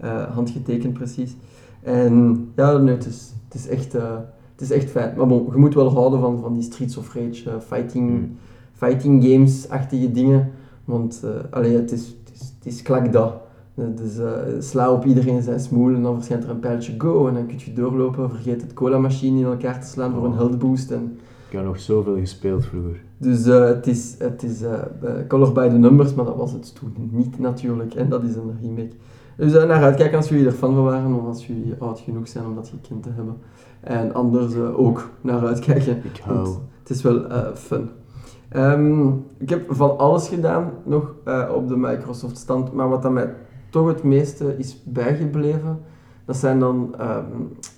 eh, 0.00 0.22
handgetekend 0.34 0.92
precies. 0.92 1.36
En 1.82 2.48
ja, 2.56 2.76
nee, 2.76 2.94
het, 2.94 3.06
is, 3.06 3.32
het, 3.48 3.54
is 3.54 3.68
echt, 3.68 3.94
eh, 3.94 4.16
het 4.52 4.60
is 4.60 4.70
echt 4.70 4.90
fijn. 4.90 5.14
Maar 5.16 5.26
bon, 5.26 5.48
je 5.50 5.56
moet 5.58 5.74
wel 5.74 5.90
houden 5.92 6.20
van, 6.20 6.40
van 6.40 6.54
die 6.54 6.62
Streets 6.62 6.96
of 6.96 7.14
Rage, 7.14 7.60
fighting, 7.60 8.08
Hmm. 8.10 8.36
fighting 8.72 9.24
games-achtige 9.24 10.10
dingen. 10.12 10.50
Want 10.84 11.24
allee, 11.50 11.76
het, 11.76 11.92
is, 11.92 12.06
het, 12.06 12.34
is, 12.40 12.52
het 12.58 12.66
is 12.72 12.82
klak 12.82 13.12
dat. 13.12 13.32
Eh, 13.74 13.84
Dus 13.96 14.20
sla 14.70 14.92
op 14.92 15.04
iedereen 15.04 15.42
zijn 15.42 15.60
smoel 15.60 15.94
en 15.94 16.02
dan 16.02 16.14
verschijnt 16.14 16.44
er 16.44 16.50
een 16.50 16.58
pijltje 16.60 16.94
go 16.98 17.28
en 17.28 17.34
dan 17.34 17.46
kun 17.46 17.56
je 17.64 17.72
doorlopen. 17.72 18.30
Vergeet 18.30 18.62
het 18.62 18.72
cola-machine 18.72 19.38
in 19.38 19.44
elkaar 19.46 19.80
te 19.80 19.86
slaan 19.86 20.12
voor 20.12 20.24
een 20.24 20.30
Oh. 20.30 20.36
health 20.36 20.58
boost. 20.58 20.90
En, 20.90 21.18
Ik 21.48 21.58
heb 21.58 21.64
nog 21.64 21.80
zoveel 21.80 22.16
gespeeld 22.16 22.64
vroeger. 22.64 23.00
Dus 23.22 23.46
eh, 23.46 23.64
het 23.64 23.86
is, 23.86 24.14
het 24.18 24.42
is 24.42 24.62
eh, 24.62 24.72
eh, 24.72 25.26
color 25.28 25.52
by 25.52 25.68
the 25.68 25.76
numbers, 25.76 26.14
maar 26.14 26.24
dat 26.24 26.36
was 26.36 26.52
het 26.52 26.74
toen 26.74 27.08
niet 27.10 27.38
natuurlijk. 27.38 27.94
En 27.94 28.08
dat 28.08 28.22
is 28.22 28.34
een 28.34 28.56
remake. 28.62 28.92
Dus 29.36 29.54
eh, 29.54 29.64
naar 29.64 29.82
uitkijken 29.82 30.16
als 30.16 30.28
jullie 30.28 30.46
er 30.46 30.52
fan 30.52 30.74
van 30.74 30.84
waren, 30.84 31.14
of 31.14 31.26
als 31.26 31.46
jullie 31.46 31.74
oud 31.78 32.00
genoeg 32.00 32.28
zijn 32.28 32.44
om 32.46 32.54
dat 32.54 32.68
gekend 32.68 33.02
te 33.02 33.08
hebben. 33.14 33.36
En 33.80 34.14
anders 34.14 34.54
eh, 34.54 34.78
ook 34.78 35.10
naar 35.20 35.46
uitkijken. 35.46 35.96
Ik 35.96 36.20
hou. 36.24 36.48
Het 36.78 36.90
is 36.90 37.02
wel 37.02 37.26
eh, 37.26 37.54
fun. 37.54 37.90
Ehm, 38.48 39.08
ik 39.38 39.48
heb 39.48 39.74
van 39.74 39.98
alles 39.98 40.28
gedaan 40.28 40.70
nog 40.84 41.14
eh, 41.24 41.50
op 41.54 41.68
de 41.68 41.76
Microsoft 41.76 42.36
stand, 42.38 42.72
maar 42.72 42.88
wat 42.88 43.02
dat 43.02 43.12
mij 43.12 43.34
toch 43.70 43.86
het 43.86 44.02
meeste 44.02 44.58
is 44.58 44.82
bijgebleven, 44.84 45.80
dat 46.24 46.36
zijn 46.36 46.58
dan 46.58 46.94
ehm, 46.98 47.24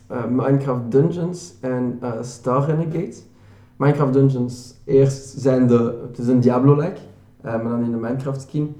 eh, 0.06 0.24
Minecraft 0.24 0.90
Dungeons 0.90 1.54
en 1.60 1.98
eh, 2.00 2.12
Star 2.20 2.64
Renegades. 2.64 3.22
Minecraft 3.76 4.12
Dungeons, 4.12 4.74
eerst 4.84 5.40
zijn 5.40 5.66
de, 5.66 6.04
het 6.08 6.18
is 6.18 6.26
een 6.26 6.40
Diablo-like, 6.40 7.00
eh, 7.40 7.52
maar 7.52 7.68
dan 7.68 7.84
in 7.84 7.90
de 7.90 7.96
Minecraft 7.96 8.40
skin. 8.40 8.74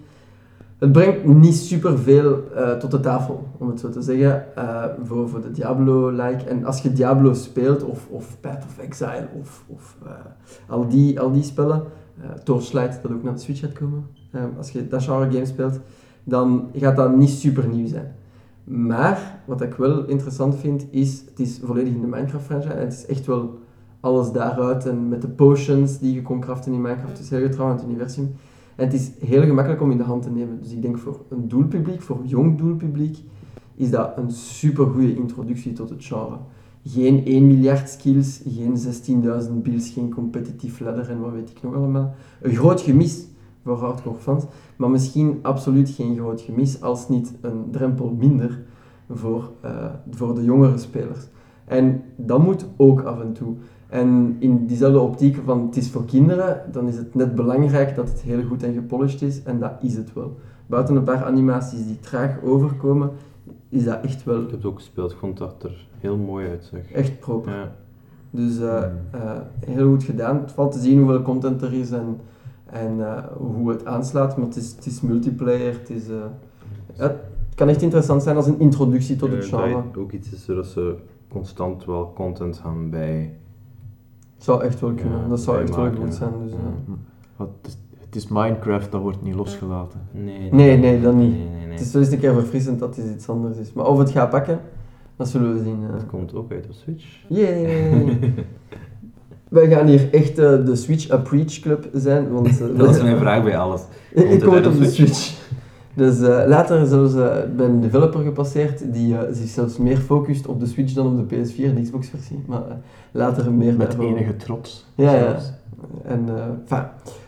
Het 0.78 0.92
brengt 0.92 1.24
niet 1.24 1.57
superveel 1.57 2.53
eh 2.55 2.72
tot 2.76 2.90
de 2.90 3.01
tafel, 3.01 3.49
om 3.59 3.68
het 3.68 3.80
zo 3.80 3.88
te 3.88 4.03
zeggen, 4.03 4.57
eh, 4.57 4.84
voor, 5.05 5.28
voor 5.28 5.40
de 5.40 5.51
Diablo-like. 5.51 6.45
En 6.45 6.64
als 6.64 6.80
je 6.80 6.92
Diablo 6.92 7.32
speelt, 7.32 7.84
of, 7.84 8.07
of 8.11 8.40
Path 8.40 8.64
of 8.64 8.78
Exile, 8.78 9.28
of, 9.40 9.64
of 9.66 9.97
al, 10.68 10.88
die, 10.88 11.20
al 11.20 11.32
die 11.32 11.42
spellen, 11.42 11.82
Torchlight, 12.45 13.03
dat 13.03 13.12
ook 13.12 13.22
naar 13.22 13.34
de 13.34 13.40
Switch 13.40 13.61
gaat 13.61 13.72
komen, 13.72 14.07
als 14.57 14.70
je 14.70 14.88
dat 14.88 15.03
genre 15.03 15.30
game 15.30 15.47
speelt, 15.47 15.80
dan 16.24 16.70
gaat 16.74 16.97
dat 16.97 17.16
niet 17.16 17.30
super 17.30 17.68
nieuw 17.68 17.86
zijn. 17.86 18.14
Maar, 18.64 19.40
wat 19.45 19.61
ik 19.61 19.74
wel 19.74 20.05
interessant 20.05 20.57
vind, 20.57 20.86
is, 20.90 21.22
het 21.28 21.40
is 21.40 21.61
volledig 21.64 21.95
in 21.95 22.01
de 22.01 22.07
Minecraft-franchise. 22.07 22.74
Het 22.74 22.92
is 22.92 23.07
echt 23.07 23.26
wel 23.26 23.59
alles 24.05 24.33
daaruit 24.33 24.87
en 24.87 25.09
met 25.09 25.23
de 25.23 25.29
potions 25.29 25.99
die 25.99 26.15
je 26.15 26.23
kon 26.23 26.41
craften 26.41 26.73
in 26.73 26.81
Minecraft. 26.81 27.19
Is 27.19 27.31
heel 27.31 27.41
getrouw 27.41 27.67
aan 27.67 27.77
het 27.77 27.85
universum. 27.85 28.35
En 28.77 28.85
het 28.85 28.95
is 28.95 29.11
heel 29.21 29.43
gemakkelijk 29.43 29.83
om 29.83 29.91
in 29.91 29.97
de 29.97 30.03
hand 30.03 30.23
te 30.23 30.31
nemen. 30.31 30.59
Dus 30.61 30.73
ik 30.73 30.83
denk 30.83 30.99
voor 30.99 31.21
een 31.29 31.49
doelpubliek, 31.49 32.03
voor 32.03 32.19
een 32.19 32.27
jong 32.27 32.59
doelpubliek, 32.59 33.19
is 33.75 33.91
dat 33.91 34.13
een 34.17 34.31
super 34.31 34.87
goede 34.87 35.17
introductie 35.17 35.73
tot 35.73 35.91
het 35.91 36.05
genre. 36.05 36.37
Geen 36.85 37.25
1 37.25 37.47
miljard 37.47 37.89
skills, 37.89 38.41
geen 38.49 38.77
16.000 39.47 39.53
builds, 39.63 39.91
geen 39.91 40.15
competitief 40.15 40.81
ladder 40.81 41.11
en 41.11 41.21
wat 41.21 41.33
weet 41.33 41.51
ik 41.51 41.63
nog 41.63 41.75
allemaal. 41.75 42.15
Een 42.43 42.55
groot 42.55 42.81
gemis 42.81 43.27
voor 43.63 43.77
hardcore 43.77 44.19
fans, 44.19 44.45
maar 44.77 44.91
misschien 44.91 45.39
absoluut 45.43 45.91
geen 45.91 46.17
groot 46.17 46.41
gemis, 46.41 46.81
als 46.81 47.09
niet 47.09 47.33
een 47.41 47.65
drempel 47.71 48.17
minder 48.19 48.63
voor, 49.11 49.51
eh, 49.61 49.87
voor 50.11 50.35
de 50.35 50.45
jongere 50.45 50.79
spelers. 50.79 51.29
En 51.65 52.03
dat 52.17 52.43
moet 52.43 52.67
ook 52.77 53.03
af 53.03 53.21
en 53.21 53.33
toe. 53.33 53.55
En 53.89 54.37
in 54.39 54.66
diezelfde 54.66 54.99
optiek 55.01 55.39
van 55.45 55.66
het 55.66 55.76
is 55.76 55.91
voor 55.91 56.05
kinderen, 56.05 56.62
dan 56.72 56.89
is 56.89 56.97
het 56.97 57.14
net 57.14 57.35
belangrijk 57.35 57.95
dat 57.97 58.09
het 58.09 58.20
heel 58.20 58.43
goed 58.43 58.62
en 58.62 58.72
gepolished 58.74 59.22
is, 59.22 59.43
en 59.43 59.59
dat 59.59 59.72
is 59.82 59.97
het 59.97 60.12
wel. 60.12 60.37
Buiten 60.66 60.97
een 60.97 61.05
paar 61.05 61.24
animaties 61.24 61.87
die 61.87 62.01
traag 62.01 62.43
overkomen, 62.43 63.11
is 63.68 63.85
dat 63.85 64.05
echt 64.05 64.24
wel 64.24 64.37
Ik 64.41 64.43
heb 64.51 64.57
het 64.57 64.64
ook 64.64 64.74
gespeeld, 64.76 65.11
ik 65.12 65.16
vond 65.18 65.39
dat 65.39 65.62
er 65.62 65.87
heel 65.99 66.16
mooi 66.16 66.49
uitzag. 66.49 66.91
echt 66.93 67.18
proper. 67.18 67.53
Ja. 67.53 67.72
Dus 68.30 68.59
eh, 68.61 68.82
Mm. 68.82 69.20
eh, 69.20 69.30
heel 69.66 69.89
goed 69.89 70.03
gedaan. 70.05 70.37
Het 70.41 70.53
valt 70.53 70.72
te 70.72 70.78
zien 70.78 70.99
hoeveel 70.99 71.22
content 71.22 71.62
er 71.62 71.72
is 71.72 71.91
en, 71.91 72.20
en 72.66 73.01
eh, 73.01 73.24
hoe 73.37 73.70
het 73.70 73.85
aanslaat, 73.87 74.37
maar 74.37 74.47
het 74.47 74.57
is, 74.57 74.72
het 74.76 74.87
is 74.87 75.01
multiplayer. 75.01 75.72
Het, 75.72 75.91
is, 75.91 76.07
ja, 76.97 77.03
het 77.07 77.55
kan 77.55 77.68
echt 77.68 77.82
interessant 77.82 78.22
zijn 78.22 78.37
als 78.37 78.47
een 78.47 78.61
introductie 78.61 79.16
tot 79.16 79.30
het 79.30 79.41
dat 79.51 79.61
genre. 79.61 79.82
ook 79.99 80.12
iets 80.12 80.32
is 80.32 80.45
zodat 80.45 80.66
ze 80.66 80.95
constant 81.28 81.85
wel 81.85 82.12
content 82.14 82.59
gaan 82.59 82.91
bij. 82.91 83.35
Zou 84.45 84.62
echt 84.62 84.80
wel 84.80 84.92
kunnen, 84.92 85.18
Ja, 85.22 85.28
dat 85.28 85.40
zou 85.40 85.62
echt 85.62 85.76
wel 85.76 85.90
goed 86.01 86.14
zijn. 86.14 86.30
Dus. 86.45 86.53
Wat, 87.36 87.49
het, 88.01 88.14
is, 88.16 88.28
Minecraft, 88.28 88.92
dat 88.92 89.01
wordt 89.01 89.22
niet 89.22 89.34
losgelaten. 89.34 90.01
Nee, 90.11 90.53
Nee, 90.53 90.76
nee, 90.78 91.01
dat 91.01 91.14
niet. 91.14 91.30
Nee, 91.30 91.49
nee, 91.49 91.61
nee. 91.61 91.70
Het 91.70 91.80
is 91.80 91.92
wel 91.92 92.03
eens 92.03 92.12
een 92.12 92.18
keer 92.18 92.32
verfrissend 92.32 92.78
dat 92.78 92.97
het 92.97 93.07
iets 93.14 93.28
anders 93.28 93.57
is. 93.57 93.72
Maar 93.72 93.86
of 93.86 93.99
het 93.99 94.11
gaat 94.11 94.30
pakken, 94.30 94.61
dat 95.16 95.28
zullen 95.28 95.55
we 95.55 95.62
zien. 95.62 95.82
Het 95.92 96.07
komt 96.07 96.34
ook 96.34 96.53
uit 96.53 96.64
de 96.66 96.72
Switch. 96.72 97.05
Yay! 97.28 98.34
Wij 99.49 99.68
gaan 99.68 99.86
hier 99.86 100.12
echt 100.12 100.38
eh, 100.38 100.64
de 100.64 100.76
Switch 100.76 101.11
A 101.11 101.16
Preach 101.16 101.61
Club 101.61 101.88
zijn, 101.92 102.32
want... 102.32 102.61
eh, 102.61 102.66
Dat 102.78 102.95
is 102.95 103.03
mijn 103.03 103.18
vraag 103.18 103.42
bij 103.42 103.59
alles. 103.59 103.80
Ik 104.14 104.26
Komt 104.26 104.45
kom 104.45 104.55
het 104.55 104.64
uit 104.64 104.66
op 104.66 104.72
de 104.72 104.78
de 104.78 104.90
Switch. 104.90 105.43
Dus 105.95 106.20
eh, 106.20 106.42
later 106.47 106.86
zelfs 106.86 107.14
uh, 107.14 107.36
bij 107.57 107.66
een 107.66 107.80
developer 107.80 108.20
gepasseerd 108.20 108.92
die 108.92 109.18
eh, 109.18 109.32
zich 109.32 109.49
zelfs 109.49 109.78
meer 109.78 109.97
focust 109.97 110.47
op 110.47 110.61
de 110.61 110.66
Switch 110.66 110.92
dan 110.92 111.07
op 111.07 111.28
de 111.28 111.36
PS4, 111.36 111.74
de 111.74 111.82
Xbox 111.82 112.09
versie. 112.09 112.42
Maar 112.47 112.68
eh, 112.68 112.74
later 113.11 113.53
meer 113.53 113.74
Met 113.74 113.99
enige 113.99 114.36
trots. 114.36 114.86
Ja, 114.95 115.12
ja. 115.12 115.36
En, 116.05 116.28
eh, 116.68 116.78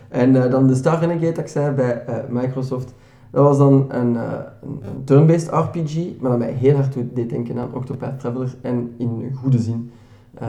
en 0.09 0.43
eh, 0.43 0.51
dan 0.51 0.67
de 0.67 0.75
Star 0.75 0.99
Renegade 0.99 1.31
dat 1.31 1.37
ik 1.37 1.47
zei 1.47 1.75
bij 1.75 2.05
eh, 2.05 2.15
Microsoft. 2.29 2.93
Dat 3.31 3.43
was 3.43 3.57
dan 3.57 3.85
een, 3.89 4.15
eh, 4.15 4.23
een, 4.61 4.79
een 4.83 5.03
turn-based 5.03 5.49
RPG, 5.51 6.19
maar 6.19 6.29
dat 6.29 6.39
mij 6.39 6.51
heel 6.51 6.75
hard 6.75 6.93
deed 7.13 7.29
denken 7.29 7.57
aan 7.59 7.73
Octopath 7.73 8.19
Traveler 8.19 8.55
en 8.61 8.93
in 8.97 9.31
goede 9.35 9.59
zin. 9.59 9.91
Eh, 10.33 10.47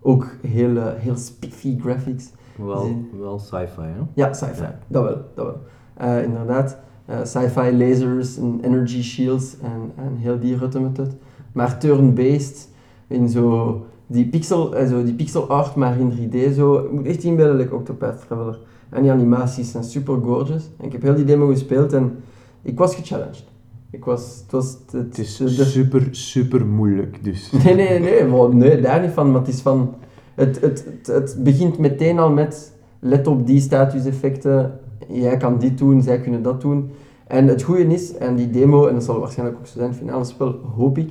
ook 0.00 0.26
heel, 0.46 0.76
eh, 0.76 0.86
heel 0.96 1.16
spiffy 1.16 1.78
graphics. 1.80 2.30
Wel, 2.56 2.90
wel 3.20 3.38
sci-fi, 3.38 3.80
hè? 3.80 4.00
Ja, 4.14 4.32
sci-fi. 4.32 4.62
Ja. 4.62 4.78
Dat 4.86 5.02
wel, 5.02 5.16
dat 5.34 5.44
wel. 5.46 5.56
Eh, 5.94 6.22
inderdaad, 6.22 6.70
eh, 6.72 6.78
sci-fi 7.24 7.76
lasers 7.76 8.36
en 8.38 8.58
energy 8.62 9.02
shields 9.02 9.56
en, 9.62 10.04
en 10.04 10.16
heel 10.16 10.38
die 10.40 10.56
rutte 10.56 10.80
met 10.80 10.96
het. 10.96 11.12
Maar 11.52 11.78
turn-based, 11.78 12.68
in 13.06 13.28
zo 13.28 13.84
die 14.06 14.26
pixel, 14.26 14.76
eh, 14.76 14.88
zo 14.88 15.04
die 15.04 15.14
pixel 15.14 15.48
art, 15.48 15.74
maar 15.74 15.98
in 15.98 16.10
3D 16.10 16.54
zo. 16.54 16.82
Je 16.82 16.88
moet 16.92 17.06
echt 17.06 17.22
inbeelden, 17.22 17.56
like 17.56 17.74
Octopath 17.74 18.26
Traveler. 18.26 18.58
En 18.90 19.02
die 19.02 19.10
animaties 19.10 19.70
zijn 19.70 19.84
super 19.84 20.18
gorgeous. 20.22 20.70
En 20.78 20.84
ik 20.86 20.92
heb 20.92 21.02
heel 21.02 21.14
die 21.14 21.24
demo 21.24 21.46
gespeeld 21.46 21.92
en 21.92 22.16
ik 22.62 22.78
was 22.78 22.94
gechallenged. 22.94 23.44
Ik 23.90 24.04
was, 24.04 24.40
het 24.42 24.52
was... 24.52 24.76
Het, 24.86 24.92
Het 24.92 25.18
is 25.18 25.36
de- 25.36 25.48
super, 25.64 26.08
super 26.10 26.66
moeilijk, 26.66 27.24
dus. 27.24 27.50
Nee, 27.64 27.74
nee, 27.74 27.98
nee, 27.98 28.48
nee, 28.52 28.80
daar 28.80 29.00
niet 29.00 29.10
van, 29.10 29.30
maar 29.30 29.40
het 29.40 29.48
is 29.48 29.60
van... 29.60 29.94
Het, 30.34 30.60
het, 30.60 30.84
het, 30.84 31.06
het 31.06 31.36
begint 31.42 31.78
meteen 31.78 32.18
al 32.18 32.30
met, 32.30 32.72
let 32.98 33.26
op 33.26 33.46
die 33.46 33.60
statuseffecten, 33.60 34.78
jij 35.08 35.36
kan 35.36 35.58
dit 35.58 35.78
doen, 35.78 36.02
zij 36.02 36.20
kunnen 36.20 36.42
dat 36.42 36.60
doen. 36.60 36.90
En 37.26 37.46
het 37.46 37.62
goede 37.62 37.86
is, 37.86 38.16
en 38.16 38.36
die 38.36 38.50
demo, 38.50 38.86
en 38.86 38.94
dat 38.94 39.04
zal 39.04 39.20
waarschijnlijk 39.20 39.58
ook 39.58 39.66
zo 39.66 39.78
zijn, 39.78 39.94
finale 39.94 40.24
spel, 40.24 40.60
hoop 40.76 40.98
ik, 40.98 41.10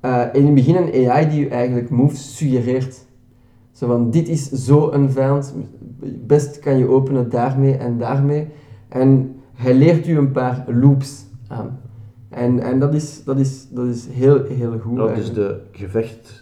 eh, 0.00 0.22
in 0.32 0.44
het 0.44 0.54
begin 0.54 0.76
een 0.76 1.10
AI 1.10 1.28
die 1.28 1.40
je 1.40 1.48
eigenlijk 1.48 1.90
moves 1.90 2.36
suggereert. 2.36 3.04
Zo 3.72 3.86
van, 3.86 4.10
dit 4.10 4.28
is 4.28 4.48
zo 4.48 4.90
een 4.90 5.10
vijand, 5.10 5.54
best 6.26 6.58
kan 6.58 6.78
je 6.78 6.88
openen 6.88 7.30
daarmee 7.30 7.76
en 7.76 7.98
daarmee. 7.98 8.46
En 8.88 9.34
hij 9.54 9.74
leert 9.74 10.06
u 10.06 10.16
een 10.16 10.32
paar 10.32 10.64
loops 10.68 11.26
aan. 11.48 11.80
En, 12.28 12.60
en 12.60 12.78
dat, 12.78 12.94
is, 12.94 13.24
dat, 13.24 13.38
is, 13.38 13.68
dat 13.70 13.86
is 13.86 14.06
heel, 14.10 14.44
heel 14.44 14.78
goed. 14.78 14.96
Dat 14.96 15.16
is 15.16 15.32
de 15.32 15.60
gevecht 15.72 16.39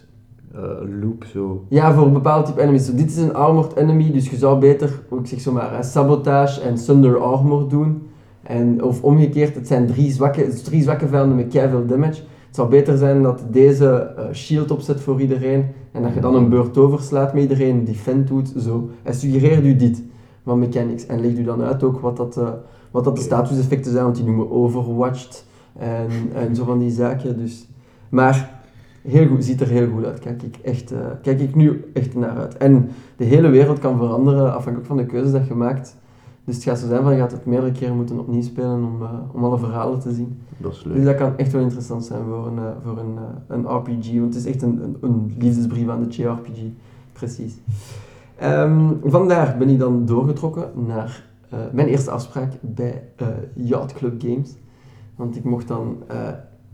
loop 1.01 1.25
zo. 1.33 1.65
Ja, 1.67 1.93
voor 1.93 2.05
een 2.05 2.13
bepaald 2.13 2.45
type 2.45 2.61
enemies. 2.61 2.85
Zo, 2.85 2.95
dit 2.95 3.09
is 3.09 3.17
een 3.17 3.33
armored 3.33 3.75
enemy, 3.75 4.11
dus 4.11 4.29
je 4.29 4.37
zou 4.37 4.59
beter, 4.59 5.01
ik 5.19 5.27
zeg 5.27 5.39
zomaar, 5.41 5.73
eh, 5.73 5.81
sabotage 5.81 6.61
en 6.61 6.75
thunder 6.75 7.17
armor 7.17 7.69
doen. 7.69 8.07
En, 8.43 8.83
of 8.83 9.03
omgekeerd, 9.03 9.55
het 9.55 9.67
zijn 9.67 9.87
drie 9.87 10.11
zwakke, 10.11 10.47
drie 10.63 10.81
zwakke 10.81 11.07
vijanden 11.07 11.35
met 11.35 11.51
veel 11.51 11.85
damage. 11.85 12.21
Het 12.47 12.55
zou 12.55 12.69
beter 12.69 12.97
zijn 12.97 13.21
dat 13.21 13.43
deze 13.51 13.87
eh, 13.87 14.33
shield 14.33 14.71
opzet 14.71 15.01
voor 15.01 15.21
iedereen 15.21 15.65
en 15.91 16.01
dat 16.01 16.13
je 16.13 16.19
dan 16.19 16.35
een 16.35 16.49
beurt 16.49 16.77
overslaat 16.77 17.33
met 17.33 17.41
iedereen, 17.41 17.85
defend 17.85 18.27
doet, 18.27 18.53
zo. 18.57 18.89
Hij 19.03 19.13
suggereert 19.13 19.65
u 19.65 19.75
dit 19.75 20.03
van 20.43 20.59
mechanics 20.59 21.05
en 21.05 21.21
legt 21.21 21.37
u 21.37 21.43
dan 21.43 21.61
uit 21.61 21.83
ook 21.83 21.99
wat 21.99 22.17
dat, 22.17 22.37
eh, 22.37 22.49
wat 22.91 23.03
dat 23.03 23.15
de 23.15 23.21
statuseffecten 23.21 23.91
zijn, 23.91 24.03
want 24.03 24.15
die 24.15 24.25
noemen 24.25 24.51
overwatched 24.51 25.45
en, 25.77 26.09
en 26.35 26.55
zo 26.55 26.63
van 26.63 26.79
die 26.79 26.91
zaken. 26.91 27.37
Dus. 27.37 27.67
Maar 28.09 28.58
heel 29.01 29.27
goed, 29.27 29.43
ziet 29.45 29.61
er 29.61 29.67
heel 29.67 29.89
goed 29.89 30.05
uit. 30.05 30.19
Kijk 30.19 30.43
ik, 30.43 30.57
echt, 30.63 30.91
eh, 30.91 30.99
kijk 31.21 31.39
ik 31.39 31.55
nu 31.55 31.89
echt 31.93 32.15
naar 32.15 32.37
uit. 32.37 32.57
En 32.57 32.89
de 33.17 33.23
hele 33.23 33.49
wereld 33.49 33.79
kan 33.79 33.97
veranderen 33.97 34.53
afhankelijk 34.53 34.85
van 34.85 34.97
de 34.97 35.05
keuzes 35.05 35.31
dat 35.31 35.47
je 35.47 35.53
maakt. 35.53 35.95
Dus 36.43 36.55
het 36.55 36.63
gaat 36.63 36.79
zo 36.79 36.87
zijn 36.87 37.03
van 37.03 37.11
je 37.13 37.19
gaat 37.19 37.31
het 37.31 37.45
meerdere 37.45 37.71
keren 37.71 37.95
moeten 37.95 38.19
opnieuw 38.19 38.41
spelen 38.41 38.83
om, 38.83 39.01
eh, 39.01 39.09
om 39.31 39.43
alle 39.43 39.57
verhalen 39.57 39.99
te 39.99 40.13
zien. 40.13 40.37
Dat 40.57 40.71
is 40.71 40.83
Dus 40.83 40.93
leuk. 40.93 41.05
dat 41.05 41.15
kan 41.15 41.37
echt 41.37 41.51
wel 41.51 41.61
interessant 41.61 42.05
zijn 42.05 42.21
voor 42.29 42.47
een, 42.47 42.57
eh, 42.57 42.63
voor 42.83 42.97
een, 42.97 43.17
een 43.47 43.75
RPG. 43.77 44.11
Want 44.19 44.33
het 44.33 44.45
is 44.45 44.45
echt 44.45 44.61
een, 44.61 44.83
een, 44.83 44.97
een 45.01 45.35
liefdesbrief 45.37 45.87
aan 45.89 46.03
de 46.03 46.09
JRPG. 46.09 46.59
Precies. 47.13 47.53
Ehm, 48.35 48.89
vandaar 49.03 49.55
ben 49.57 49.69
ik 49.69 49.79
dan 49.79 50.05
doorgetrokken 50.05 50.69
naar 50.87 51.27
mijn 51.71 51.87
eerste 51.87 52.11
afspraak 52.11 52.51
bij 52.61 53.03
Yacht 53.53 53.93
Club 53.93 54.21
Games. 54.21 54.55
Want 55.15 55.35
ik 55.35 55.43
mocht 55.43 55.67
dan 55.67 55.97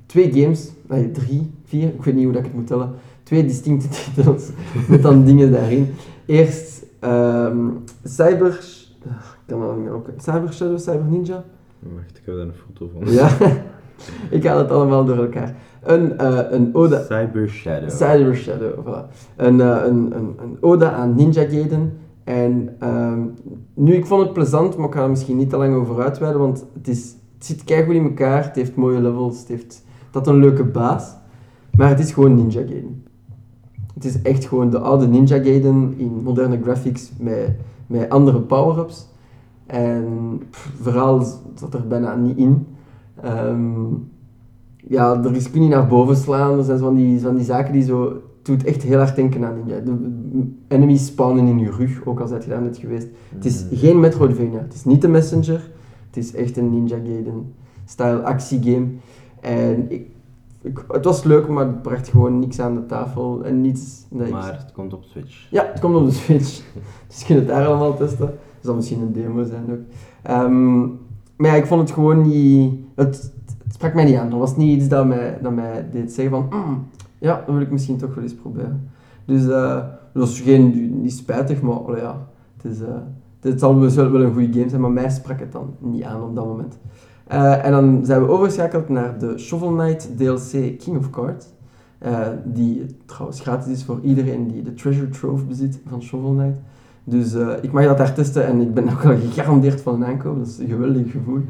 twee 0.06 0.32
games, 0.32 0.72
nee, 0.88 1.12
drie, 1.12 1.52
vier, 1.64 1.88
ik 1.88 2.04
weet 2.04 2.16
niet 2.16 2.24
hoe 2.24 2.34
dat 2.34 2.42
ik 2.42 2.48
het 2.48 2.56
moet 2.58 2.68
tellen, 2.68 2.94
twee 3.24 3.46
distincte 3.46 3.88
titels 4.16 4.50
met 4.90 5.02
dan 5.02 5.26
dingen 5.26 5.52
daarin. 5.52 5.94
Eerst 6.26 6.86
ehm, 7.00 7.58
Cyber... 8.04 8.60
ah, 9.08 9.12
Ik 9.12 9.46
kan 9.46 9.60
dat 9.60 9.78
niet 9.78 9.90
op. 9.90 10.10
Cyber 10.18 10.54
Shadow, 10.54 10.80
Cyber 10.80 11.06
Ninja. 11.10 11.44
Wacht, 11.80 12.18
ik 12.18 12.22
heb 12.26 12.36
daar 12.36 12.46
een 12.46 12.54
foto 12.54 12.90
van. 12.94 13.12
Ja, 13.14 13.30
ik 14.30 14.46
haal 14.46 14.58
het 14.58 14.72
allemaal 14.72 15.06
door 15.06 15.18
elkaar. 15.18 15.56
Een, 15.84 16.18
eh, 16.18 16.40
een 16.50 16.76
ode... 16.76 17.06
Cyber 17.10 17.50
Shadow. 17.50 17.90
Cyber 17.90 18.36
Shadow, 18.36 18.86
voilà. 18.86 19.12
Een, 19.36 19.62
eh, 19.62 19.82
een, 19.86 20.16
een, 20.16 20.36
een 20.42 20.58
ode 20.60 20.90
aan 20.90 21.16
Ninja 21.16 21.44
Gaiden. 21.44 21.98
En 22.24 22.76
ehm, 22.80 23.20
nu, 23.74 23.94
ik 23.94 24.06
vond 24.06 24.22
het 24.22 24.34
plezant, 24.34 24.78
maar 24.78 24.88
ik 24.88 24.94
ga 24.94 25.04
er 25.04 25.10
misschien 25.10 25.38
niet 25.38 25.50
te 25.50 25.58
lang 25.58 25.76
over 25.76 26.04
uitweiden, 26.04 26.42
want 26.42 26.66
het, 26.74 26.88
is, 26.88 27.16
het 27.36 27.46
zit 27.46 27.64
keigoed 27.64 27.96
in 27.96 28.04
elkaar, 28.04 28.44
het 28.44 28.56
heeft 28.56 28.76
mooie 28.76 29.02
levels, 29.02 29.40
het 29.40 29.48
heeft 29.48 29.84
dat 30.16 30.28
een 30.28 30.40
leuke 30.40 30.64
baas. 30.64 31.16
Maar 31.78 31.90
het 31.90 32.00
is 32.00 32.12
gewoon 32.12 32.36
Ninja 32.36 32.62
Gaiden. 32.62 33.04
Het 33.94 34.06
is 34.06 34.22
echt 34.22 34.46
gewoon 34.46 34.70
de 34.70 34.80
oude 34.80 35.08
Ninja 35.08 35.44
Gaiden 35.44 35.94
in 35.98 36.22
moderne 36.24 36.60
graphics 36.62 37.12
met, 37.20 37.56
met 37.88 38.10
andere 38.10 38.40
power-ups. 38.40 39.08
En 39.66 40.06
pff, 40.50 40.72
verhaal 40.82 41.24
zat 41.56 41.74
er 41.74 41.88
bijna 41.88 42.16
niet 42.16 42.38
in. 42.38 42.68
Ehm, 43.22 43.86
ja, 44.78 45.24
er 45.24 45.36
is 45.36 45.52
kun 45.52 45.64
je 45.64 45.70
naar 45.70 45.88
boven 45.88 46.16
slaan. 46.16 46.58
Er 46.58 46.64
zijn 46.64 46.78
zo 46.78 46.86
van 46.86 46.96
die, 46.96 47.20
van 47.20 47.36
die 47.36 47.46
zaken 47.46 47.74
die 47.74 47.84
zo... 47.84 48.04
Het 48.38 48.54
doet 48.58 48.64
echt 48.64 48.84
heel 48.84 48.98
hard 48.98 49.16
denken 49.16 49.46
aan 49.46 49.56
Ninja. 49.56 49.80
De 49.80 49.96
enemies 50.68 51.06
spawnen 51.06 51.48
in 51.48 51.60
je 51.60 51.72
rug, 51.72 52.06
ook 52.06 52.20
al 52.20 52.28
zit 52.28 52.44
je 52.44 52.50
daar 52.50 52.62
net 52.62 52.78
geweest. 52.78 53.08
Het 53.34 53.46
is 53.46 53.64
Mm. 53.64 53.78
geen 53.78 54.00
Metroidvania. 54.00 54.60
Het 54.60 54.74
is 54.74 54.84
niet 54.86 55.02
de 55.02 55.08
Messenger. 55.08 55.72
Het 56.08 56.18
is 56.18 56.34
echt 56.36 56.58
een 56.58 56.70
Ninja 56.70 56.98
Gaiden-style 57.06 58.22
actiegame. 58.24 58.86
En 59.46 59.92
ik, 59.92 60.08
ik, 60.62 60.84
het 60.88 61.06
was 61.06 61.24
leuk, 61.24 61.48
maar 61.48 61.66
het 61.66 61.82
bracht 61.82 62.08
gewoon 62.08 62.40
niks 62.40 62.60
aan 62.60 62.76
de 62.76 62.86
tafel. 62.86 63.44
En 63.44 63.62
niets... 63.62 64.06
dat 64.10 64.28
ik- 64.28 64.34
Maar 64.34 64.58
het 64.58 64.72
komt 64.72 64.94
op 64.94 65.04
Switch. 65.04 65.48
ja, 65.52 65.66
het 65.72 65.80
komt 65.80 65.96
op 65.96 66.06
de 66.06 66.12
Switch. 66.12 66.62
Dus 67.08 67.20
je 67.20 67.26
kunt 67.26 67.40
het 67.40 67.48
daar 67.48 67.66
allemaal 67.66 67.98
testen. 67.98 68.26
Het 68.26 68.74
zal 68.74 68.76
misschien 68.76 69.02
een 69.02 69.14
demo 69.14 69.44
zijn 69.44 69.72
ook. 69.72 69.80
Ehm, 70.24 70.80
maar 71.36 71.50
ja, 71.52 71.54
ik 71.54 71.66
vond 71.66 71.82
het 71.82 71.92
gewoon 71.92 72.22
niet... 72.22 72.74
Het, 72.96 73.34
het 73.64 73.74
sprak 73.74 73.94
mij 73.94 74.06
niet 74.06 74.16
aan. 74.16 74.30
Dat 74.30 74.40
was 74.40 74.56
niet 74.58 74.78
iets 74.80 74.88
dat 74.88 75.06
mij, 75.08 75.38
dat 75.42 75.52
mij 75.54 75.90
deed 75.92 76.12
zeggen 76.12 76.34
van, 76.50 76.60
"Mm, 76.60 76.84
ja, 77.20 77.36
dat 77.46 77.54
wil 77.56 77.62
ik 77.64 77.72
misschien 77.72 77.98
toch 77.98 78.14
wel 78.16 78.24
eens 78.24 78.36
proberen. 78.36 78.90
Dus 79.26 79.42
eh, 79.44 79.74
dat 79.76 79.84
was 80.14 80.40
geen, 80.42 81.02
niet 81.02 81.14
spijtig, 81.14 81.62
maar 81.62 81.98
ja, 81.98 82.28
het, 82.58 82.72
is, 82.72 82.82
eh, 82.82 82.88
het 83.40 83.60
zal 83.60 83.80
wel 83.80 84.22
een 84.22 84.34
goede 84.34 84.54
game 84.54 84.70
zijn, 84.70 84.82
maar 84.82 84.92
mij 84.92 85.10
sprak 85.10 85.40
het 85.40 85.52
dan 85.52 85.74
niet 85.80 86.04
aan 86.04 86.24
op 86.24 86.36
dat 86.36 86.46
moment. 86.46 86.78
Eh, 87.28 87.66
en 87.66 87.72
dan 87.72 88.06
zijn 88.06 88.22
we 88.22 88.30
overgeschakeld 88.30 88.90
naar 88.90 89.20
de 89.20 89.38
Shovel 89.38 89.76
Knight 89.76 90.10
DLC 90.18 90.80
King 90.80 90.98
of 90.98 91.10
Cards. 91.10 91.54
eh, 92.00 92.20
die 92.44 92.86
trouwens 93.06 93.42
gratis 93.42 93.72
is 93.72 93.84
voor 93.84 94.00
iedereen 94.04 94.48
die 94.48 94.62
de 94.62 94.74
Treasure 94.74 95.10
Trove 95.10 95.44
bezit 95.44 95.80
van 95.88 96.02
Shovel 96.02 96.32
Knight. 96.32 96.60
Dus 97.04 97.34
eh, 97.34 97.48
ik 97.62 97.72
mag 97.72 97.86
dat 97.86 97.98
daar 97.98 98.14
testen 98.14 98.46
en 98.46 98.62
ik 98.62 98.74
ben 98.74 98.90
ook 98.90 99.06
al 99.06 99.16
gegarandeerd 99.18 99.82
van 99.82 99.94
een 99.94 100.06
aankoop. 100.06 100.38
Dat 100.38 100.48
is 100.48 100.58
een 100.58 100.68
geweldig 100.68 101.12
gevoel. 101.12 101.42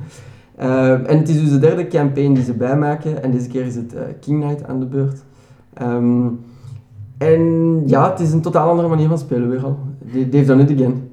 En 0.55 1.17
het 1.17 1.29
is 1.29 1.39
dus 1.39 1.49
de 1.49 1.59
derde 1.59 1.87
campaign 1.87 2.33
die 2.33 2.43
ze 2.43 2.53
bijmaken. 2.53 3.23
En 3.23 3.31
deze 3.31 3.49
keer 3.49 3.65
is 3.65 3.75
het 3.75 3.95
King 4.19 4.43
Knight 4.43 4.63
aan 4.67 4.79
de 4.79 4.85
beurt. 4.85 5.23
Ehm, 5.73 6.27
en 7.17 7.41
ja, 7.87 8.09
het 8.09 8.19
is 8.19 8.31
een 8.31 8.41
totaal 8.41 8.69
andere 8.69 8.87
manier 8.87 9.07
van 9.07 9.17
spelen 9.17 9.49
weer 9.49 9.63
al. 9.63 9.79
They've 10.11 10.45
done 10.45 10.63
it 10.63 10.71
again. 10.71 11.11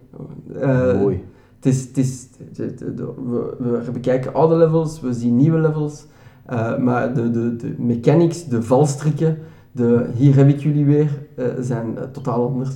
Mooi. 1.01 1.25
Het 1.65 1.97
is, 1.97 2.29
het 2.57 2.85
we, 2.89 3.57
we 3.85 3.91
bekijken 3.93 4.35
oude 4.35 4.55
levels, 4.55 5.01
we 5.01 5.13
zien 5.13 5.37
nieuwe 5.37 5.59
levels, 5.59 6.07
eh, 6.47 6.79
maar 6.79 7.15
de, 7.15 7.31
de, 7.31 7.57
de 7.57 7.75
mechanics, 7.79 8.45
de 8.45 8.63
valstrikken, 8.63 9.39
de 9.73 10.07
hier 10.15 10.37
heb 10.37 10.49
ik 10.49 10.61
jullie 10.61 10.85
weer, 10.85 11.27
eh, 11.35 11.47
zijn 11.61 11.99
eh, 11.99 12.05
totaal 12.13 12.47
anders. 12.47 12.71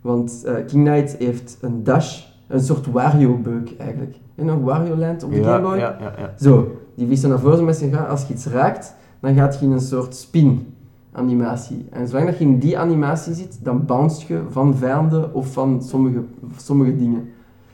Want 0.00 0.44
King 0.66 0.86
Knight 0.86 1.16
heeft 1.16 1.58
een 1.60 1.84
dash, 1.84 2.24
een 2.46 2.60
soort 2.60 2.86
Wario-beuk 2.86 3.74
eigenlijk. 3.78 4.16
En 4.34 4.48
een 4.48 4.62
Wario-land 4.62 5.22
op 5.22 5.30
de 5.30 5.40
Ja, 5.40 5.54
Game 5.54 5.68
Boy. 5.68 5.78
ja, 5.78 5.96
ja, 6.00 6.12
ja. 6.18 6.34
Zo, 6.40 6.76
die 6.94 7.06
vliegt 7.06 7.20
zo 7.20 7.28
naar 7.28 7.38
voren 7.38 7.64
met 7.64 7.76
zijn 7.76 7.92
ga. 7.92 8.04
Als 8.04 8.26
je 8.26 8.34
iets 8.34 8.46
raakt, 8.46 8.94
dan 9.20 9.34
gaat 9.34 9.58
je 9.58 9.66
in 9.66 9.72
een 9.72 9.80
soort 9.80 10.14
spin-animatie. 10.14 11.86
En 11.90 12.08
zolang 12.08 12.26
dat 12.26 12.38
je 12.38 12.44
in 12.44 12.58
die 12.58 12.78
animatie 12.78 13.34
zit, 13.34 13.58
dan 13.62 13.86
bounce 13.86 14.32
je 14.32 14.42
van 14.48 14.76
vijanden 14.76 15.34
of 15.34 15.52
van 15.52 15.82
sommige, 15.82 16.22
sommige 16.56 16.96
dingen. 16.96 17.28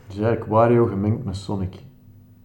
Dus 0.07 0.17
eigenlijk 0.17 0.45
Wario 0.51 0.85
gemengd 0.85 1.25
met 1.25 1.35
Sonic. 1.35 1.75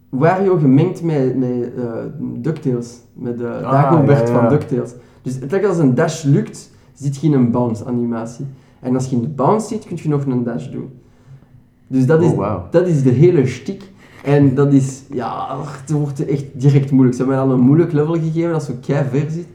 Wario 0.08 0.56
gemengd 0.58 1.02
met, 1.02 1.36
met 1.36 1.74
eh, 1.76 1.84
DuckTales, 2.20 3.00
met 3.12 3.38
de 3.38 3.48
Ah, 3.48 3.72
Dagobert 3.72 4.28
ja, 4.28 4.34
ja. 4.34 4.40
van 4.40 4.48
DuckTales. 4.48 4.92
Dus 5.22 5.34
het 5.40 5.64
als 5.64 5.78
een 5.78 5.94
dash 5.94 6.22
lukt, 6.22 6.70
zit 6.92 7.16
je 7.20 7.26
in 7.26 7.32
een 7.32 7.50
bounce 7.50 7.84
animatie. 7.84 8.46
En 8.80 8.94
als 8.94 9.06
je 9.06 9.16
in 9.16 9.22
de 9.22 9.28
bounce 9.28 9.66
zit, 9.66 9.84
kun 9.86 9.98
je 10.02 10.08
nog 10.08 10.24
een 10.26 10.42
dash 10.44 10.68
doen. 10.68 10.90
Dus 11.86 12.06
dat 12.06 12.22
is, 12.22 12.30
Oh, 12.30 12.36
wauw. 12.36 12.66
dat 12.70 12.86
is 12.86 13.02
de 13.02 13.10
hele 13.10 13.46
shtick. 13.46 13.90
En 14.24 14.54
dat 14.54 14.72
is, 14.72 15.02
ja, 15.12 15.56
het 15.80 15.90
wordt 15.90 16.24
echt 16.26 16.44
direct 16.52 16.90
moeilijk. 16.90 17.16
Ze 17.16 17.22
hebben 17.22 17.40
mij 17.40 17.48
al 17.52 17.58
een 17.58 17.64
moeilijk 17.64 17.92
level 17.92 18.14
gegeven 18.14 18.50
dat 18.50 18.64
zo 18.64 18.72
kei 18.80 19.04
ver 19.10 19.30
zit. 19.30 19.46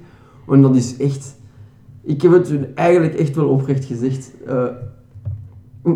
En 0.49 0.61
dat 0.61 0.75
is 0.75 0.97
echt, 0.97 1.35
ik 2.03 2.21
heb 2.21 2.31
het 2.31 2.47
hun 2.47 2.75
eigenlijk 2.75 3.13
echt 3.13 3.35
wel 3.35 3.47
oprecht 3.49 3.85
gezegd. 3.85 4.31
eh, 4.47 4.63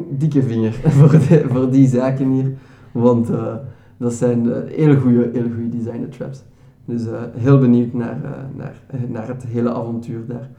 dikke 0.10 0.44
vinger 0.44 0.74
voor, 0.98 1.12
de- 1.12 1.46
voor 1.48 1.70
die 1.70 1.88
zaken 1.88 2.30
hier. 2.32 2.52
Want 2.92 3.30
eh, 3.30 3.54
dat 3.98 4.14
zijn 4.14 4.52
eh, 4.54 4.58
hele 4.76 4.98
goede 5.00 5.30
hele 5.34 5.50
goede 5.56 5.70
designer 5.70 6.10
traps. 6.10 6.44
Dus 6.86 7.06
eh, 7.08 7.14
heel 7.36 7.60
benieuwd 7.60 7.94
naar, 7.94 8.18
naar, 8.56 8.76
naar 9.08 9.28
het 9.28 9.44
hele 9.48 9.74
avontuur 9.74 10.26
daar. 10.28 10.50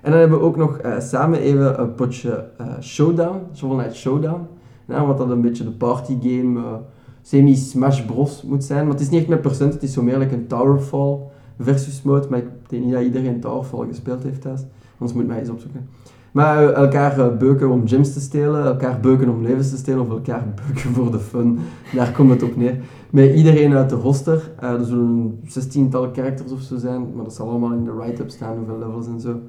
En 0.00 0.10
dan 0.10 0.20
hebben 0.20 0.38
we 0.38 0.44
ook 0.44 0.56
nog 0.56 0.80
samen 0.98 1.40
even 1.40 1.80
een 1.80 1.94
potje 1.94 2.48
Showdown, 2.80 3.36
Shovel 3.54 3.76
Knight 3.76 3.94
Showdown. 3.96 4.40
Ja, 4.88 5.06
wat 5.06 5.18
dat 5.18 5.30
een 5.30 5.40
beetje 5.40 5.64
de 5.64 5.70
partygame, 5.70 6.60
eh 6.60 6.74
semi-Smash 7.22 8.00
Bros 8.04 8.42
moet 8.42 8.64
zijn. 8.64 8.82
Maar 8.84 8.92
het 8.92 9.00
is 9.02 9.08
niet 9.08 9.20
echt 9.20 9.28
met 9.28 9.40
procent, 9.40 9.72
het 9.72 9.82
is 9.82 9.92
zo 9.92 10.02
meer 10.02 10.32
een 10.32 10.46
Towerfall 10.46 11.18
versus 11.58 12.02
mode. 12.02 12.26
Maar 12.30 12.38
ik 12.38 12.46
denk 12.68 12.84
niet 12.84 12.92
dat 12.92 13.02
iedereen 13.02 13.40
Towerfall 13.40 13.86
gespeeld 13.86 14.22
heeft 14.22 14.40
thuis. 14.40 14.60
Anders 14.98 15.18
moet 15.18 15.26
mij 15.26 15.38
eens 15.38 15.48
opzoeken. 15.48 15.88
Maar 16.32 16.72
elkaar 16.72 17.18
eh, 17.18 17.36
beuken 17.36 17.70
om 17.70 17.88
gems 17.88 18.12
te 18.12 18.20
stelen, 18.20 18.64
elkaar 18.64 19.00
beuken 19.00 19.28
om 19.28 19.42
levens 19.42 19.70
te 19.70 19.76
stelen 19.76 20.00
of 20.00 20.10
elkaar 20.10 20.44
beuken 20.66 20.94
voor 20.94 21.10
de 21.10 21.18
fun. 21.18 21.58
Daar 21.94 22.12
komt 22.12 22.30
het 22.30 22.42
op 22.42 22.56
neer. 22.56 22.76
Met 23.10 23.34
iedereen 23.34 23.74
uit 23.74 23.88
de 23.90 23.94
roster. 23.94 24.50
eh, 24.60 24.70
er 24.70 24.84
zullen 24.84 25.04
een 25.04 25.40
zestiental 25.46 26.08
characters 26.12 26.52
of 26.52 26.60
zo 26.60 26.76
zijn, 26.76 27.14
maar 27.14 27.24
dat 27.24 27.34
zal 27.34 27.48
allemaal 27.48 27.72
in 27.72 27.84
de 27.84 27.92
write-up 27.92 28.30
staan, 28.30 28.56
hoeveel 28.56 28.78
levels 28.78 29.06
en 29.06 29.20
zo. 29.20 29.40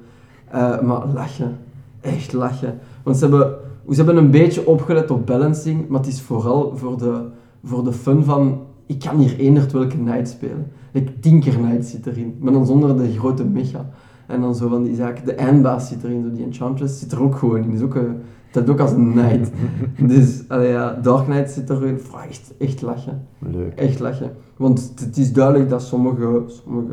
Eh, 0.48 0.80
maar 0.80 1.06
lachen. 1.14 1.56
Echt 2.00 2.32
lachen. 2.32 2.78
Want 3.02 3.16
ze 3.16 3.26
hebben, 3.26 3.54
hebben 3.88 4.16
een 4.16 4.30
beetje 4.30 4.66
opgelet 4.66 5.10
op 5.10 5.26
balancing, 5.26 5.88
maar 5.88 6.00
het 6.00 6.08
is 6.08 6.20
vooral 6.20 6.76
voor 6.76 6.98
de, 6.98 7.24
voor 7.64 7.84
de 7.84 7.92
fun 7.92 8.24
van... 8.24 8.60
Ik 8.86 8.98
kan 8.98 9.18
hier 9.18 9.38
eenderd 9.38 9.72
welke 9.72 9.96
knight 9.96 10.28
spelen. 10.28 10.66
Like 10.92 11.18
Tinker 11.18 11.52
Knight 11.52 11.86
zit 11.86 12.06
erin, 12.06 12.36
maar 12.40 12.52
dan 12.52 12.66
zonder 12.66 12.96
de 12.96 13.12
grote 13.12 13.44
mecha. 13.44 13.90
En 14.26 14.40
dan 14.40 14.54
zo 14.54 14.68
van 14.68 14.82
die 14.82 14.94
zaken. 14.94 15.24
De 15.24 15.34
eindbaas 15.34 15.88
zit 15.88 16.04
erin, 16.04 16.22
zo 16.22 16.32
die 16.36 16.44
Enchantress 16.44 16.98
zit 17.00 17.12
er 17.12 17.22
ook 17.22 17.36
gewoon 17.36 17.64
in. 17.64 17.72
Is 17.72 17.80
ook 17.82 17.94
een, 17.94 18.14
dat 18.52 18.70
ook 18.70 18.80
als 18.80 18.90
een 18.92 19.12
knight. 19.12 19.50
dus, 20.12 20.42
allee, 20.48 20.68
ja, 20.70 20.98
Dark 21.02 21.24
Knight 21.24 21.50
zit 21.50 21.70
erin. 21.70 21.98
Echt, 22.28 22.52
echt 22.58 22.82
lachen. 22.82 23.22
Leuk. 23.38 23.72
Echt 23.74 24.00
lachen. 24.00 24.30
Want 24.56 24.92
het- 25.04 25.16
is 25.16 25.32
duidelijk 25.32 25.68
dat 25.70 25.82
sommige, 25.82 26.42
sommige, 26.46 26.92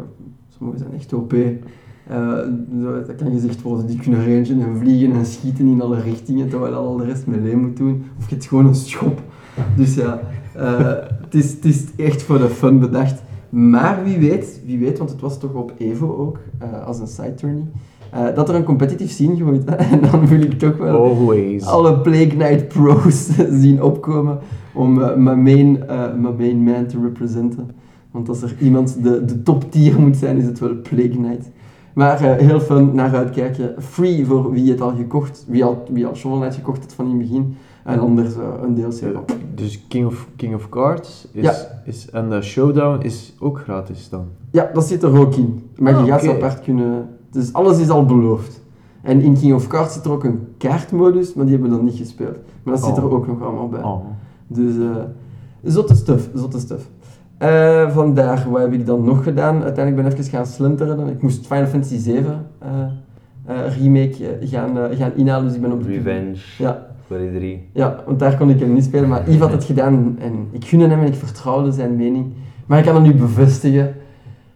sommige 0.57 0.77
zijn 0.77 0.93
echt 0.93 1.13
OP. 1.13 1.33
Eh, 1.33 2.33
dat 3.07 3.15
kan 3.15 3.31
gezegd 3.31 3.61
worden, 3.61 3.87
die 3.87 3.99
kunnen 3.99 4.19
rangen 4.25 4.61
en 4.61 4.77
vliegen 4.77 5.15
en 5.15 5.25
schieten 5.25 5.67
in 5.67 5.81
alle 5.81 6.01
richtingen, 6.01 6.49
terwijl 6.49 6.73
al 6.73 6.97
de 6.97 7.05
rest 7.05 7.27
melee 7.27 7.55
moet 7.57 7.77
doen. 7.77 8.03
Of 8.17 8.29
je 8.29 8.35
hebt 8.35 8.47
gewoon 8.47 8.65
een 8.65 8.75
schop. 8.75 9.21
Dus 9.75 9.95
ja, 9.95 10.19
eh, 10.55 10.89
het, 11.21 11.35
is, 11.35 11.51
het 11.51 11.65
is 11.65 11.85
echt 11.95 12.21
voor 12.23 12.37
de 12.37 12.49
fun 12.49 12.79
bedacht. 12.79 13.21
Maar 13.49 14.03
wie 14.03 14.17
weet, 14.17 14.61
wie 14.65 14.79
weet, 14.79 14.97
want 14.97 15.09
het 15.09 15.21
was 15.21 15.39
toch 15.39 15.53
op 15.53 15.73
Evo 15.77 16.15
ook, 16.15 16.39
eh, 16.57 16.85
als 16.85 16.99
een 16.99 17.07
side 17.07 17.33
tourney, 17.33 17.63
eh, 18.11 18.35
dat 18.35 18.49
er 18.49 18.55
een 18.55 18.63
competitive 18.63 19.11
scene 19.11 19.35
groeit. 19.35 19.65
en 19.91 20.01
dan 20.11 20.27
wil 20.27 20.41
ik 20.41 20.59
toch 20.59 20.77
wel 20.77 20.97
Always. 20.97 21.65
alle 21.65 21.99
Plague 21.99 22.27
Knight 22.27 22.67
pros 22.67 23.29
zien 23.61 23.83
opkomen 23.83 24.39
om 24.73 25.01
eh, 25.01 25.15
mijn 25.15 25.43
main, 25.43 25.83
mijn 26.21 26.35
main 26.37 26.63
man 26.63 26.85
te 26.85 26.99
representen. 27.01 27.69
Want 28.11 28.29
als 28.29 28.41
er 28.41 28.55
iemand 28.61 29.03
de, 29.03 29.25
de 29.25 29.43
top 29.43 29.71
tier 29.71 29.99
moet 29.99 30.17
zijn, 30.17 30.37
is 30.37 30.45
het 30.45 30.59
wel 30.59 30.81
Plague 30.81 31.09
Knight. 31.09 31.49
Maar 31.93 32.21
heel 32.21 32.59
fun 32.59 32.95
naar 32.95 33.15
uitkijken. 33.15 33.73
Free 33.79 34.25
voor 34.25 34.51
wie 34.51 34.71
het 34.71 34.81
al 34.81 34.95
gekocht, 34.95 35.45
wie 35.47 35.63
al, 35.63 35.83
wie 35.91 36.05
al 36.05 36.15
Shovel 36.15 36.37
Knight 36.37 36.55
gekocht 36.55 36.79
heeft 36.79 36.93
van 36.93 37.05
in 37.05 37.11
het 37.11 37.19
begin. 37.19 37.55
En 37.83 37.99
anders 37.99 38.35
eh, 38.35 38.41
een 38.61 38.75
DLC 38.75 39.13
van. 39.13 39.23
Dus 39.55 39.87
King 39.87 40.05
of, 40.05 40.27
King 40.35 40.55
of 40.55 40.69
Cards 40.69 41.27
is, 41.31 41.43
Ja. 41.43 41.53
is, 41.85 42.09
en 42.09 42.29
de 42.29 42.41
Showdown 42.41 43.01
is 43.03 43.33
ook 43.39 43.59
gratis 43.59 44.09
dan. 44.09 44.25
Ja, 44.51 44.69
dat 44.73 44.85
zit 44.87 45.03
er 45.03 45.19
ook 45.19 45.35
in. 45.35 45.69
Maar 45.77 45.93
Ah, 45.95 46.05
je 46.05 46.11
gaat 46.11 46.21
ze 46.21 46.27
oké. 46.29 46.35
apart 46.37 46.61
kunnen... 46.61 47.07
Dus 47.31 47.53
alles 47.53 47.79
is 47.79 47.89
al 47.89 48.05
beloofd. 48.05 48.61
En 49.01 49.21
in 49.21 49.37
King 49.39 49.53
of 49.53 49.67
Cards 49.67 49.93
zit 49.93 50.05
er 50.05 50.11
ook 50.11 50.23
een 50.23 50.39
kaartmodus, 50.57 51.33
maar 51.33 51.45
die 51.45 51.53
hebben 51.53 51.71
we 51.71 51.77
dan 51.77 51.85
niet 51.85 51.97
gespeeld. 51.97 52.37
Maar 52.63 52.73
dat 52.73 52.83
zit 52.83 52.97
er 52.97 53.05
Oh. 53.05 53.13
ook 53.13 53.27
nog 53.27 53.41
allemaal 53.41 53.69
bij. 53.69 53.83
Oh. 53.83 54.05
Dus 54.47 54.75
eh 54.77 54.95
zotte 55.63 55.95
stuff, 55.95 56.29
zotte 56.33 56.59
stuff. 56.59 56.89
Eh, 57.37 57.89
vandaar, 57.91 58.47
wat 58.49 58.61
heb 58.61 58.73
ik 58.73 58.85
dan 58.85 59.03
nog 59.03 59.23
gedaan? 59.23 59.63
Uiteindelijk 59.63 59.95
ben 59.95 60.05
ik 60.13 60.17
even 60.19 60.31
gaan 60.37 60.45
slinteren. 60.45 61.07
Ik 61.07 61.21
moest 61.21 61.45
Final 61.47 61.65
Fantasy 61.65 61.97
7 61.97 62.45
remake 63.79 64.27
eh, 64.39 64.49
gaan, 64.49 64.77
eh, 64.79 64.97
gaan 64.97 65.11
inhalen, 65.15 65.45
dus 65.47 65.55
ik 65.55 65.61
ben 65.61 65.71
op 65.71 65.83
de... 65.83 65.89
Revenge. 65.89 66.35
Ja, 66.57 66.87
Voor 67.09 67.19
ja, 67.73 68.03
want 68.05 68.19
daar 68.19 68.37
kon 68.37 68.49
ik 68.49 68.59
hem 68.59 68.73
niet 68.73 68.83
spelen, 68.83 69.09
maar 69.09 69.29
Yves 69.29 69.39
had 69.39 69.51
het 69.51 69.63
gedaan 69.63 70.15
en 70.19 70.47
ik 70.51 70.65
gunde 70.65 70.87
hem 70.87 70.99
en 70.99 71.07
ik 71.07 71.15
vertrouwde 71.15 71.71
zijn 71.71 71.95
mening. 71.95 72.33
Maar 72.65 72.79
ik 72.79 72.85
kan 72.85 72.93
hem 72.93 73.03
nu 73.03 73.13
bevestigen, 73.13 73.95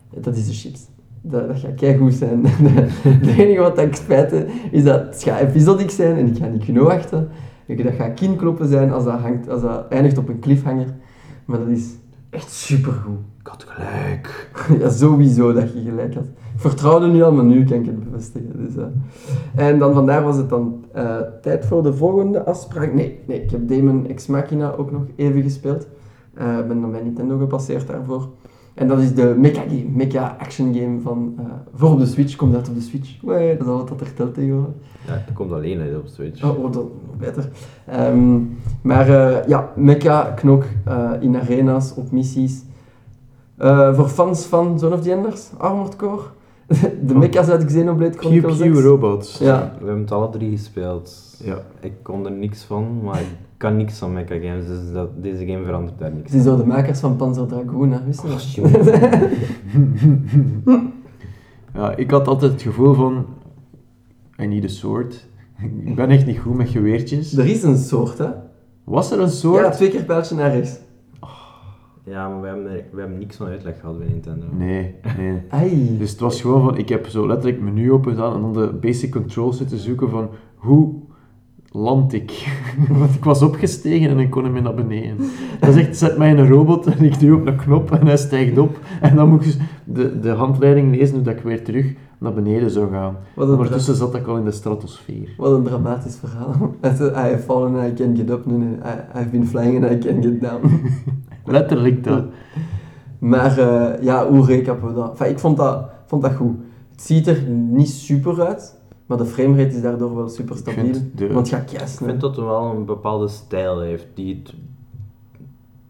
dat 0.10 0.36
is 0.36 0.48
de 0.48 0.54
chips. 0.54 0.88
Dat, 1.22 1.48
dat 1.48 1.60
gaat 1.60 1.76
keigoed 1.76 2.14
zijn. 2.14 2.46
Het 3.08 3.38
enige 3.38 3.60
wat 3.60 3.80
ik 3.80 3.96
spijt 3.96 4.46
is 4.72 4.84
dat 4.84 5.06
het 5.06 5.24
gaat 5.24 5.40
episodic 5.40 5.90
zijn 5.90 6.18
en 6.18 6.28
ik 6.28 6.38
ga 6.38 6.48
niet 6.48 6.66
kunnen 6.66 6.84
wachten. 6.84 7.30
Dat 7.68 7.94
gaat 7.94 8.14
kinkloppen 8.14 8.68
zijn 8.68 8.92
als 8.92 9.04
dat, 9.04 9.20
hangt, 9.20 9.50
als 9.50 9.62
dat 9.62 9.88
eindigt 9.90 10.18
op 10.18 10.30
een 10.30 10.40
cliffhanger. 10.40 10.88
Maar 11.46 11.60
dat 11.60 11.68
is 11.68 11.90
echt 12.30 12.52
supergoed. 12.52 13.20
Ik 13.40 13.48
had 13.48 13.66
gelijk. 13.68 14.52
Ja, 14.80 14.90
sowieso 14.90 15.54
dat 15.54 15.74
je 15.74 15.82
gelijk 15.82 16.14
had. 16.14 16.26
Ik 16.26 16.60
vertrouwde 16.60 17.08
nu 17.08 17.24
al, 17.24 17.32
maar 17.32 17.46
nu 17.46 17.66
kan 17.66 17.78
ik 17.78 17.86
het 17.86 18.12
bevestigen. 18.12 18.66
Dus, 18.66 18.76
eh. 18.76 19.68
En 19.68 19.80
dan 19.80 19.94
vandaar 19.94 20.24
was 20.24 20.38
het 20.38 20.50
dan 20.50 20.83
eh, 20.94 21.18
tijd 21.42 21.66
voor 21.66 21.84
de 21.84 21.94
volgende 21.94 22.44
afspraak. 22.44 22.94
Nee, 22.94 23.20
nee, 23.26 23.44
ik 23.44 23.52
heb 23.52 23.68
Demon 23.68 24.08
Ex 24.08 24.28
Machina 24.28 24.74
ook 24.78 24.92
nog 24.92 25.02
even 25.16 25.42
gespeeld. 25.42 25.82
Ik 26.34 26.68
ben 26.68 26.82
dan 26.82 26.92
bij 26.92 27.02
Nintendo 27.02 27.38
gepasseerd 27.38 27.88
daarvoor. 27.88 28.30
En 28.74 28.88
dat 28.88 29.00
is 29.00 29.14
de 29.14 29.36
mecha 29.38 29.62
game, 29.62 29.86
mecha 29.90 30.36
action 30.40 30.74
game 30.74 31.00
van, 31.00 31.34
eh, 31.38 31.46
voor 31.74 31.92
op 31.92 32.00
de 32.00 32.06
Switch, 32.06 32.36
komt 32.36 32.56
uit 32.56 32.70
op 32.70 32.76
de 32.76 32.82
Switch. 32.82 33.22
Wee, 33.22 33.58
dat 33.58 33.68
is 33.68 33.72
al 33.72 33.78
wat 33.78 33.88
dat 33.88 34.02
er 34.02 34.14
telt 34.14 34.34
tegenwoordig. 34.34 34.74
Ja, 35.08 35.24
dat 35.26 35.34
komt 35.34 35.52
alleen 35.52 35.80
uit 35.80 35.98
op 35.98 36.08
Switch. 36.08 36.44
Oh, 36.44 36.64
oh 36.64 36.72
dat 36.72 36.84
nog 37.08 37.18
beter. 37.18 37.50
Ehm, 37.86 38.40
maar 38.82 39.08
ja, 39.48 39.72
mecha, 39.76 40.22
knok, 40.22 40.64
in 41.20 41.36
arena's, 41.36 41.94
op 41.96 42.12
missies. 42.12 42.64
Voor 43.94 44.08
fans 44.08 44.46
van 44.46 44.80
Zone 44.80 44.96
of 44.96 45.02
the 45.02 45.12
Enders, 45.12 45.50
Armored 45.58 45.96
Core. 45.96 46.22
De 47.08 47.16
mecha's 47.16 47.48
uit 47.48 47.66
Xenoblade 47.66 48.10
Pew 48.10 48.20
Chronicles 48.20 48.58
Pew 48.58 48.76
6. 48.76 48.84
Robots. 48.84 49.38
Ja. 49.38 49.76
We 49.80 49.86
hebben 49.86 50.04
het 50.04 50.12
alle 50.12 50.30
drie 50.30 50.52
gespeeld. 50.52 51.38
Ja. 51.44 51.62
Ik 51.80 51.94
kon 52.02 52.26
er 52.26 52.32
niks 52.32 52.64
van, 52.64 53.02
maar 53.04 53.20
ik 53.20 53.38
kan 53.58 53.78
niks 53.78 53.98
van 53.98 54.14
mecha 54.14 54.36
games, 54.36 54.68
dus 54.68 54.92
dat, 54.94 55.10
deze 55.24 55.46
game 55.46 55.64
verandert 55.66 56.00
daar 56.00 56.12
niks 56.12 56.32
Het 56.32 56.40
is 56.40 56.46
door 56.46 56.58
de 56.58 56.66
makers 56.66 57.00
van 57.00 57.16
Panzer 57.16 57.48
Dragoon, 57.48 57.92
hè, 57.92 58.00
wist 58.06 58.54
je 58.56 58.62
dat? 58.62 59.02
Ja, 61.74 61.96
ik 61.96 62.12
had 62.12 62.28
altijd 62.28 62.52
het 62.52 62.62
gevoel 62.62 62.94
van... 62.94 63.26
I 64.40 64.48
need 64.48 64.64
a 64.64 64.68
sword. 64.68 65.28
Ik 65.84 65.96
ben 65.96 66.10
echt 66.10 66.26
niet 66.26 66.40
goed 66.40 66.56
met 66.56 66.70
geweertjes. 66.70 67.38
Er 67.38 67.46
is 67.46 67.64
een 67.64 67.78
soort, 67.78 68.18
hè? 68.18 68.30
Was 68.84 69.12
er 69.12 69.20
een 69.20 69.30
soort? 69.30 69.64
Ja, 69.64 69.70
twee 69.70 69.90
keer 69.90 70.04
pijltje 70.04 70.36
naar 70.36 70.52
rechts. 70.52 70.80
Ja, 72.06 72.30
maar 72.30 72.42
we 72.42 72.48
hebben, 72.48 72.66
er- 72.72 72.84
we 72.92 73.00
hebben 73.00 73.18
niks 73.20 73.36
van 73.36 73.48
uitleg 73.48 73.80
gehad 73.80 73.98
bij 73.98 74.08
Nintendo. 74.08 74.46
Nee, 74.58 74.96
nee. 75.18 75.42
Ai. 75.50 75.98
Dus 75.98 76.12
het 76.12 76.20
was 76.20 76.42
gewoon 76.42 76.64
van, 76.64 76.78
ik 76.78 76.90
heb 76.90 77.08
zo 77.08 77.28
letterlijk 77.28 77.56
het 77.62 77.74
menu 77.74 77.92
open 77.92 78.12
gedaan 78.12 78.34
en 78.36 78.42
dan 78.42 78.54
de 78.54 78.74
basic 78.82 79.12
controls 79.12 79.58
zitten 79.58 79.78
zoeken 79.78 80.10
van, 80.10 80.30
hoe 80.56 80.94
land 81.72 82.14
ik? 82.14 82.32
Want 83.00 83.16
ik 83.16 83.24
was 83.24 83.42
opgestegen 83.42 84.10
en 84.10 84.20
ik 84.20 84.30
kon 84.30 84.44
hem 84.44 84.54
weer 84.54 84.62
naar 84.62 84.74
beneden. 84.74 85.18
Dat 85.60 85.70
is 85.70 85.76
echt, 85.88 85.98
zet 85.98 86.18
mij 86.18 86.30
in 86.30 86.38
een 86.38 86.48
robot 86.50 86.86
en 86.86 87.04
ik 87.06 87.20
duw 87.20 87.36
op 87.40 87.48
een 87.48 87.56
knop 87.56 87.92
en 87.92 88.08
hij 88.08 88.18
stijgt 88.18 88.58
op. 88.58 88.80
En 89.02 89.16
dan 89.16 89.30
moet 89.30 89.46
ik 89.46 89.56
de, 89.86 90.20
de 90.20 90.30
handleiding 90.30 90.96
lezen 90.96 91.16
hoe 91.16 91.24
dat 91.24 91.34
ik 91.38 91.44
weer 91.44 91.64
terug 91.64 91.94
naar 92.18 92.34
beneden 92.34 92.70
zou 92.72 92.92
gaan. 92.92 93.16
Een, 93.36 93.50
Ondertussen 93.50 93.96
zat 93.96 94.16
ik 94.16 94.28
al 94.28 94.38
in 94.38 94.44
de 94.46 94.52
stratosfeer. 94.52 95.34
wat 95.38 95.52
een 95.52 95.64
dramatisch 95.64 96.16
verhaal. 96.18 96.76
I 96.84 96.88
have 97.30 97.38
fallen 97.40 97.76
and 97.76 98.00
I 98.00 98.04
can 98.04 98.16
get 98.16 98.30
up. 98.30 98.46
Nee, 98.46 98.58
nee. 98.58 98.68
I, 98.76 99.20
I've 99.20 99.30
been 99.30 99.48
flying 99.48 99.84
and 99.86 99.94
I 99.94 100.08
can 100.08 100.22
get 100.24 100.42
down. 100.42 100.62
Letterlijk 101.46 102.04
dat. 102.04 102.24
Maar 103.20 103.58
eh, 103.58 104.04
ja, 104.04 104.28
hoe 104.30 104.46
recappen 104.46 104.88
we 104.88 104.94
dat? 104.94 105.10
Enfin, 105.12 105.30
ik 105.30 105.40
vond 105.40 105.58
dat, 105.58 105.90
vond 106.06 106.22
dat 106.22 106.34
goed. 106.34 106.56
Het 106.92 107.02
ziet 107.02 107.28
er 107.28 107.42
niet 107.50 107.90
super 107.90 108.42
uit, 108.48 108.80
maar 109.06 109.18
de 109.18 109.26
framerate 109.26 109.76
is 109.76 109.82
daardoor 109.82 110.16
wel 110.16 110.30
super 110.30 110.58
stabiel. 110.58 110.94
de- 111.16 111.34
Want 111.34 111.52
het 111.52 111.60
gaat 111.60 111.72
Ik 111.74 112.06
vind 112.08 112.22
dat 112.22 112.36
hij 112.36 112.46
wel 112.46 112.72
een 112.76 112.86
bepaalde 112.86 113.28
stijl 113.28 113.80
heeft 113.82 114.08
die 114.14 114.36
het 114.44 114.54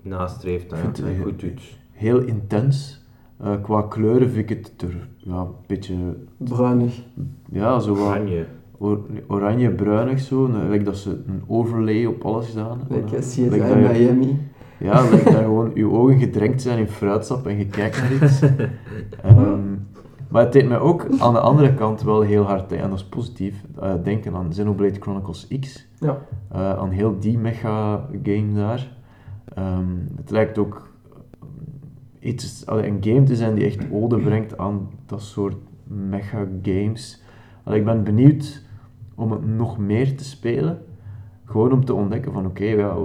nastreeft 0.02 0.72
en 0.72 0.78
het 0.82 0.98
het- 0.98 1.06
goed 1.24 1.40
doet. 1.40 1.78
Heel 1.92 2.20
intens. 2.20 3.02
Eh, 3.38 3.52
qua 3.62 3.82
kleuren 3.82 4.30
vind 4.30 4.50
ik 4.50 4.58
het 4.66 4.82
er 4.82 5.08
ja, 5.18 5.36
een 5.40 5.48
beetje, 5.68 5.96
Bruinig. 6.38 7.02
ja, 7.52 7.80
zo 7.80 7.96
wat 7.96 8.08
Oranje. 8.08 8.46
or- 8.78 9.00
oranje-bruinig 9.28 10.20
zo. 10.20 10.50
Lijkt 10.70 10.86
dat 10.86 10.98
ze 10.98 11.10
een 11.28 11.42
overlay 11.48 12.06
op 12.06 12.26
alles 12.26 12.48
gedaan 12.50 12.80
hebben. 12.80 12.98
Like 12.98 13.16
eh, 13.18 13.94
je- 13.94 14.00
Miami. 14.00 14.38
Ja, 14.84 15.10
lijkt 15.10 15.26
dat 15.26 15.36
gewoon 15.36 15.72
je 15.74 15.90
ogen 15.90 16.18
gedrenkt 16.18 16.62
zijn 16.62 16.80
in 16.80 16.88
fruitsap 16.88 17.48
en 17.48 17.58
je 17.58 17.68
kijkt 17.68 18.02
naar 18.02 18.14
iets. 18.14 18.42
Ehm, 19.22 19.76
maar 20.30 20.44
het 20.44 20.54
deed 20.54 20.68
mij 20.68 20.80
ook 20.80 21.08
aan 21.20 21.34
de 21.34 21.40
andere 21.40 21.74
kant 21.74 22.02
wel 22.02 22.22
heel 22.22 22.44
hard, 22.44 22.72
en 22.72 22.90
dat 22.90 23.00
is 23.00 23.06
positief, 23.06 23.64
eh, 23.80 23.94
denken 24.04 24.36
aan 24.36 24.50
Xenoblade 24.50 25.00
Chronicles 25.00 25.48
X. 25.60 25.88
Ja. 26.00 26.18
Eh, 26.52 26.78
aan 26.78 26.90
heel 26.90 27.20
die 27.20 27.38
mega 27.38 28.06
game 28.24 28.54
daar. 28.54 28.92
Ehm, 29.54 29.88
het 30.16 30.30
lijkt 30.30 30.58
ook 30.58 30.92
eh, 32.20 32.30
iets, 32.30 32.66
allee, 32.66 32.88
een 32.88 32.98
game 33.02 33.24
te 33.24 33.36
zijn 33.36 33.56
die 33.56 33.66
echt 33.66 33.86
ode 33.92 34.20
brengt 34.20 34.58
aan 34.58 34.90
dat 35.06 35.22
soort 35.22 35.58
mega 35.84 36.48
games. 36.62 37.24
Allee, 37.64 37.80
ik 37.80 37.86
ben 37.86 38.04
benieuwd 38.04 38.64
om 39.16 39.32
het 39.32 39.46
nog 39.46 39.78
meer 39.78 40.18
te 40.18 40.24
spelen. 40.24 40.82
Gewoon 41.46 41.72
om 41.72 41.86
te 41.86 41.94
ontdekken 41.94 42.32
van 42.32 42.46
oké, 42.46 42.64
ja, 42.66 42.96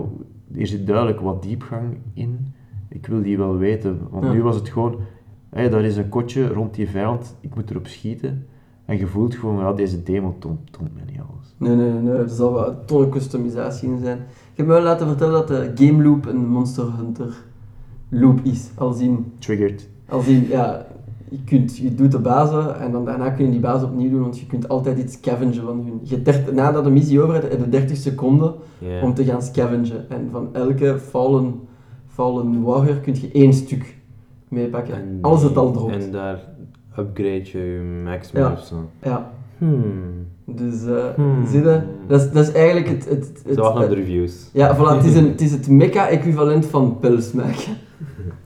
hier 0.52 0.66
zit 0.66 0.86
duidelijk 0.86 1.20
wat 1.20 1.42
diepgang 1.42 1.96
in. 2.14 2.46
Ik 2.88 3.06
wil 3.06 3.22
die 3.22 3.38
wel 3.38 3.56
weten. 3.56 3.98
Want 4.10 4.24
Ja. 4.24 4.32
nu 4.32 4.42
was 4.42 4.56
het 4.56 4.68
gewoon, 4.68 4.96
hé, 5.50 5.68
daar 5.68 5.84
is 5.84 5.96
een 5.96 6.08
kotje 6.08 6.48
rond 6.48 6.74
die 6.74 6.88
vijand, 6.88 7.36
ik 7.40 7.54
moet 7.54 7.70
erop 7.70 7.86
schieten. 7.86 8.46
En 8.84 8.98
je 8.98 9.06
voelt 9.06 9.34
gewoon, 9.34 9.58
ja, 9.58 9.72
deze 9.72 10.02
demo 10.02 10.36
toont, 10.38 10.72
toont 10.72 10.94
mij 10.94 11.02
niet 11.06 11.18
alles. 11.30 11.54
Nee, 11.56 11.76
nee, 11.76 11.92
nee, 12.00 12.12
er 12.14 12.28
zal 12.28 12.52
wel 12.52 13.02
een 13.02 13.10
customisatie 13.10 13.88
in 13.88 13.98
zijn. 13.98 14.18
Ik 14.18 14.56
heb 14.56 14.66
me 14.66 14.72
wel 14.72 14.82
laten 14.82 15.06
vertellen 15.06 15.32
dat 15.32 15.48
de 15.48 15.86
game 15.86 16.02
loop 16.02 16.26
een 16.26 16.46
Monster 16.48 16.96
Hunter 16.96 17.34
loop 18.08 18.40
is. 18.42 18.70
Als 18.74 19.00
in, 19.00 19.32
Triggered. 19.38 19.88
als 20.08 20.26
in 20.26 20.46
ja, 20.48 20.86
je, 21.30 21.38
kunt, 21.44 21.76
je 21.76 21.94
doet 21.94 22.12
de 22.12 22.18
bazen 22.18 22.80
en 22.80 22.92
dan 22.92 23.04
daarna 23.04 23.30
kun 23.30 23.44
je 23.44 23.50
die 23.50 23.60
bazen 23.60 23.88
opnieuw 23.88 24.10
doen, 24.10 24.20
want 24.20 24.38
je 24.38 24.46
kunt 24.46 24.68
altijd 24.68 24.98
iets 24.98 25.12
scavengen 25.12 25.54
van 25.64 25.76
hun. 25.84 26.00
Je 26.02 26.22
dert- 26.22 26.52
nadat 26.54 26.84
de 26.84 26.90
missie 26.90 27.20
over 27.22 27.34
hebt, 27.34 27.50
heb 27.50 27.60
je 27.60 27.68
30 27.68 27.96
seconden 27.96 28.54
om 29.02 29.14
te 29.14 29.24
gaan 29.24 29.42
scavengen. 29.42 30.10
En 30.10 30.28
van 30.32 30.48
elke 30.52 30.98
fallen, 30.98 31.54
fallen 32.06 32.62
warrior 32.62 32.96
kun 32.96 33.14
je 33.20 33.30
één 33.32 33.52
stuk 33.52 33.96
meepakken. 34.48 34.94
En 34.94 35.18
Als 35.20 35.42
het 35.42 35.56
al 35.56 35.72
dropt. 35.72 36.04
En 36.04 36.10
daar 36.12 36.40
upgrade 36.98 37.44
je 37.44 37.58
je 37.58 38.00
maximum 38.04 38.42
Ja. 38.42 38.52
of 38.52 38.60
zo. 38.64 38.74
Ja, 39.02 39.30
Hmm. 39.58 39.82
dus 40.44 40.82
Hmm. 41.16 41.46
zie 41.46 41.62
je, 41.62 41.80
dat 42.08 42.20
is, 42.20 42.30
dat 42.32 42.42
is 42.48 42.52
eigenlijk 42.52 42.88
het... 42.88 43.08
het, 43.08 43.42
het, 43.44 43.54
Zo 43.56 43.62
wacht 43.62 43.74
naar 43.74 43.88
de 43.88 43.94
het- 43.94 44.04
reviews. 44.04 44.50
ja, 44.52 44.76
voilà, 44.76 44.96
het 44.96 45.04
is, 45.04 45.14
een, 45.16 45.28
het 45.34 45.40
is 45.40 45.50
het 45.52 45.68
mecha-equivalent 45.68 46.66
van 46.66 46.98
pils 47.00 47.32
maken. 47.32 47.72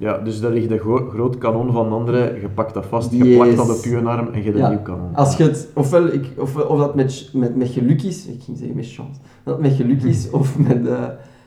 Ja, 0.02 0.18
dus 0.18 0.40
daar 0.40 0.50
ligt 0.50 0.68
de 0.68 0.78
gro- 0.78 1.08
groot 1.08 1.38
kanon 1.38 1.72
van 1.72 1.88
de 1.88 1.94
andere, 1.94 2.40
je 2.40 2.48
pakt 2.48 2.74
dat 2.74 2.86
vast, 2.86 3.10
je 3.12 3.24
Yes. 3.24 3.36
plakt 3.36 3.56
dat 3.56 3.78
op 3.78 3.84
je 3.84 3.96
arm 4.00 4.26
en 4.32 4.38
je 4.38 4.44
hebt 4.44 4.56
Ja. 4.58 4.64
een 4.64 4.70
nieuw 4.70 4.82
kanon. 4.82 5.14
Als 5.14 5.36
je 5.36 5.42
het, 5.44 5.68
ofwel, 5.74 6.06
ik, 6.06 6.26
of, 6.38 6.56
of 6.56 6.78
dat 6.78 6.94
met, 6.94 7.30
met, 7.32 7.56
met 7.56 7.68
geluk 7.68 8.02
is, 8.02 8.26
ik 8.26 8.42
ging 8.42 8.56
zeggen 8.58 8.76
met 8.76 8.92
chance, 8.92 9.20
dat 9.44 9.60
met 9.60 9.72
geluk 9.72 10.02
is, 10.02 10.30
of 10.40 10.58
met, 10.58 10.86
eh, 10.86 11.04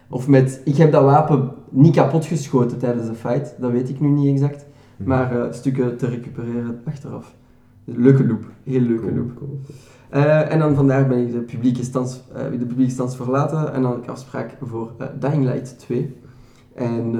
of 0.10 0.28
met, 0.28 0.62
ik 0.66 0.76
heb 0.78 0.92
dat 0.92 1.04
wapen 1.04 1.52
niet 1.70 1.96
kapot 1.96 2.26
geschoten 2.26 2.78
tijdens 2.78 3.08
de 3.08 3.14
fight, 3.14 3.56
dat 3.60 3.72
weet 3.72 3.90
ik 3.90 4.00
nu 4.00 4.08
niet 4.08 4.28
exact, 4.34 4.66
maar 4.98 5.40
eh, 5.42 5.52
stukken 5.52 5.98
te 5.98 6.08
recupereren 6.08 6.82
achteraf. 6.86 7.36
Leuke 7.84 8.28
loop, 8.28 8.46
heel 8.64 8.82
leuke 8.82 9.14
loop. 9.16 9.32
Eh, 10.10 10.52
en 10.52 10.60
dan 10.60 10.76
vandaag 10.76 11.08
ben 11.08 11.18
ik 11.18 11.32
de 11.32 11.40
publieke 11.40 11.84
stands, 11.84 12.24
eh, 12.36 12.42
de 12.60 12.66
publieke 12.66 12.92
stands 12.92 13.16
verlaten 13.16 13.74
en 13.74 13.82
dan 13.82 13.92
had 13.92 14.04
ik 14.04 14.10
afspraak 14.10 14.58
voor 14.62 14.92
Dying 15.20 15.44
Light 15.46 15.80
2. 15.80 16.16
En 16.76 17.16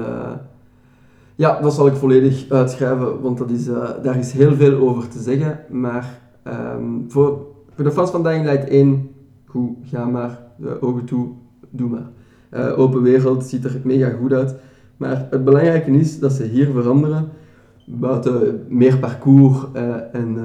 ja, 1.36 1.60
dat 1.60 1.74
zal 1.74 1.86
ik 1.86 1.94
volledig 1.94 2.50
uitschrijven, 2.50 3.20
want 3.20 3.38
dat 3.38 3.50
is, 3.50 3.68
eh, 3.68 3.90
daar 4.02 4.18
is 4.18 4.32
heel 4.32 4.54
veel 4.54 4.88
over 4.88 5.08
te 5.08 5.18
zeggen. 5.18 5.60
Maar 5.70 6.20
ehm, 6.42 6.84
voor, 7.08 7.46
voor 7.74 7.84
de 7.84 7.92
fans 7.92 8.10
van 8.10 8.22
Dying 8.22 8.44
Light 8.44 8.68
1, 8.68 9.10
goed, 9.44 9.76
ga 9.82 10.04
maar, 10.04 10.42
de 10.56 10.82
ogen 10.82 11.04
toe, 11.04 11.28
doe 11.70 11.88
maar. 11.88 12.08
Eh, 12.50 12.78
open 12.78 13.02
wereld 13.02 13.44
ziet 13.44 13.64
er 13.64 13.80
mega 13.84 14.10
goed 14.10 14.32
uit. 14.32 14.54
Maar 14.96 15.26
het 15.30 15.44
belangrijke 15.44 15.90
is 15.90 16.18
dat 16.18 16.32
ze 16.32 16.44
hier 16.44 16.70
veranderen, 16.70 17.28
buiten 17.86 18.64
meer 18.68 18.98
parcours 18.98 19.58
eh, 19.72 19.94
en 20.12 20.38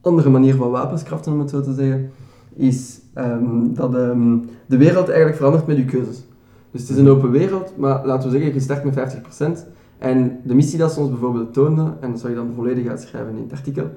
andere 0.00 0.30
manier 0.30 0.54
van 0.54 0.70
wapens 0.70 1.02
craften, 1.02 1.32
om 1.32 1.38
het 1.38 1.50
zo 1.50 1.60
te 1.60 1.74
zeggen, 1.74 2.10
is 2.54 3.00
ehm, 3.14 3.74
dat 3.74 3.94
ehm, 3.94 4.38
de 4.66 4.76
wereld 4.76 5.06
eigenlijk 5.06 5.36
verandert 5.36 5.66
met 5.66 5.76
je 5.76 5.84
keuzes. 5.84 6.24
Dus 6.76 6.88
het 6.88 6.96
is 6.96 7.04
een 7.04 7.10
open 7.10 7.30
wereld, 7.30 7.72
maar 7.76 8.06
laten 8.06 8.30
we 8.30 8.36
zeggen, 8.36 8.54
je 8.54 8.60
start 8.60 8.84
met 8.84 8.94
50%. 8.94 9.66
En 9.98 10.40
de 10.44 10.54
missie 10.54 10.78
dat 10.78 10.92
ze 10.92 11.00
ons 11.00 11.10
bijvoorbeeld 11.10 11.52
toonden, 11.52 11.96
en 12.00 12.10
dat 12.10 12.20
zal 12.20 12.30
je 12.30 12.36
dan 12.36 12.52
volledig 12.54 12.86
uitschrijven 12.86 13.36
in 13.36 13.42
het 13.42 13.52
artikel, 13.52 13.90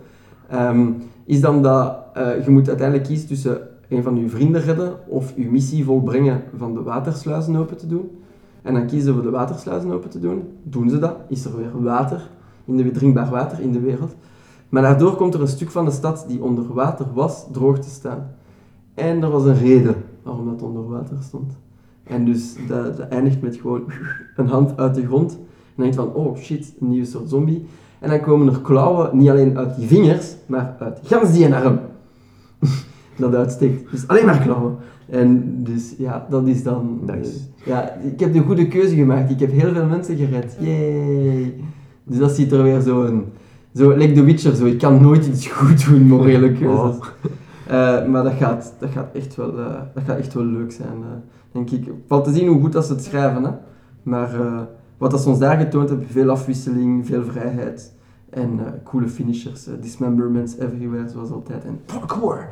ehm, 0.47 0.91
is 1.25 1.41
dan 1.41 1.63
dat 1.63 1.97
eh, 2.13 2.45
je 2.45 2.51
moet 2.51 2.67
uiteindelijk 2.67 3.07
kiezen 3.07 3.27
tussen 3.27 3.61
een 3.89 4.03
van 4.03 4.15
je 4.15 4.29
vrienden 4.29 4.61
redden 4.61 4.93
of 5.07 5.33
je 5.35 5.51
missie 5.51 5.83
volbrengen 5.85 6.43
van 6.57 6.73
de 6.73 6.81
watersluizen 6.81 7.55
open 7.55 7.77
te 7.77 7.87
doen. 7.87 8.09
En 8.61 8.73
dan 8.73 8.85
kiezen 8.85 9.15
we 9.15 9.21
de 9.21 9.29
watersluizen 9.29 9.91
open 9.91 10.09
te 10.09 10.19
doen. 10.19 10.43
Doen 10.63 10.89
ze 10.89 10.99
dat, 10.99 11.15
is 11.27 11.45
er 11.45 11.57
weer 11.57 11.81
water, 11.81 12.29
in 12.65 12.77
de, 12.77 12.91
drinkbaar 12.91 13.29
water 13.29 13.59
in 13.59 13.71
de 13.71 13.79
wereld. 13.79 14.15
Maar 14.69 14.81
daardoor 14.81 15.15
komt 15.15 15.33
er 15.33 15.41
een 15.41 15.47
stuk 15.47 15.71
van 15.71 15.85
de 15.85 15.91
stad 15.91 16.25
die 16.27 16.43
onder 16.43 16.73
water 16.73 17.05
was, 17.13 17.45
droog 17.51 17.79
te 17.79 17.89
staan. 17.89 18.31
En 18.93 19.23
er 19.23 19.29
was 19.29 19.45
een 19.45 19.57
reden 19.57 19.95
waarom 20.23 20.45
dat 20.45 20.61
onder 20.61 20.89
water 20.89 21.17
stond. 21.21 21.53
En 22.09 22.25
dus 22.25 22.55
dat, 22.67 22.97
dat 22.97 23.07
eindigt 23.07 23.41
met 23.41 23.55
gewoon 23.55 23.83
een 24.35 24.47
hand 24.47 24.77
uit 24.77 24.95
de 24.95 25.05
grond. 25.05 25.31
En 25.31 25.39
dan 25.75 25.85
denk 25.85 25.93
je 25.93 25.99
van, 25.99 26.13
oh 26.13 26.37
shit, 26.37 26.73
een 26.79 26.89
nieuwe 26.89 27.05
soort 27.05 27.29
zombie. 27.29 27.65
En 27.99 28.09
dan 28.09 28.21
komen 28.21 28.53
er 28.53 28.61
klauwen, 28.61 29.17
niet 29.17 29.29
alleen 29.29 29.57
uit 29.57 29.75
die 29.75 29.87
vingers, 29.87 30.35
maar 30.45 30.75
uit 30.79 30.99
gans 31.03 31.31
die 31.31 31.53
arm. 31.53 31.79
dat 33.17 33.35
uitsteekt. 33.35 33.91
Dus 33.91 34.07
alleen 34.07 34.25
maar 34.25 34.39
klauwen. 34.39 34.77
En 35.09 35.55
dus 35.63 35.93
ja, 35.97 36.25
dat 36.29 36.47
is 36.47 36.63
dan... 36.63 36.99
Nice. 37.05 37.31
ja, 37.65 37.93
ik 37.93 38.19
heb 38.19 38.33
de 38.33 38.39
goede 38.39 38.67
keuze 38.67 38.95
gemaakt. 38.95 39.31
Ik 39.31 39.39
heb 39.39 39.51
heel 39.51 39.73
veel 39.73 39.85
mensen 39.85 40.17
gered. 40.17 40.57
Yay! 40.59 41.53
Dus 42.03 42.17
dat 42.17 42.31
ziet 42.31 42.51
er 42.51 42.63
weer 42.63 42.81
zo 42.81 43.03
een... 43.03 43.25
Zo, 43.73 43.91
like 43.91 44.13
The 44.13 44.23
Witcher, 44.23 44.55
zo. 44.55 44.65
Ik 44.65 44.77
kan 44.77 45.01
nooit 45.01 45.27
iets 45.27 45.47
goed 45.57 45.85
doen, 45.85 46.07
morele 46.07 46.51
keuzes. 46.51 46.97
Eh, 47.67 48.05
maar 48.05 48.23
dat 48.23 48.33
gaat, 48.33 48.73
dat, 48.79 48.89
gaat 48.89 49.09
echt 49.13 49.35
wel, 49.35 49.59
eh, 49.59 49.81
dat 49.93 50.03
gaat 50.05 50.17
echt 50.17 50.33
wel 50.33 50.45
leuk 50.45 50.71
zijn, 50.71 50.97
eh, 51.01 51.38
denk 51.65 51.87
ik. 51.87 51.93
Valt 52.07 52.23
te 52.23 52.33
zien 52.33 52.47
hoe 52.47 52.61
goed 52.61 52.71
dat 52.71 52.85
ze 52.85 52.93
het 52.93 53.03
schrijven, 53.03 53.43
hè. 53.43 53.51
Maar 54.03 54.39
eh, 54.39 54.61
wat 54.97 55.11
dat 55.11 55.21
ze 55.21 55.29
ons 55.29 55.39
daar 55.39 55.57
getoond 55.57 55.89
hebben, 55.89 56.07
veel 56.07 56.29
afwisseling, 56.29 57.05
veel 57.05 57.23
vrijheid. 57.23 57.93
En 58.29 58.59
eh, 58.59 58.71
coole 58.83 59.07
finishers, 59.07 59.67
eh, 59.67 59.73
dismemberments 59.81 60.57
everywhere, 60.57 61.09
zoals 61.09 61.31
altijd. 61.31 61.65
En 61.65 61.79
parkour! 61.85 62.47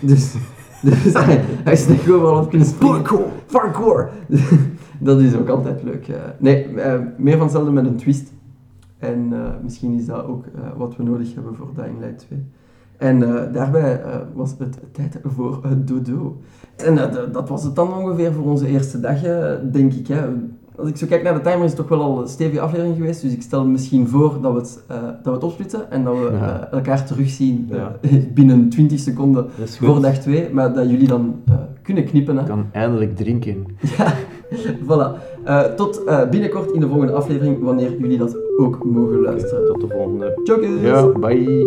Dus, 0.00 0.34
dus 0.82 1.12
hij, 1.12 1.44
hij 1.64 1.72
is 1.72 1.86
echt 1.86 2.10
overal 2.10 2.42
op 2.42 2.50
kunnen 2.50 2.68
springen. 2.68 3.02
Parkour! 3.02 3.26
Parkour! 3.46 4.10
dat 4.98 5.20
is 5.20 5.36
ook 5.36 5.48
altijd 5.48 5.82
leuk. 5.82 6.06
nee, 6.38 6.68
meer 7.16 7.36
van 7.36 7.42
hetzelfde 7.42 7.70
met 7.70 7.86
een 7.86 7.96
twist. 7.96 8.32
En 8.98 9.32
misschien 9.62 9.98
is 9.98 10.06
dat 10.06 10.26
ook 10.26 10.44
wat 10.76 10.96
we 10.96 11.02
nodig 11.02 11.34
hebben 11.34 11.56
voor 11.56 11.68
Dying 11.74 12.00
Light 12.00 12.18
2. 12.18 12.44
En 12.96 13.18
daarbij 13.52 14.02
was 14.34 14.54
het 14.58 14.78
tijd 14.92 15.18
voor 15.24 15.64
het 15.64 15.88
dodo. 15.88 16.36
En 16.76 16.98
eh, 16.98 17.04
d- 17.04 17.34
dat 17.34 17.48
was 17.48 17.64
het 17.64 17.74
dan 17.74 17.94
ongeveer 17.94 18.32
voor 18.32 18.44
onze 18.44 18.66
eerste 18.66 19.00
dag, 19.00 19.22
eh, 19.24 19.52
denk 19.72 19.92
ik. 19.92 20.06
Hè. 20.06 20.20
Als 20.76 20.88
ik 20.88 20.96
zo 20.96 21.06
kijk 21.06 21.22
naar 21.22 21.34
de 21.34 21.40
timer 21.40 21.64
is 21.64 21.70
het 21.70 21.76
toch 21.76 21.88
wel 21.88 22.00
al 22.02 22.20
een 22.22 22.28
stevige 22.28 22.60
aflevering 22.60 22.96
geweest. 22.96 23.22
Dus 23.22 23.32
ik 23.32 23.42
stel 23.42 23.64
misschien 23.66 24.08
voor 24.08 24.38
dat 24.42 24.52
we 24.52 24.58
het, 24.58 24.82
eh, 24.88 24.96
dat 25.02 25.24
we 25.24 25.30
het 25.30 25.44
opsplitsen 25.44 25.90
en 25.90 26.04
dat 26.04 26.14
we 26.14 26.28
Ja. 26.32 26.68
elkaar 26.70 27.04
terugzien 27.06 27.70
binnen 28.34 28.68
20 28.68 28.98
seconden 28.98 29.46
Dat 29.58 29.70
voor 29.76 30.00
dag 30.00 30.18
2. 30.18 30.48
Maar 30.52 30.74
dat 30.74 30.90
jullie 30.90 31.08
dan 31.08 31.34
kunnen 31.82 32.04
knippen. 32.04 32.34
Hè. 32.36 32.40
Ik 32.42 32.48
kan 32.48 32.66
eindelijk 32.72 33.16
drinken. 33.16 33.64
Ja, 33.98 34.12
voilà. 34.86 35.74
Tot 35.76 36.02
binnenkort 36.30 36.70
in 36.72 36.80
de 36.80 36.88
volgende 36.88 37.12
aflevering, 37.12 37.62
wanneer 37.62 37.98
jullie 37.98 38.18
dat 38.18 38.36
ook 38.60 38.84
mogen 38.84 39.20
luisteren. 39.20 39.66
Tot 39.66 39.80
de 39.80 39.86
volgende. 39.88 40.40
Tjokjes! 40.44 40.80
Ja, 40.80 41.06
bye. 41.06 41.64